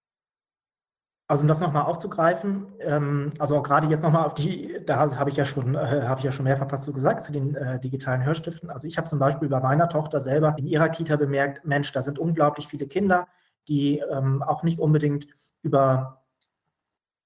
Also 1.29 1.41
um 1.41 1.49
das 1.49 1.59
nochmal 1.59 1.83
aufzugreifen, 1.83 2.67
ähm, 2.79 3.31
also 3.37 3.57
auch 3.57 3.63
gerade 3.63 3.87
jetzt 3.87 4.01
nochmal 4.01 4.25
auf 4.25 4.33
die, 4.33 4.79
da 4.85 4.97
habe 5.17 5.29
ich 5.29 5.35
ja 5.35 5.43
schon, 5.43 5.75
äh, 5.75 6.03
habe 6.03 6.19
ich 6.19 6.23
ja 6.23 6.31
schon 6.31 6.45
mehrfach 6.45 6.71
was 6.71 6.85
zu 6.85 6.93
gesagt, 6.93 7.21
zu 7.23 7.33
den 7.33 7.53
äh, 7.53 7.79
digitalen 7.81 8.23
Hörstiften. 8.23 8.69
Also 8.69 8.87
ich 8.87 8.97
habe 8.97 9.09
zum 9.09 9.19
Beispiel 9.19 9.49
bei 9.49 9.59
meiner 9.59 9.89
Tochter 9.89 10.21
selber 10.21 10.55
in 10.57 10.65
ihrer 10.67 10.87
Kita 10.87 11.17
bemerkt, 11.17 11.65
Mensch, 11.65 11.91
da 11.91 11.99
sind 11.99 12.17
unglaublich 12.17 12.67
viele 12.67 12.87
Kinder, 12.87 13.27
die 13.67 13.99
ähm, 14.09 14.41
auch 14.41 14.63
nicht 14.63 14.79
unbedingt 14.79 15.27
über 15.63 16.23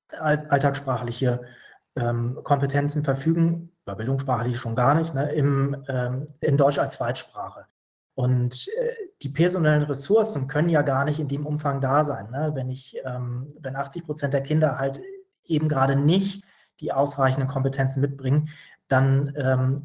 all 0.10 0.48
alltagssprachliche 0.50 1.42
ähm, 1.96 2.40
Kompetenzen 2.44 3.04
verfügen, 3.04 3.72
über 3.84 3.96
bildungssprachliche 3.96 4.58
schon 4.58 4.76
gar 4.76 4.96
nicht, 4.96 5.14
ne, 5.14 5.32
im, 5.32 5.86
ähm, 5.88 6.26
in 6.40 6.58
Deutsch 6.58 6.80
als 6.80 6.96
Zweitsprache. 6.96 7.66
Und 8.14 8.68
äh, 8.78 8.94
die 9.22 9.30
personellen 9.30 9.84
Ressourcen 9.84 10.48
können 10.48 10.70
ja 10.70 10.82
gar 10.82 11.06
nicht 11.06 11.20
in 11.20 11.28
dem 11.28 11.46
Umfang 11.46 11.82
da 11.82 12.04
sein. 12.04 12.30
Ne? 12.32 12.52
Wenn 12.54 12.70
ich, 12.70 13.00
ähm, 13.06 13.54
wenn 13.60 13.76
80 13.76 14.04
Prozent 14.04 14.34
der 14.34 14.42
Kinder 14.42 14.78
halt 14.78 15.02
eben 15.46 15.70
gerade 15.70 15.96
nicht 15.96 16.44
die 16.80 16.92
ausreichenden 16.92 17.48
Kompetenzen 17.48 18.02
mitbringen, 18.02 18.50
dann 18.88 19.34
ähm, 19.38 19.78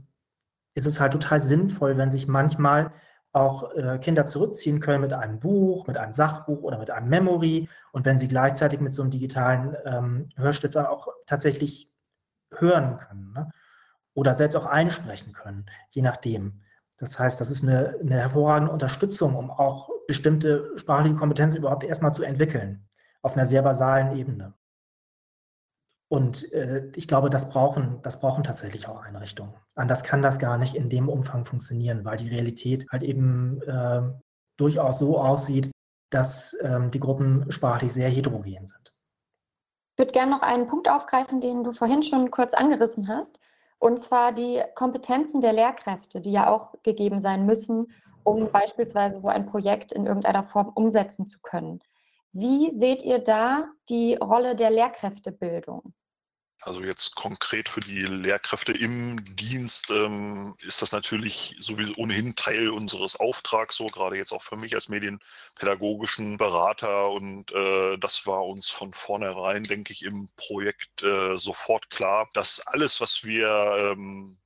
ist 0.74 0.86
es 0.86 1.00
halt 1.00 1.12
total 1.12 1.40
sinnvoll, 1.40 1.96
wenn 1.96 2.10
sich 2.10 2.26
manchmal 2.26 2.92
auch 3.32 3.74
äh, 3.74 3.98
Kinder 3.98 4.24
zurückziehen 4.24 4.80
können 4.80 5.02
mit 5.02 5.12
einem 5.12 5.38
Buch, 5.38 5.86
mit 5.86 5.98
einem 5.98 6.14
Sachbuch 6.14 6.62
oder 6.62 6.78
mit 6.78 6.90
einem 6.90 7.08
Memory 7.08 7.68
und 7.92 8.06
wenn 8.06 8.16
sie 8.16 8.28
gleichzeitig 8.28 8.80
mit 8.80 8.94
so 8.94 9.02
einem 9.02 9.10
digitalen 9.10 9.76
ähm, 9.84 10.28
Hörstift 10.36 10.74
dann 10.74 10.86
auch 10.86 11.08
tatsächlich 11.26 11.92
hören 12.54 12.96
können 12.96 13.32
ne? 13.34 13.50
oder 14.14 14.34
selbst 14.34 14.56
auch 14.56 14.66
einsprechen 14.66 15.32
können, 15.34 15.66
je 15.90 16.02
nachdem. 16.02 16.62
Das 16.98 17.18
heißt, 17.18 17.40
das 17.40 17.50
ist 17.50 17.62
eine, 17.62 17.96
eine 18.00 18.18
hervorragende 18.20 18.72
Unterstützung, 18.72 19.34
um 19.36 19.50
auch 19.50 19.90
bestimmte 20.06 20.72
sprachliche 20.76 21.16
Kompetenzen 21.16 21.58
überhaupt 21.58 21.84
erstmal 21.84 22.14
zu 22.14 22.22
entwickeln, 22.22 22.88
auf 23.22 23.34
einer 23.34 23.46
sehr 23.46 23.62
basalen 23.62 24.16
Ebene. 24.16 24.54
Und 26.08 26.52
äh, 26.52 26.90
ich 26.94 27.08
glaube, 27.08 27.30
das 27.30 27.50
brauchen, 27.50 28.00
das 28.02 28.20
brauchen 28.20 28.44
tatsächlich 28.44 28.86
auch 28.86 29.02
Einrichtungen. 29.02 29.54
Anders 29.74 30.04
kann 30.04 30.22
das 30.22 30.38
gar 30.38 30.56
nicht 30.56 30.74
in 30.74 30.88
dem 30.88 31.08
Umfang 31.08 31.44
funktionieren, 31.44 32.04
weil 32.04 32.16
die 32.16 32.28
Realität 32.28 32.86
halt 32.90 33.02
eben 33.02 33.60
äh, 33.62 34.02
durchaus 34.56 34.98
so 34.98 35.18
aussieht, 35.18 35.70
dass 36.10 36.56
ähm, 36.62 36.92
die 36.92 37.00
Gruppen 37.00 37.50
sprachlich 37.50 37.92
sehr 37.92 38.08
heterogen 38.08 38.66
sind. 38.66 38.94
Ich 39.94 39.98
würde 39.98 40.12
gerne 40.12 40.30
noch 40.30 40.42
einen 40.42 40.68
Punkt 40.68 40.88
aufgreifen, 40.88 41.40
den 41.40 41.64
du 41.64 41.72
vorhin 41.72 42.02
schon 42.02 42.30
kurz 42.30 42.54
angerissen 42.54 43.08
hast, 43.08 43.40
und 43.78 43.98
zwar 43.98 44.32
die 44.32 44.62
Kompetenzen 44.74 45.40
der 45.40 45.52
Lehrkräfte, 45.52 46.20
die 46.20 46.32
ja 46.32 46.50
auch 46.50 46.74
gegeben 46.82 47.20
sein 47.20 47.46
müssen, 47.46 47.92
um 48.24 48.50
beispielsweise 48.50 49.18
so 49.18 49.28
ein 49.28 49.46
Projekt 49.46 49.92
in 49.92 50.06
irgendeiner 50.06 50.42
Form 50.42 50.70
umsetzen 50.74 51.26
zu 51.26 51.40
können. 51.40 51.80
Wie 52.32 52.70
seht 52.70 53.02
ihr 53.02 53.18
da 53.18 53.68
die 53.88 54.14
Rolle 54.14 54.56
der 54.56 54.70
Lehrkräftebildung? 54.70 55.94
Also 56.62 56.82
jetzt 56.82 57.14
konkret 57.14 57.68
für 57.68 57.80
die 57.80 58.00
Lehrkräfte 58.00 58.72
im 58.72 59.22
Dienst 59.36 59.90
ähm, 59.90 60.56
ist 60.62 60.82
das 60.82 60.90
natürlich 60.90 61.54
sowieso 61.60 61.92
ohnehin 61.96 62.34
Teil 62.34 62.70
unseres 62.70 63.14
Auftrags, 63.16 63.76
so 63.76 63.86
gerade 63.86 64.16
jetzt 64.16 64.32
auch 64.32 64.42
für 64.42 64.56
mich 64.56 64.74
als 64.74 64.88
medienpädagogischen 64.88 66.38
Berater. 66.38 67.10
Und 67.10 67.52
äh, 67.52 67.98
das 67.98 68.26
war 68.26 68.44
uns 68.46 68.68
von 68.68 68.92
vornherein, 68.92 69.62
denke 69.62 69.92
ich, 69.92 70.02
im 70.02 70.28
Projekt 70.36 71.02
äh, 71.04 71.36
sofort 71.36 71.88
klar, 71.90 72.28
dass 72.34 72.66
alles, 72.66 73.00
was 73.00 73.22
wir 73.24 73.92
ähm, 73.92 74.38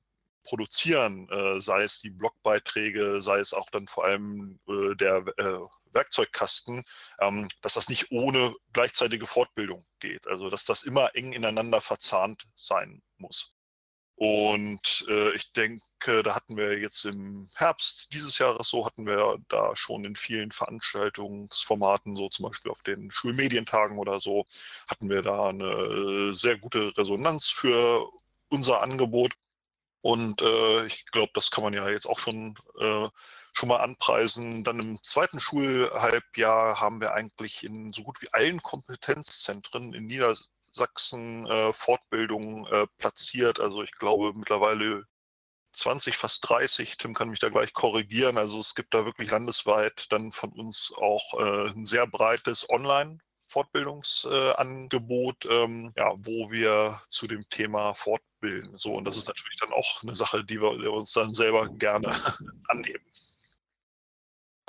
produzieren, 0.43 1.27
äh, 1.29 1.59
sei 1.61 1.83
es 1.83 2.01
die 2.01 2.09
Blogbeiträge, 2.11 3.21
sei 3.21 3.39
es 3.39 3.53
auch 3.53 3.69
dann 3.71 3.87
vor 3.87 4.05
allem 4.05 4.59
äh, 4.67 4.95
der 4.95 5.23
äh, 5.37 5.59
Werkzeugkasten, 5.93 6.83
ähm, 7.19 7.47
dass 7.61 7.73
das 7.73 7.89
nicht 7.89 8.11
ohne 8.11 8.53
gleichzeitige 8.73 9.27
Fortbildung 9.27 9.85
geht. 10.01 10.27
Also 10.27 10.49
dass 10.49 10.65
das 10.65 10.83
immer 10.83 11.15
eng 11.15 11.33
ineinander 11.33 11.79
verzahnt 11.81 12.47
sein 12.55 13.01
muss. 13.17 13.55
Und 14.15 15.03
äh, 15.09 15.33
ich 15.33 15.51
denke, 15.51 16.21
da 16.21 16.35
hatten 16.35 16.55
wir 16.55 16.77
jetzt 16.77 17.05
im 17.05 17.49
Herbst 17.55 18.13
dieses 18.13 18.37
Jahres 18.37 18.69
so, 18.69 18.85
hatten 18.85 19.07
wir 19.07 19.39
da 19.47 19.75
schon 19.75 20.05
in 20.05 20.15
vielen 20.15 20.51
Veranstaltungsformaten, 20.51 22.15
so 22.15 22.29
zum 22.29 22.45
Beispiel 22.47 22.71
auf 22.71 22.83
den 22.83 23.09
Schulmedientagen 23.09 23.97
oder 23.97 24.19
so, 24.19 24.45
hatten 24.87 25.09
wir 25.09 25.23
da 25.23 25.49
eine 25.49 26.35
sehr 26.35 26.59
gute 26.59 26.95
Resonanz 26.95 27.47
für 27.47 28.07
unser 28.49 28.81
Angebot. 28.83 29.33
Und 30.01 30.41
äh, 30.43 30.85
ich 30.85 31.05
glaube, 31.07 31.31
das 31.33 31.49
kann 31.49 31.63
man 31.63 31.73
ja 31.73 31.89
jetzt 31.89 32.05
auch 32.05 32.19
schon 32.19 32.55
äh, 32.79 33.07
schon 33.53 33.69
mal 33.69 33.77
anpreisen. 33.77 34.63
Dann 34.63 34.79
im 34.79 35.03
zweiten 35.03 35.39
Schulhalbjahr 35.39 36.79
haben 36.79 37.01
wir 37.01 37.13
eigentlich 37.13 37.63
in 37.63 37.91
so 37.91 38.03
gut 38.03 38.21
wie 38.21 38.31
allen 38.33 38.61
Kompetenzzentren 38.61 39.93
in 39.93 40.07
Niedersachsen 40.07 41.45
äh, 41.47 41.73
Fortbildungen 41.73 42.65
äh, 42.67 42.87
platziert. 42.97 43.59
Also 43.59 43.83
ich 43.83 43.93
glaube 43.93 44.33
mittlerweile 44.35 45.05
20, 45.73 46.17
fast 46.17 46.49
30. 46.49 46.97
Tim 46.97 47.13
kann 47.13 47.29
mich 47.29 47.39
da 47.39 47.49
gleich 47.49 47.73
korrigieren. 47.73 48.37
Also 48.37 48.59
es 48.59 48.75
gibt 48.75 48.93
da 48.93 49.05
wirklich 49.05 49.31
landesweit 49.31 50.11
dann 50.11 50.31
von 50.31 50.51
uns 50.51 50.93
auch 50.97 51.39
äh, 51.39 51.69
ein 51.69 51.85
sehr 51.85 52.07
breites 52.07 52.69
Online- 52.69 53.19
Fortbildungsangebot, 53.51 55.45
ähm, 55.45 55.93
ja, 55.95 56.13
wo 56.17 56.51
wir 56.51 57.01
zu 57.09 57.27
dem 57.27 57.41
Thema 57.49 57.93
fortbilden. 57.93 58.77
So, 58.77 58.93
und 58.95 59.03
das 59.05 59.17
ist 59.17 59.27
natürlich 59.27 59.57
dann 59.59 59.71
auch 59.71 60.01
eine 60.03 60.15
Sache, 60.15 60.45
die 60.45 60.61
wir 60.61 60.93
uns 60.93 61.11
dann 61.13 61.33
selber 61.33 61.67
gerne 61.67 62.11
annehmen. 62.67 63.05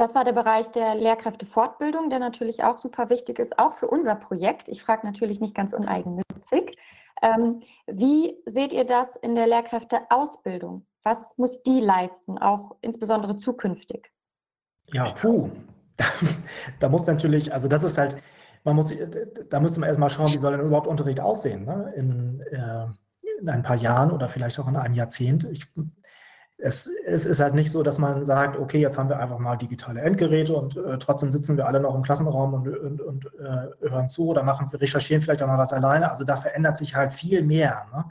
Das 0.02 0.16
war 0.16 0.24
der 0.24 0.32
Bereich 0.32 0.68
der 0.72 0.96
Lehrkräftefortbildung, 0.96 2.10
der 2.10 2.18
natürlich 2.18 2.64
auch 2.64 2.76
super 2.76 3.08
wichtig 3.08 3.38
ist, 3.38 3.56
auch 3.56 3.74
für 3.74 3.86
unser 3.86 4.16
Projekt. 4.16 4.66
Ich 4.66 4.82
frage 4.82 5.06
natürlich 5.06 5.38
nicht 5.38 5.54
ganz 5.54 5.72
uneigennützig. 5.72 6.76
Ähm, 7.22 7.60
wie 7.86 8.36
seht 8.44 8.72
ihr 8.72 8.84
das 8.84 9.14
in 9.14 9.36
der 9.36 9.46
Lehrkräfteausbildung? 9.46 10.84
Was 11.04 11.38
muss 11.38 11.62
die 11.62 11.78
leisten, 11.78 12.36
auch 12.36 12.74
insbesondere 12.80 13.36
zukünftig? 13.36 14.10
Ja, 14.86 15.12
puh. 15.12 15.50
da 16.80 16.88
muss 16.88 17.06
natürlich, 17.06 17.52
also 17.52 17.68
das 17.68 17.84
ist 17.84 17.96
halt, 17.96 18.16
man 18.64 18.74
muss, 18.74 18.92
da 19.50 19.60
müsste 19.60 19.78
man 19.78 19.88
erstmal 19.88 20.10
schauen, 20.10 20.32
wie 20.32 20.38
soll 20.38 20.56
denn 20.56 20.66
überhaupt 20.66 20.88
Unterricht 20.88 21.20
aussehen 21.20 21.64
ne? 21.64 21.92
in, 21.94 22.40
äh, 22.50 22.86
in 23.40 23.48
ein 23.48 23.62
paar 23.62 23.76
Jahren 23.76 24.10
oder 24.10 24.28
vielleicht 24.28 24.58
auch 24.58 24.66
in 24.66 24.74
einem 24.74 24.94
Jahrzehnt. 24.94 25.44
Ich 25.44 25.68
es, 26.64 26.88
es, 27.06 27.26
ist 27.26 27.40
halt 27.40 27.54
nicht 27.54 27.72
so, 27.72 27.82
dass 27.82 27.98
man 27.98 28.24
sagt, 28.24 28.56
okay, 28.56 28.78
jetzt 28.78 28.96
haben 28.96 29.08
wir 29.08 29.18
einfach 29.18 29.38
mal 29.38 29.56
digitale 29.56 30.00
Endgeräte 30.00 30.54
und 30.54 30.76
äh, 30.76 30.96
trotzdem 30.96 31.32
sitzen 31.32 31.56
wir 31.56 31.66
alle 31.66 31.80
noch 31.80 31.94
im 31.94 32.02
Klassenraum 32.02 32.54
und, 32.54 32.68
und, 32.68 33.00
und 33.00 33.26
äh, 33.40 33.88
hören 33.90 34.08
zu 34.08 34.28
oder 34.28 34.44
machen, 34.44 34.68
recherchieren 34.68 35.20
vielleicht 35.20 35.42
auch 35.42 35.48
mal 35.48 35.58
was 35.58 35.72
alleine. 35.72 36.08
Also 36.08 36.22
da 36.22 36.36
verändert 36.36 36.76
sich 36.76 36.94
halt 36.94 37.12
viel 37.12 37.42
mehr. 37.42 37.86
Ne? 37.92 38.04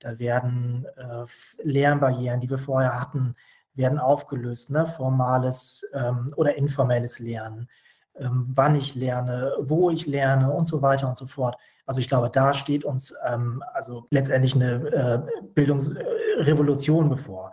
Da 0.00 0.18
werden 0.18 0.84
äh, 0.96 1.24
Lernbarrieren, 1.62 2.40
die 2.40 2.50
wir 2.50 2.58
vorher 2.58 3.00
hatten, 3.00 3.36
werden 3.74 4.00
aufgelöst. 4.00 4.70
Ne? 4.70 4.84
Formales 4.84 5.88
ähm, 5.94 6.32
oder 6.34 6.56
informelles 6.56 7.20
Lernen, 7.20 7.68
ähm, 8.16 8.46
wann 8.52 8.74
ich 8.74 8.96
lerne, 8.96 9.52
wo 9.60 9.90
ich 9.90 10.06
lerne 10.06 10.50
und 10.50 10.66
so 10.66 10.82
weiter 10.82 11.06
und 11.06 11.16
so 11.16 11.26
fort. 11.26 11.56
Also 11.86 12.00
ich 12.00 12.08
glaube, 12.08 12.30
da 12.30 12.52
steht 12.52 12.84
uns 12.84 13.14
ähm, 13.24 13.62
also 13.72 14.06
letztendlich 14.10 14.56
eine 14.56 14.72
äh, 14.72 15.42
Bildungsrevolution 15.54 17.08
bevor. 17.08 17.52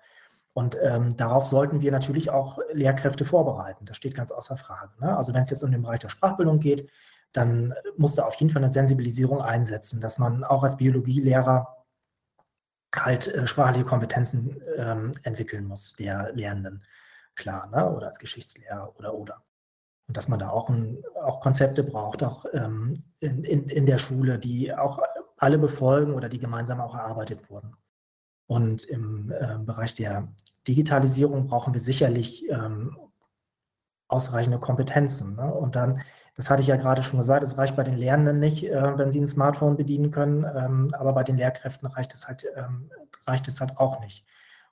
Und 0.60 0.78
ähm, 0.82 1.16
darauf 1.16 1.46
sollten 1.46 1.80
wir 1.80 1.90
natürlich 1.90 2.32
auch 2.32 2.60
Lehrkräfte 2.74 3.24
vorbereiten. 3.24 3.86
Das 3.86 3.96
steht 3.96 4.14
ganz 4.14 4.34
außer 4.34 4.58
Frage. 4.58 4.92
Ne? 5.00 5.16
Also 5.16 5.34
wenn 5.34 5.44
es 5.44 5.50
jetzt 5.50 5.64
um 5.64 5.72
den 5.72 5.84
Bereich 5.84 6.00
der 6.00 6.10
Sprachbildung 6.10 6.60
geht, 6.60 6.92
dann 7.32 7.74
muss 7.96 8.16
da 8.16 8.26
auf 8.26 8.36
jeden 8.36 8.52
Fall 8.52 8.62
eine 8.62 8.70
Sensibilisierung 8.70 9.42
einsetzen, 9.42 10.02
dass 10.02 10.18
man 10.18 10.44
auch 10.44 10.64
als 10.64 10.76
Biologielehrer 10.76 11.78
halt 12.94 13.30
äh, 13.30 13.48
sprachliche 13.48 13.86
Kompetenzen 13.86 14.62
ähm, 14.76 15.14
entwickeln 15.24 15.64
muss, 15.64 15.94
der 15.94 16.34
Lehrenden. 16.34 16.84
Klar, 17.36 17.68
ne? 17.68 17.90
oder 17.90 18.08
als 18.08 18.20
Geschichtslehrer 18.20 18.98
oder 18.98 19.14
oder. 19.14 19.42
Und 20.10 20.18
dass 20.18 20.28
man 20.28 20.40
da 20.40 20.50
auch, 20.50 20.70
ein, 20.70 21.02
auch 21.24 21.40
Konzepte 21.40 21.86
braucht, 21.86 22.22
auch 22.22 22.46
ähm, 22.52 23.02
in, 23.22 23.46
in, 23.46 23.70
in 23.70 23.86
der 23.86 23.98
Schule, 23.98 24.38
die 24.38 24.76
auch 24.76 25.00
alle 25.38 25.58
befolgen 25.58 26.16
oder 26.16 26.28
die 26.28 26.40
gemeinsam 26.40 26.82
auch 26.82 26.96
erarbeitet 26.96 27.50
wurden. 27.50 27.78
Und 28.50 28.84
im 28.86 29.32
äh, 29.32 29.60
Bereich 29.64 29.94
der 29.94 30.28
Digitalisierung 30.68 31.46
brauchen 31.46 31.72
wir 31.72 31.80
sicherlich 31.80 32.50
ähm, 32.50 32.98
ausreichende 34.08 34.58
Kompetenzen. 34.58 35.36
Ne? 35.36 35.54
Und 35.54 35.76
dann, 35.76 36.02
das 36.36 36.50
hatte 36.50 36.64
ich 36.64 36.68
ja 36.68 36.76
gerade 36.76 37.04
schon 37.04 37.20
gesagt, 37.20 37.44
es 37.44 37.60
reicht 37.60 37.76
bei 37.76 37.84
den 37.84 37.94
Lernenden 37.94 38.40
nicht, 38.40 38.64
äh, 38.64 38.98
wenn 38.98 39.12
sie 39.12 39.22
ein 39.22 39.28
Smartphone 39.28 39.78
bedienen 39.78 40.10
können, 40.10 40.46
ähm, 40.46 40.90
aber 40.98 41.14
bei 41.14 41.24
den 41.24 41.38
Lehrkräften 41.38 41.88
reicht 41.88 42.12
es 42.16 42.28
halt, 42.28 42.44
ähm, 42.56 42.90
reicht 43.28 43.48
es 43.48 43.62
halt 43.62 43.78
auch 43.78 44.00
nicht. 44.00 44.26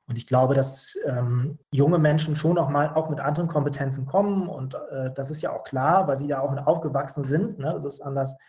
Und 0.08 0.18
ich 0.18 0.26
glaube, 0.26 0.56
dass 0.56 0.98
ähm, 1.06 1.60
junge 1.70 2.00
Menschen 2.00 2.36
schon 2.36 2.56
noch 2.56 2.70
mal 2.70 2.96
auch 2.96 3.10
mit 3.10 3.20
anderen 3.20 3.48
Kompetenzen 3.48 4.08
kommen 4.08 4.50
und 4.50 4.74
äh, 4.74 5.12
das 5.14 5.30
ist 5.30 5.44
ja 5.44 5.52
auch 5.52 5.64
klar, 5.64 6.08
weil 6.08 6.18
sie 6.18 6.28
ja 6.28 6.42
auch 6.42 6.58
aufgewachsen 6.66 7.24
sind. 7.24 7.60
Ne? 7.60 7.74
Das 7.74 7.86
ist 7.86 8.02
anders 8.02 8.40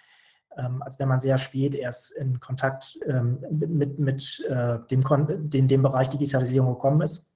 ähm, 0.57 0.83
als 0.83 0.99
wenn 0.99 1.09
man 1.09 1.21
sehr 1.21 1.39
spät 1.39 1.75
erst 1.75 2.13
in 2.13 2.41
Kontakt 2.41 2.99
ähm, 3.07 3.39
mit, 3.51 3.99
mit 3.99 4.45
äh, 4.49 4.79
dem, 4.91 5.03
den, 5.51 5.69
dem 5.69 5.83
Bereich 5.83 6.09
Digitalisierung 6.09 6.75
gekommen 6.75 7.01
ist. 7.03 7.35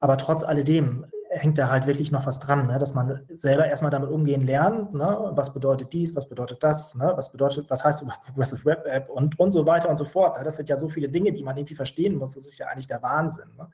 Aber 0.00 0.16
trotz 0.16 0.44
alledem 0.44 1.06
hängt 1.30 1.58
da 1.58 1.68
halt 1.68 1.86
wirklich 1.86 2.12
noch 2.12 2.26
was 2.26 2.40
dran, 2.40 2.66
ne? 2.66 2.78
dass 2.78 2.94
man 2.94 3.22
selber 3.32 3.66
erstmal 3.66 3.90
damit 3.90 4.10
umgehen 4.10 4.42
lernt. 4.46 4.94
Ne? 4.94 5.32
Was 5.32 5.52
bedeutet 5.52 5.92
dies, 5.92 6.14
was 6.14 6.28
bedeutet 6.28 6.62
das, 6.62 6.94
ne? 6.94 7.12
was 7.16 7.32
bedeutet, 7.32 7.68
was 7.70 7.84
heißt 7.84 8.02
über 8.02 8.14
Progressive 8.24 8.64
Web 8.64 8.86
App 8.86 9.08
und, 9.08 9.38
und 9.38 9.50
so 9.50 9.66
weiter 9.66 9.88
und 9.88 9.96
so 9.96 10.04
fort. 10.04 10.38
Das 10.44 10.56
sind 10.56 10.68
ja 10.68 10.76
so 10.76 10.88
viele 10.88 11.08
Dinge, 11.08 11.32
die 11.32 11.42
man 11.42 11.56
irgendwie 11.56 11.74
verstehen 11.74 12.16
muss. 12.16 12.34
Das 12.34 12.46
ist 12.46 12.58
ja 12.58 12.66
eigentlich 12.66 12.86
der 12.86 13.02
Wahnsinn. 13.02 13.48
Ne? 13.56 13.68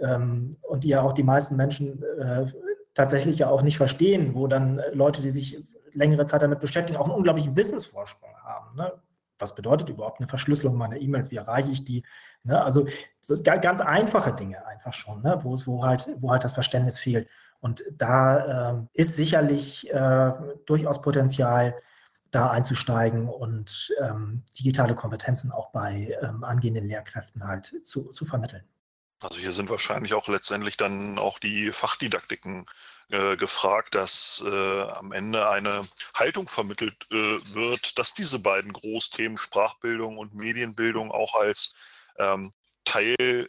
Ähm, 0.00 0.56
und 0.62 0.84
die 0.84 0.88
ja 0.88 1.02
auch 1.02 1.12
die 1.12 1.22
meisten 1.22 1.56
Menschen 1.56 2.02
äh, 2.18 2.46
tatsächlich 2.94 3.38
ja 3.38 3.50
auch 3.50 3.62
nicht 3.62 3.76
verstehen, 3.76 4.34
wo 4.34 4.46
dann 4.46 4.82
Leute, 4.92 5.22
die 5.22 5.30
sich 5.30 5.64
längere 5.94 6.24
Zeit 6.26 6.42
damit 6.42 6.60
beschäftigen, 6.60 6.98
auch 6.98 7.06
einen 7.06 7.14
unglaublichen 7.14 7.56
Wissensvorsprung 7.56 8.34
haben. 8.42 8.76
Ne? 8.76 8.92
Was 9.38 9.54
bedeutet 9.54 9.88
überhaupt 9.88 10.20
eine 10.20 10.26
Verschlüsselung 10.26 10.76
meiner 10.76 10.96
E-Mails? 10.96 11.30
Wie 11.30 11.36
erreiche 11.36 11.70
ich 11.70 11.84
die? 11.84 12.04
Ne? 12.44 12.62
Also 12.62 12.86
ganz 13.42 13.80
einfache 13.80 14.32
Dinge 14.32 14.64
einfach 14.66 14.92
schon, 14.92 15.22
ne? 15.22 15.38
wo, 15.42 15.56
wo, 15.66 15.84
halt, 15.84 16.08
wo 16.18 16.30
halt 16.30 16.44
das 16.44 16.52
Verständnis 16.52 16.98
fehlt. 16.98 17.28
Und 17.60 17.84
da 17.92 18.72
äh, 18.72 18.82
ist 18.94 19.16
sicherlich 19.16 19.90
äh, 19.92 20.32
durchaus 20.66 21.02
Potenzial, 21.02 21.74
da 22.30 22.50
einzusteigen 22.50 23.28
und 23.28 23.92
ähm, 24.00 24.44
digitale 24.58 24.94
Kompetenzen 24.94 25.50
auch 25.50 25.70
bei 25.70 26.16
ähm, 26.22 26.44
angehenden 26.44 26.86
Lehrkräften 26.86 27.46
halt 27.46 27.74
zu, 27.84 28.10
zu 28.10 28.24
vermitteln. 28.24 28.62
Also 29.22 29.38
hier 29.38 29.52
sind 29.52 29.68
wahrscheinlich 29.68 30.14
auch 30.14 30.28
letztendlich 30.28 30.76
dann 30.78 31.18
auch 31.18 31.38
die 31.38 31.72
Fachdidaktiken 31.72 32.64
äh, 33.10 33.36
gefragt, 33.36 33.94
dass 33.94 34.42
äh, 34.46 34.82
am 34.82 35.12
Ende 35.12 35.48
eine 35.48 35.86
Haltung 36.14 36.48
vermittelt 36.48 37.06
äh, 37.10 37.54
wird, 37.54 37.98
dass 37.98 38.14
diese 38.14 38.38
beiden 38.38 38.72
Großthemen 38.72 39.36
Sprachbildung 39.36 40.16
und 40.16 40.34
Medienbildung 40.34 41.10
auch 41.10 41.34
als 41.34 41.74
ähm, 42.18 42.52
Teil, 42.86 43.14
äh, 43.18 43.46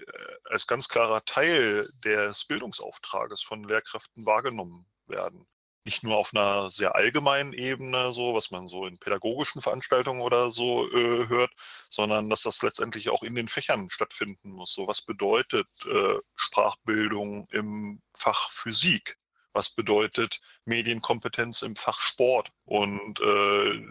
als 0.49 0.67
ganz 0.67 0.89
klarer 0.89 1.23
Teil 1.25 1.89
des 2.03 2.45
Bildungsauftrages 2.45 3.41
von 3.41 3.63
Lehrkräften 3.63 4.25
wahrgenommen 4.25 4.85
werden 5.07 5.47
nicht 5.85 6.03
nur 6.03 6.17
auf 6.17 6.31
einer 6.33 6.69
sehr 6.69 6.95
allgemeinen 6.95 7.53
Ebene, 7.53 8.11
so 8.11 8.33
was 8.35 8.51
man 8.51 8.67
so 8.67 8.85
in 8.85 8.97
pädagogischen 8.97 9.61
Veranstaltungen 9.61 10.21
oder 10.21 10.49
so 10.49 10.87
äh, 10.91 11.27
hört, 11.27 11.51
sondern 11.89 12.29
dass 12.29 12.43
das 12.43 12.61
letztendlich 12.61 13.09
auch 13.09 13.23
in 13.23 13.35
den 13.35 13.47
Fächern 13.47 13.89
stattfinden 13.89 14.51
muss. 14.51 14.73
So 14.73 14.87
was 14.87 15.01
bedeutet 15.01 15.67
äh, 15.85 16.19
Sprachbildung 16.35 17.47
im 17.51 18.01
Fach 18.13 18.51
Physik? 18.51 19.17
Was 19.53 19.69
bedeutet 19.69 20.39
Medienkompetenz 20.65 21.61
im 21.61 21.75
Fach 21.75 21.99
Sport? 21.99 22.51
Und 22.65 23.19
äh, 23.19 23.81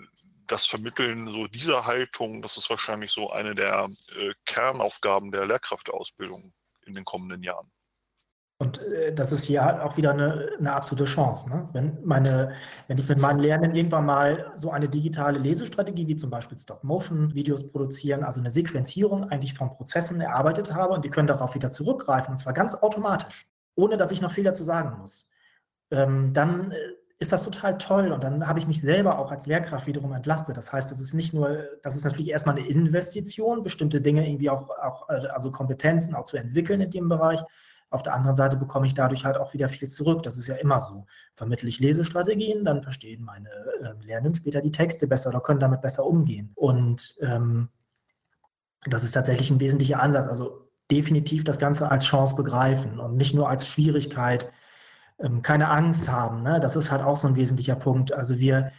das 0.47 0.67
Vermitteln 0.67 1.27
so 1.27 1.47
dieser 1.47 1.87
Haltung, 1.87 2.43
das 2.43 2.57
ist 2.57 2.71
wahrscheinlich 2.71 3.13
so 3.13 3.31
eine 3.31 3.55
der 3.55 3.89
äh, 4.17 4.33
Kernaufgaben 4.47 5.31
der 5.31 5.47
Lehrkräfteausbildung 5.47 6.53
in 6.87 6.95
den 6.95 7.05
kommenden 7.05 7.43
Jahren. 7.43 7.71
Und 8.61 8.83
äh, 8.83 9.15
das 9.15 9.33
ist 9.33 9.45
hier 9.45 9.83
auch 9.83 9.97
wieder 9.97 10.11
eine, 10.11 10.51
eine 10.59 10.75
absolute 10.75 11.07
Chance. 11.07 11.49
Ne? 11.49 11.69
Wenn, 11.73 11.97
meine, 12.05 12.53
wenn 12.89 12.99
ich 12.99 13.09
mit 13.09 13.19
meinen 13.19 13.41
Lernenden 13.41 13.75
irgendwann 13.75 14.05
mal 14.05 14.53
so 14.55 14.71
eine 14.71 14.87
digitale 14.87 15.39
Lesestrategie 15.39 16.07
wie 16.07 16.17
zum 16.17 16.29
Beispiel 16.29 16.59
Stop-Motion-Videos 16.59 17.69
produzieren, 17.69 18.23
also 18.23 18.39
eine 18.39 18.51
Sequenzierung 18.51 19.31
eigentlich 19.31 19.55
von 19.55 19.71
Prozessen 19.71 20.21
erarbeitet 20.21 20.75
habe 20.75 20.93
und 20.93 21.07
die 21.07 21.09
können 21.09 21.27
darauf 21.27 21.55
wieder 21.55 21.71
zurückgreifen, 21.71 22.33
und 22.33 22.39
zwar 22.39 22.53
ganz 22.53 22.75
automatisch, 22.75 23.51
ohne 23.77 23.97
dass 23.97 24.13
ich 24.13 24.21
noch 24.21 24.31
viel 24.31 24.45
dazu 24.45 24.63
sagen 24.63 24.99
muss, 25.01 25.31
ähm, 25.91 26.35
dann 26.35 26.73
äh, 26.73 26.77
ist 27.19 27.33
das 27.33 27.45
total 27.45 27.79
toll 27.79 28.13
und 28.13 28.23
dann 28.23 28.47
habe 28.47 28.59
ich 28.59 28.67
mich 28.67 28.83
selber 28.83 29.19
auch 29.19 29.31
als 29.31 29.47
Lehrkraft 29.47 29.87
wiederum 29.87 30.13
entlastet. 30.13 30.59
Das 30.59 30.71
heißt, 30.71 30.91
das 30.91 31.01
ist 31.01 31.15
nicht 31.15 31.33
nur, 31.33 31.65
das 31.83 31.97
ist 31.97 32.05
natürlich 32.05 32.31
erstmal 32.31 32.59
eine 32.59 32.69
Investition, 32.69 33.63
bestimmte 33.63 34.03
Dinge 34.03 34.29
irgendwie 34.29 34.51
auch, 34.51 34.69
auch 34.69 35.09
äh, 35.09 35.29
also 35.29 35.51
Kompetenzen 35.51 36.15
auch 36.15 36.25
zu 36.25 36.37
entwickeln 36.37 36.83
in 36.83 36.91
dem 36.91 37.09
Bereich, 37.09 37.41
auf 37.91 38.05
der 38.05 38.15
anderen 38.15 38.37
Seite 38.37 38.57
bekomme 38.57 38.87
ich 38.87 38.95
dadurch 38.95 39.25
halt 39.25 39.37
auch 39.37 39.53
wieder 39.53 39.69
viel 39.69 39.89
zurück. 39.89 40.23
Das 40.23 40.39
ist 40.39 40.47
ja 40.47 40.55
immer 40.55 40.81
so. 40.81 41.07
Vermittle 41.35 41.69
ich 41.69 41.81
Lesestrategien, 41.81 42.65
dann 42.65 42.83
verstehen 42.83 43.25
meine 43.25 43.49
äh, 43.49 44.05
Lernenden 44.05 44.37
später 44.37 44.61
die 44.61 44.71
Texte 44.71 45.09
besser 45.09 45.31
oder 45.31 45.41
können 45.41 45.61
damit 45.61 45.81
besser 45.81 46.07
umgehen. 46.07 46.53
Und 46.55 47.17
ähm, 47.21 47.69
das 48.87 49.03
ist 49.03 49.13
tatsächlich 49.13 49.51
ein 49.51 49.61
wesentlicher 49.61 50.01
Ansatz. 50.01 50.29
Also 50.29 50.69
definitiv 50.91 51.43
das 51.43 51.59
Ganze 51.59 51.91
als 51.91 52.05
Chance 52.05 52.37
begreifen 52.37 53.01
und 53.01 53.17
nicht 53.17 53.35
nur 53.35 53.49
als 53.49 53.67
Schwierigkeit, 53.67 54.51
ähm, 55.19 55.43
keine 55.43 55.69
Angst 55.69 56.09
haben. 56.09 56.43
Ne? 56.43 56.61
Das 56.61 56.77
ist 56.77 56.93
halt 56.93 57.03
auch 57.03 57.17
so 57.17 57.27
ein 57.27 57.37
wesentlicher 57.37 57.77
Punkt. 57.77 58.13
Also 58.13 58.39
wir, 58.39 58.71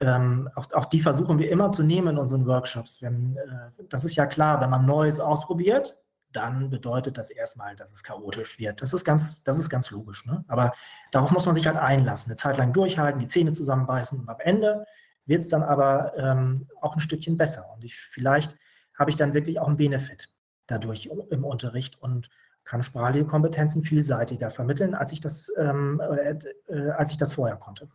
ähm, 0.00 0.50
auch, 0.54 0.70
auch, 0.72 0.84
die 0.84 1.00
versuchen 1.00 1.38
wir 1.38 1.50
immer 1.50 1.70
zu 1.70 1.82
nehmen 1.82 2.08
in 2.08 2.18
unseren 2.18 2.46
Workshops. 2.46 3.00
Wenn, 3.00 3.36
äh, 3.36 3.84
das 3.88 4.04
ist 4.04 4.16
ja 4.16 4.26
klar, 4.26 4.60
wenn 4.60 4.70
man 4.70 4.84
Neues 4.84 5.18
ausprobiert, 5.18 5.96
dann 6.32 6.70
bedeutet 6.70 7.18
das 7.18 7.30
erstmal, 7.30 7.76
dass 7.76 7.92
es 7.92 8.04
chaotisch 8.04 8.58
wird. 8.58 8.82
Das 8.82 8.92
ist 8.92 9.04
ganz, 9.04 9.42
das 9.42 9.58
ist 9.58 9.68
ganz 9.68 9.90
logisch. 9.90 10.26
Ne? 10.26 10.44
Aber 10.48 10.72
darauf 11.10 11.32
muss 11.32 11.46
man 11.46 11.54
sich 11.54 11.66
halt 11.66 11.76
einlassen, 11.76 12.30
eine 12.30 12.36
Zeit 12.36 12.56
lang 12.56 12.72
durchhalten, 12.72 13.20
die 13.20 13.26
Zähne 13.26 13.52
zusammenbeißen 13.52 14.20
und 14.20 14.28
am 14.28 14.40
Ende 14.40 14.84
wird 15.26 15.40
es 15.40 15.48
dann 15.48 15.62
aber 15.62 16.12
ähm, 16.16 16.68
auch 16.80 16.94
ein 16.94 17.00
Stückchen 17.00 17.36
besser. 17.36 17.70
Und 17.74 17.84
ich, 17.84 17.96
vielleicht 17.96 18.56
habe 18.98 19.10
ich 19.10 19.16
dann 19.16 19.34
wirklich 19.34 19.60
auch 19.60 19.68
einen 19.68 19.76
Benefit 19.76 20.28
dadurch 20.66 21.10
im 21.30 21.44
Unterricht 21.44 22.00
und 22.00 22.30
kann 22.64 22.82
sprachliche 22.82 23.26
Kompetenzen 23.26 23.82
vielseitiger 23.82 24.50
vermitteln, 24.50 24.94
als 24.94 25.12
ich 25.12 25.20
das, 25.20 25.52
ähm, 25.58 26.00
äh, 26.00 26.36
äh, 26.68 26.90
als 26.90 27.10
ich 27.10 27.16
das 27.16 27.32
vorher 27.32 27.56
konnte. 27.56 27.88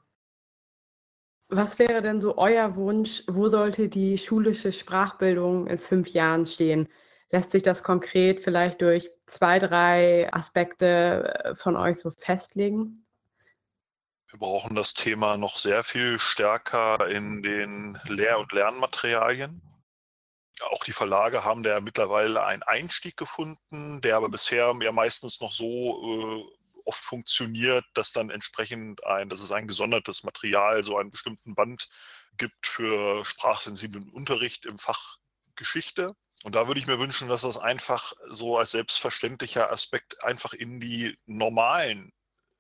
Was 1.48 1.78
wäre 1.78 2.02
denn 2.02 2.22
so 2.22 2.38
euer 2.38 2.76
Wunsch? 2.76 3.24
Wo 3.28 3.50
sollte 3.50 3.88
die 3.88 4.18
schulische 4.18 4.72
Sprachbildung 4.72 5.68
in 5.68 5.78
fünf 5.78 6.10
Jahren 6.10 6.46
stehen? 6.46 6.90
Lässt 7.36 7.52
sich 7.52 7.64
das 7.64 7.84
konkret 7.84 8.42
vielleicht 8.42 8.80
durch 8.80 9.12
zwei, 9.26 9.60
drei 9.60 10.34
Aspekte 10.34 11.44
äh, 11.44 11.54
von 11.54 11.76
euch 11.76 11.98
so 11.98 12.10
festlegen? 12.10 13.06
Wir 14.30 14.40
brauchen 14.40 14.74
das 14.74 14.94
Thema 14.94 15.36
noch 15.36 15.58
sehr 15.58 15.84
viel 15.84 16.18
stärker 16.18 17.10
in 17.10 17.44
den 17.44 18.00
Lehr- 18.06 18.40
und 18.40 18.54
Lernmaterialien. 18.54 19.62
Auch 20.62 20.86
die 20.86 20.94
Verlage 20.94 21.44
haben 21.44 21.62
da 21.62 21.82
mittlerweile 21.82 22.42
einen 22.46 22.64
Einstieg 22.64 23.18
gefunden, 23.18 24.00
der 24.00 24.16
aber 24.16 24.30
bisher 24.30 24.74
ja 24.82 24.94
meistens 24.94 25.42
noch 25.42 25.52
so 25.52 25.66
äh, 25.66 26.80
oft 26.86 27.04
funktioniert, 27.04 27.84
dass 27.96 28.14
dann 28.14 28.30
entsprechend 28.30 29.06
ein, 29.06 29.28
dass 29.28 29.42
es 29.42 29.52
ein 29.52 29.68
gesondertes 29.68 30.24
Material, 30.24 30.84
so 30.84 30.98
einen 30.98 31.12
bestimmten 31.12 31.54
Band 31.54 31.90
gibt 32.38 32.66
für 32.66 33.26
sprachsensiblen 33.26 34.10
Unterricht 34.12 34.64
im 34.66 34.78
Fach 34.78 35.18
Geschichte. 35.58 36.16
Und 36.46 36.54
da 36.54 36.68
würde 36.68 36.80
ich 36.80 36.86
mir 36.86 37.00
wünschen, 37.00 37.28
dass 37.28 37.42
das 37.42 37.58
einfach 37.58 38.14
so 38.30 38.60
als 38.60 38.70
selbstverständlicher 38.70 39.72
Aspekt 39.72 40.24
einfach 40.24 40.54
in 40.54 40.80
die 40.80 41.18
normalen 41.26 42.14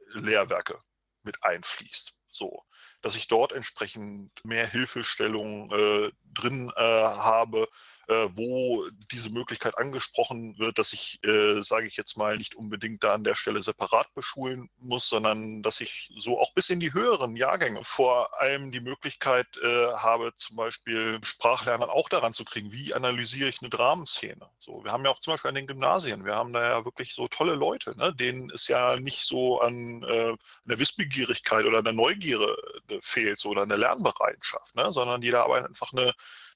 Lehrwerke 0.07 0.79
mit 1.21 1.43
einfließt. 1.43 2.17
So, 2.27 2.63
dass 3.05 3.15
ich 3.15 3.27
dort 3.27 3.53
entsprechend 3.53 4.31
mehr 4.43 4.65
Hilfestellung 4.65 5.71
äh, 5.71 6.09
drin 6.33 6.71
äh, 6.75 6.81
habe, 6.81 7.67
äh, 8.07 8.27
wo 8.33 8.87
diese 9.11 9.31
Möglichkeit 9.31 9.77
angesprochen 9.77 10.57
wird, 10.59 10.77
dass 10.77 10.93
ich, 10.93 11.19
äh, 11.23 11.61
sage 11.61 11.87
ich 11.87 11.97
jetzt 11.97 12.17
mal, 12.17 12.37
nicht 12.37 12.55
unbedingt 12.55 13.03
da 13.03 13.09
an 13.09 13.23
der 13.23 13.35
Stelle 13.35 13.61
separat 13.61 14.13
beschulen 14.13 14.69
muss, 14.77 15.09
sondern 15.09 15.63
dass 15.63 15.81
ich 15.81 16.11
so 16.17 16.39
auch 16.39 16.53
bis 16.53 16.69
in 16.69 16.79
die 16.79 16.93
höheren 16.93 17.35
Jahrgänge 17.35 17.83
vor 17.83 18.39
allem 18.39 18.71
die 18.71 18.81
Möglichkeit 18.81 19.47
äh, 19.63 19.93
habe, 19.93 20.33
zum 20.35 20.57
Beispiel 20.57 21.19
Sprachlernern 21.23 21.89
auch 21.89 22.09
daran 22.09 22.33
zu 22.33 22.43
kriegen, 22.43 22.71
wie 22.71 22.93
analysiere 22.93 23.49
ich 23.49 23.61
eine 23.61 23.69
Dramenszene. 23.69 24.49
So, 24.59 24.83
wir 24.83 24.91
haben 24.91 25.05
ja 25.05 25.11
auch 25.11 25.19
zum 25.19 25.33
Beispiel 25.33 25.49
an 25.49 25.55
den 25.55 25.67
Gymnasien, 25.67 26.25
wir 26.25 26.35
haben 26.35 26.53
da 26.53 26.63
ja 26.63 26.85
wirklich 26.85 27.13
so 27.13 27.27
tolle 27.27 27.55
Leute, 27.55 27.97
ne, 27.97 28.13
denen 28.13 28.51
es 28.51 28.67
ja 28.67 28.97
nicht 28.97 29.25
so 29.25 29.61
an, 29.61 30.03
äh, 30.03 30.29
an 30.29 30.37
der 30.65 30.79
Wissbegierigkeit 30.79 31.65
oder 31.65 31.79
an 31.79 31.85
der 31.85 31.93
Neugierde 31.93 32.55
äh, 32.89 32.94
fehlt, 33.01 33.39
so 33.39 33.49
oder 33.49 33.65
der 33.65 33.77
Lernbereitschaft, 33.77 34.75
ne, 34.75 34.91
sondern 34.91 35.21
die 35.21 35.31
da 35.31 35.43
aber 35.43 35.65
einfach 35.65 35.91
eine 35.93 36.13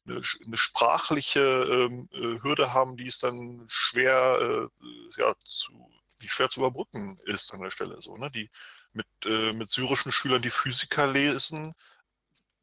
eine, 0.08 0.22
eine 0.46 0.58
sprachliche 0.58 1.40
ähm, 1.40 2.10
äh, 2.12 2.42
Hürde 2.42 2.74
haben, 2.74 2.98
die 2.98 3.08
es 3.08 3.20
dann 3.20 3.66
schwer, 3.70 4.40
äh, 4.42 5.22
ja, 5.22 5.34
zu, 5.44 5.92
die 6.22 6.30
schwer 6.30 6.50
zu 6.50 6.62
überbrücken 6.62 7.18
ist 7.26 7.54
an 7.54 7.62
der 7.62 7.72
Stelle. 7.72 8.02
So, 8.02 8.18
ne? 8.18 8.32
Die 8.32 8.50
mit, 8.94 9.08
äh, 9.26 9.54
mit 9.54 9.70
syrischen 9.70 10.12
Schülern 10.12 10.42
die 10.42 10.50
Physiker 10.50 11.08
lesen, 11.08 11.74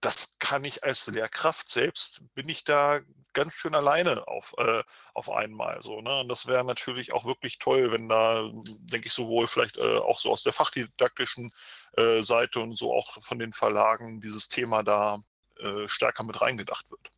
das 0.01 0.39
kann 0.39 0.65
ich 0.65 0.85
als 0.85 1.07
Lehrkraft 1.07 1.69
selbst, 1.69 2.23
bin 2.35 2.49
ich 2.49 2.65
da 2.65 3.01
ganz 3.37 3.53
schön 3.53 3.75
alleine 3.75 4.27
auf, 4.27 4.55
äh, 4.59 4.83
auf 5.15 5.31
einmal. 5.31 5.81
So, 5.83 6.01
ne? 6.01 6.21
Und 6.21 6.29
das 6.29 6.49
wäre 6.49 6.65
natürlich 6.65 7.13
auch 7.13 7.25
wirklich 7.25 7.59
toll, 7.59 7.93
wenn 7.93 8.09
da, 8.09 8.51
denke 8.81 9.07
ich, 9.07 9.13
sowohl 9.13 9.47
vielleicht 9.47 9.77
äh, 9.77 9.99
auch 9.99 10.19
so 10.19 10.33
aus 10.33 10.43
der 10.43 10.53
fachdidaktischen 10.53 11.53
äh, 11.97 12.23
Seite 12.23 12.61
und 12.61 12.77
so 12.77 12.93
auch 12.93 13.23
von 13.23 13.39
den 13.39 13.53
Verlagen 13.53 14.21
dieses 14.21 14.49
Thema 14.49 14.83
da 14.83 15.19
äh, 15.61 15.87
stärker 15.87 16.25
mit 16.25 16.41
reingedacht 16.41 16.91
wird. 16.91 17.11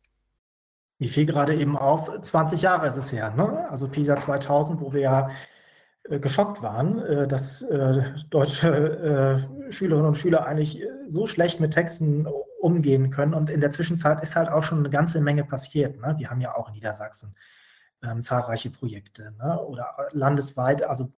Mir 0.99 1.09
fiel 1.09 1.25
gerade 1.25 1.55
eben 1.55 1.77
auf, 1.77 2.11
20 2.21 2.61
Jahre 2.61 2.87
ist 2.87 2.97
es 2.97 3.13
her, 3.13 3.31
ne? 3.31 3.67
also 3.69 3.87
PISA 3.87 4.17
2000, 4.17 4.81
wo 4.81 4.91
wir 4.91 5.01
ja 5.01 5.29
äh, 6.03 6.19
geschockt 6.19 6.61
waren, 6.61 6.99
äh, 6.99 7.27
dass 7.29 7.65
deutsche 8.29 9.47
Schülerinnen 9.69 10.07
und 10.07 10.17
Schüler 10.17 10.45
eigentlich 10.45 10.83
so 11.07 11.27
schlecht 11.27 11.61
mit 11.61 11.71
Texten 11.71 12.27
umgehen 12.59 13.09
können. 13.09 13.33
Und 13.33 13.49
in 13.49 13.61
der 13.61 13.71
Zwischenzeit 13.71 14.21
ist 14.21 14.35
halt 14.35 14.49
auch 14.49 14.63
schon 14.63 14.79
eine 14.79 14.89
ganze 14.89 15.21
Menge 15.21 15.43
passiert. 15.43 15.99
Ne? 15.99 16.15
Wir 16.17 16.29
haben 16.29 16.41
ja 16.41 16.55
auch 16.55 16.67
in 16.67 16.73
Niedersachsen 16.73 17.35
ähm, 18.03 18.21
zahlreiche 18.21 18.69
Projekte 18.69 19.33
ne? 19.37 19.59
oder 19.61 19.95
landesweit, 20.11 20.83
also 20.83 21.11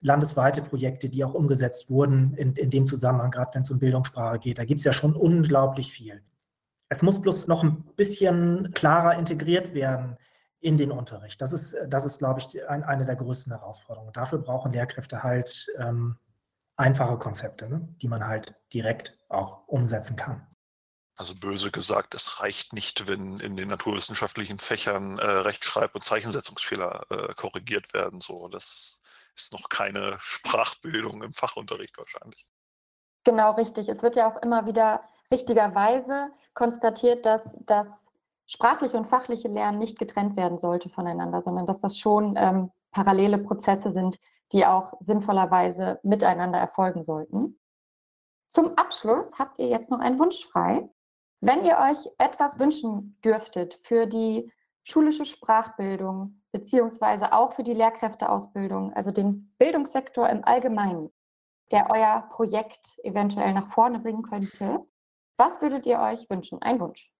landesweite 0.00 0.62
Projekte, 0.62 1.08
die 1.08 1.24
auch 1.24 1.34
umgesetzt 1.34 1.90
wurden 1.90 2.34
in, 2.34 2.54
in 2.54 2.70
dem 2.70 2.86
Zusammenhang, 2.86 3.30
gerade 3.30 3.54
wenn 3.54 3.62
es 3.62 3.70
um 3.70 3.78
Bildungssprache 3.78 4.38
geht. 4.38 4.58
Da 4.58 4.64
gibt 4.64 4.78
es 4.78 4.84
ja 4.84 4.92
schon 4.92 5.14
unglaublich 5.14 5.92
viel. 5.92 6.22
Es 6.88 7.02
muss 7.02 7.20
bloß 7.20 7.46
noch 7.48 7.64
ein 7.64 7.84
bisschen 7.96 8.72
klarer 8.72 9.18
integriert 9.18 9.74
werden 9.74 10.16
in 10.60 10.76
den 10.76 10.90
Unterricht. 10.90 11.40
Das 11.40 11.52
ist, 11.52 11.76
das 11.88 12.04
ist 12.04 12.18
glaube 12.18 12.40
ich, 12.40 12.68
ein, 12.68 12.84
eine 12.84 13.04
der 13.04 13.16
größten 13.16 13.52
Herausforderungen. 13.52 14.12
Dafür 14.12 14.38
brauchen 14.38 14.72
Lehrkräfte 14.72 15.22
halt 15.22 15.66
ähm, 15.78 16.16
einfache 16.76 17.18
Konzepte, 17.18 17.68
ne, 17.68 17.88
die 18.00 18.08
man 18.08 18.26
halt 18.26 18.54
direkt 18.72 19.18
auch 19.28 19.66
umsetzen 19.66 20.16
kann. 20.16 20.46
Also 21.16 21.34
böse 21.34 21.70
gesagt, 21.70 22.14
es 22.14 22.40
reicht 22.40 22.74
nicht, 22.74 23.08
wenn 23.08 23.40
in 23.40 23.56
den 23.56 23.68
naturwissenschaftlichen 23.68 24.58
Fächern 24.58 25.18
äh, 25.18 25.24
Rechtschreib- 25.24 25.94
und 25.94 26.02
Zeichensetzungsfehler 26.02 27.06
äh, 27.10 27.34
korrigiert 27.34 27.94
werden. 27.94 28.20
So, 28.20 28.48
das 28.48 29.02
ist 29.34 29.52
noch 29.52 29.68
keine 29.70 30.16
Sprachbildung 30.20 31.22
im 31.22 31.32
Fachunterricht 31.32 31.96
wahrscheinlich. 31.96 32.46
Genau 33.24 33.52
richtig. 33.52 33.88
Es 33.88 34.02
wird 34.02 34.16
ja 34.16 34.30
auch 34.30 34.40
immer 34.42 34.66
wieder 34.66 35.02
richtigerweise 35.30 36.30
konstatiert, 36.54 37.24
dass 37.24 37.56
das 37.64 38.06
sprachliche 38.46 38.96
und 38.96 39.06
fachliche 39.06 39.48
Lernen 39.48 39.78
nicht 39.78 39.98
getrennt 39.98 40.36
werden 40.36 40.58
sollte 40.58 40.88
voneinander, 40.88 41.42
sondern 41.42 41.66
dass 41.66 41.80
das 41.80 41.98
schon 41.98 42.34
ähm, 42.36 42.70
parallele 42.92 43.38
Prozesse 43.38 43.90
sind, 43.90 44.20
die 44.52 44.64
auch 44.64 44.92
sinnvollerweise 45.00 45.98
miteinander 46.02 46.58
erfolgen 46.58 47.02
sollten. 47.02 47.58
Zum 48.46 48.78
Abschluss 48.78 49.38
habt 49.38 49.58
ihr 49.58 49.66
jetzt 49.66 49.90
noch 49.90 49.98
einen 49.98 50.18
Wunsch 50.18 50.44
frei. 50.44 50.88
Wenn 51.40 51.64
ihr 51.64 51.76
euch 51.76 51.98
etwas 52.18 52.58
wünschen 52.58 53.18
dürftet 53.24 53.74
für 53.74 54.06
die 54.06 54.50
schulische 54.82 55.24
Sprachbildung 55.24 56.42
beziehungsweise 56.52 57.32
auch 57.32 57.52
für 57.52 57.62
die 57.62 57.74
Lehrkräfteausbildung, 57.74 58.92
also 58.94 59.10
den 59.10 59.54
Bildungssektor 59.58 60.28
im 60.28 60.44
Allgemeinen, 60.44 61.12
der 61.72 61.90
euer 61.90 62.28
Projekt 62.30 62.98
eventuell 63.02 63.52
nach 63.52 63.68
vorne 63.68 63.98
bringen 63.98 64.22
könnte, 64.22 64.86
was 65.36 65.60
würdet 65.60 65.84
ihr 65.86 65.98
euch 65.98 66.30
wünschen? 66.30 66.62
Ein 66.62 66.80
Wunsch. 66.80 67.10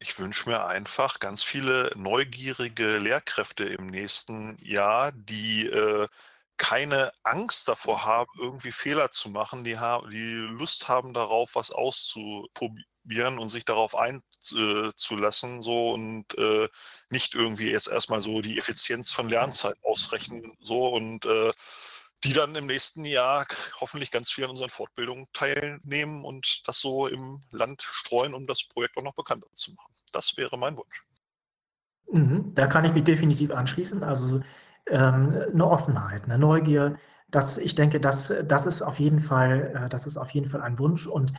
Ich 0.00 0.18
wünsche 0.18 0.50
mir 0.50 0.66
einfach 0.66 1.20
ganz 1.20 1.44
viele 1.44 1.92
neugierige 1.94 2.98
Lehrkräfte 2.98 3.64
im 3.64 3.86
nächsten 3.86 4.58
Jahr, 4.60 5.12
die 5.12 5.66
äh, 5.66 6.08
keine 6.62 7.10
Angst 7.24 7.66
davor 7.66 8.04
haben, 8.04 8.30
irgendwie 8.38 8.70
Fehler 8.70 9.10
zu 9.10 9.30
machen, 9.30 9.64
die, 9.64 9.80
haben, 9.80 10.08
die 10.10 10.32
Lust 10.32 10.88
haben 10.88 11.12
darauf, 11.12 11.56
was 11.56 11.72
auszuprobieren 11.72 13.40
und 13.40 13.48
sich 13.48 13.64
darauf 13.64 13.96
einzulassen, 13.96 15.58
äh, 15.58 15.62
so 15.62 15.90
und 15.90 16.38
äh, 16.38 16.68
nicht 17.10 17.34
irgendwie 17.34 17.68
jetzt 17.68 17.88
erstmal 17.88 18.20
so 18.20 18.42
die 18.42 18.58
Effizienz 18.58 19.10
von 19.10 19.28
Lernzeit 19.28 19.74
ausrechnen, 19.82 20.56
so 20.60 20.86
und 20.90 21.26
äh, 21.26 21.50
die 22.22 22.32
dann 22.32 22.54
im 22.54 22.66
nächsten 22.66 23.04
Jahr 23.04 23.44
hoffentlich 23.80 24.12
ganz 24.12 24.30
viel 24.30 24.44
an 24.44 24.50
unseren 24.50 24.70
Fortbildungen 24.70 25.26
teilnehmen 25.32 26.24
und 26.24 26.62
das 26.68 26.78
so 26.78 27.08
im 27.08 27.42
Land 27.50 27.82
streuen, 27.82 28.34
um 28.34 28.46
das 28.46 28.62
Projekt 28.68 28.96
auch 28.96 29.02
noch 29.02 29.16
bekannter 29.16 29.48
zu 29.56 29.74
machen. 29.74 29.92
Das 30.12 30.36
wäre 30.36 30.56
mein 30.56 30.76
Wunsch. 30.76 31.02
Mhm, 32.12 32.54
da 32.54 32.68
kann 32.68 32.84
ich 32.84 32.92
mich 32.92 33.02
definitiv 33.02 33.50
anschließen. 33.50 34.04
Also 34.04 34.42
ähm, 34.86 35.42
eine 35.52 35.66
Offenheit, 35.66 36.24
eine 36.24 36.38
Neugier. 36.38 36.96
Das, 37.30 37.58
ich 37.58 37.74
denke, 37.74 38.00
das, 38.00 38.32
das 38.44 38.66
ist 38.66 38.82
auf 38.82 39.00
jeden 39.00 39.20
Fall, 39.20 39.84
äh, 39.84 39.88
das 39.88 40.06
ist 40.06 40.16
auf 40.16 40.30
jeden 40.30 40.46
Fall 40.46 40.62
ein 40.62 40.78
Wunsch. 40.78 41.06
Und 41.06 41.32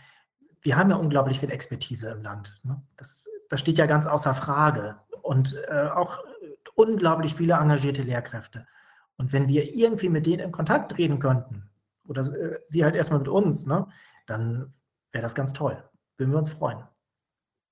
wir 0.62 0.78
haben 0.78 0.90
ja 0.90 0.96
unglaublich 0.96 1.40
viel 1.40 1.52
Expertise 1.52 2.10
im 2.12 2.24
Land. 2.24 2.60
Ne? 2.64 2.82
Das, 2.98 3.30
das 3.50 3.60
steht 3.60 3.78
ja 3.78 3.86
ganz 3.86 4.06
außer 4.06 4.34
Frage. 4.34 4.98
Und 5.22 5.62
äh, 5.70 5.88
auch 5.88 6.20
unglaublich 6.76 7.36
viele 7.36 7.54
engagierte 7.54 8.02
Lehrkräfte. 8.02 8.68
Und 9.18 9.32
wenn 9.32 9.48
wir 9.48 9.74
irgendwie 9.74 10.10
mit 10.10 10.26
denen 10.26 10.40
in 10.40 10.52
Kontakt 10.52 10.92
treten 10.92 11.20
könnten, 11.20 11.70
oder 12.08 12.22
äh, 12.22 12.60
sie 12.66 12.84
halt 12.84 12.96
erstmal 12.96 13.20
mit 13.20 13.30
uns, 13.30 13.66
ne, 13.66 13.88
dann 14.26 14.72
wäre 15.12 15.22
das 15.22 15.36
ganz 15.36 15.54
toll. 15.54 15.82
Würden 16.18 16.32
wir 16.32 16.38
uns 16.38 16.50
freuen. 16.50 16.84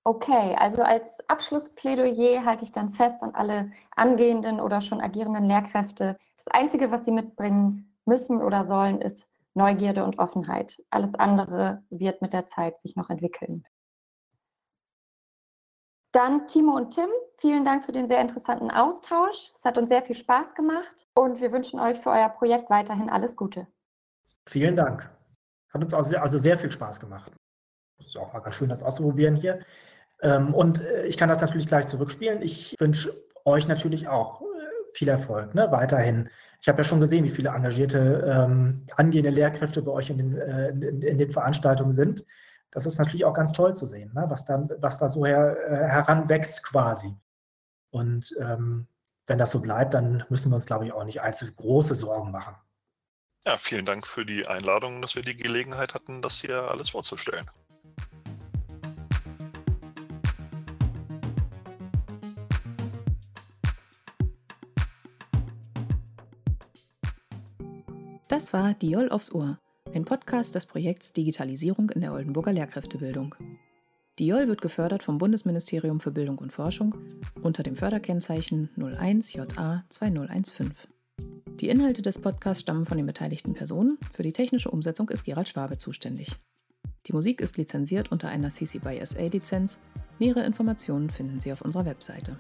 Okay, 0.03 0.55
also 0.57 0.81
als 0.81 1.19
Abschlussplädoyer 1.29 2.43
halte 2.43 2.63
ich 2.63 2.71
dann 2.71 2.89
fest 2.89 3.21
an 3.21 3.35
alle 3.35 3.71
angehenden 3.95 4.59
oder 4.59 4.81
schon 4.81 4.99
agierenden 4.99 5.45
Lehrkräfte. 5.45 6.17
Das 6.37 6.47
Einzige, 6.47 6.89
was 6.89 7.05
sie 7.05 7.11
mitbringen 7.11 7.95
müssen 8.05 8.41
oder 8.41 8.63
sollen, 8.63 8.99
ist 8.99 9.29
Neugierde 9.53 10.03
und 10.03 10.17
Offenheit. 10.17 10.83
Alles 10.89 11.13
andere 11.13 11.83
wird 11.91 12.21
mit 12.21 12.33
der 12.33 12.47
Zeit 12.47 12.81
sich 12.81 12.95
noch 12.95 13.11
entwickeln. 13.11 13.63
Dann 16.13 16.47
Timo 16.47 16.75
und 16.75 16.95
Tim, 16.95 17.09
vielen 17.37 17.63
Dank 17.63 17.85
für 17.85 17.91
den 17.91 18.07
sehr 18.07 18.21
interessanten 18.21 18.71
Austausch. 18.71 19.51
Es 19.55 19.63
hat 19.63 19.77
uns 19.77 19.89
sehr 19.89 20.01
viel 20.01 20.15
Spaß 20.15 20.55
gemacht 20.55 21.07
und 21.13 21.39
wir 21.41 21.51
wünschen 21.51 21.79
euch 21.79 21.97
für 21.99 22.09
euer 22.09 22.29
Projekt 22.29 22.69
weiterhin 22.69 23.09
alles 23.09 23.35
Gute. 23.35 23.67
Vielen 24.47 24.75
Dank. 24.75 25.09
Hat 25.71 25.81
uns 25.81 25.93
also 25.93 26.37
sehr 26.37 26.57
viel 26.57 26.71
Spaß 26.71 26.99
gemacht. 26.99 27.31
Ist 27.99 28.17
auch 28.17 28.33
mal 28.33 28.39
ganz 28.39 28.55
schön, 28.55 28.67
das 28.67 28.83
auszuprobieren 28.83 29.35
hier. 29.35 29.63
Ähm, 30.21 30.53
und 30.53 30.81
äh, 30.81 31.05
ich 31.05 31.17
kann 31.17 31.29
das 31.29 31.41
natürlich 31.41 31.67
gleich 31.67 31.87
zurückspielen. 31.87 32.41
Ich 32.41 32.75
wünsche 32.79 33.13
euch 33.45 33.67
natürlich 33.67 34.07
auch 34.07 34.41
äh, 34.41 34.45
viel 34.93 35.07
Erfolg, 35.07 35.55
ne? 35.55 35.71
weiterhin. 35.71 36.29
Ich 36.61 36.69
habe 36.69 36.79
ja 36.79 36.83
schon 36.83 37.01
gesehen, 37.01 37.23
wie 37.23 37.29
viele 37.29 37.49
engagierte, 37.49 38.23
ähm, 38.27 38.85
angehende 38.95 39.31
Lehrkräfte 39.31 39.81
bei 39.81 39.91
euch 39.91 40.11
in 40.11 40.17
den, 40.17 40.37
äh, 40.37 40.69
in, 40.69 41.01
in, 41.01 41.17
den 41.17 41.31
Veranstaltungen 41.31 41.91
sind. 41.91 42.23
Das 42.69 42.85
ist 42.85 42.99
natürlich 42.99 43.25
auch 43.25 43.33
ganz 43.33 43.51
toll 43.51 43.75
zu 43.75 43.85
sehen, 43.85 44.11
ne? 44.13 44.25
was, 44.27 44.45
dann, 44.45 44.69
was 44.77 44.99
da 44.99 45.09
so 45.09 45.25
her, 45.25 45.57
äh, 45.67 45.75
heranwächst 45.87 46.63
quasi. 46.63 47.13
Und 47.89 48.33
ähm, 48.39 48.87
wenn 49.25 49.37
das 49.37 49.51
so 49.51 49.61
bleibt, 49.61 49.93
dann 49.93 50.23
müssen 50.29 50.51
wir 50.51 50.55
uns, 50.55 50.67
glaube 50.67 50.85
ich, 50.85 50.93
auch 50.93 51.03
nicht 51.03 51.21
allzu 51.21 51.51
große 51.53 51.95
Sorgen 51.95 52.31
machen. 52.31 52.55
Ja, 53.45 53.57
vielen 53.57 53.85
Dank 53.87 54.05
für 54.05 54.23
die 54.23 54.47
Einladung, 54.47 55.01
dass 55.01 55.15
wir 55.15 55.23
die 55.23 55.35
Gelegenheit 55.35 55.95
hatten, 55.95 56.21
das 56.21 56.35
hier 56.35 56.69
alles 56.69 56.91
vorzustellen. 56.91 57.49
Das 68.41 68.53
war 68.53 68.73
Diol 68.73 69.09
aufs 69.09 69.31
Ohr, 69.35 69.59
ein 69.93 70.03
Podcast 70.03 70.55
des 70.55 70.65
Projekts 70.65 71.13
Digitalisierung 71.13 71.91
in 71.91 72.01
der 72.01 72.11
Oldenburger 72.11 72.51
Lehrkräftebildung. 72.51 73.35
Diol 74.17 74.47
wird 74.47 74.61
gefördert 74.61 75.03
vom 75.03 75.19
Bundesministerium 75.19 75.99
für 75.99 76.09
Bildung 76.09 76.39
und 76.39 76.51
Forschung 76.51 76.95
unter 77.43 77.61
dem 77.61 77.75
Förderkennzeichen 77.75 78.71
01JA 78.79 79.83
2015. 79.89 80.73
Die 81.59 81.69
Inhalte 81.69 82.01
des 82.01 82.19
Podcasts 82.19 82.63
stammen 82.63 82.87
von 82.87 82.97
den 82.97 83.05
beteiligten 83.05 83.53
Personen. 83.53 83.99
Für 84.11 84.23
die 84.23 84.33
technische 84.33 84.71
Umsetzung 84.71 85.09
ist 85.09 85.23
Gerald 85.23 85.47
Schwabe 85.47 85.77
zuständig. 85.77 86.35
Die 87.05 87.13
Musik 87.13 87.41
ist 87.41 87.57
lizenziert 87.57 88.11
unter 88.11 88.29
einer 88.29 88.49
CC 88.49 88.79
by 88.79 88.99
SA 89.05 89.27
Lizenz. 89.27 89.83
Nähere 90.17 90.43
Informationen 90.47 91.11
finden 91.11 91.39
Sie 91.39 91.53
auf 91.53 91.61
unserer 91.61 91.85
Webseite. 91.85 92.39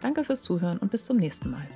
Danke 0.00 0.24
fürs 0.24 0.42
Zuhören 0.42 0.78
und 0.78 0.90
bis 0.90 1.04
zum 1.04 1.16
nächsten 1.16 1.52
Mal. 1.52 1.68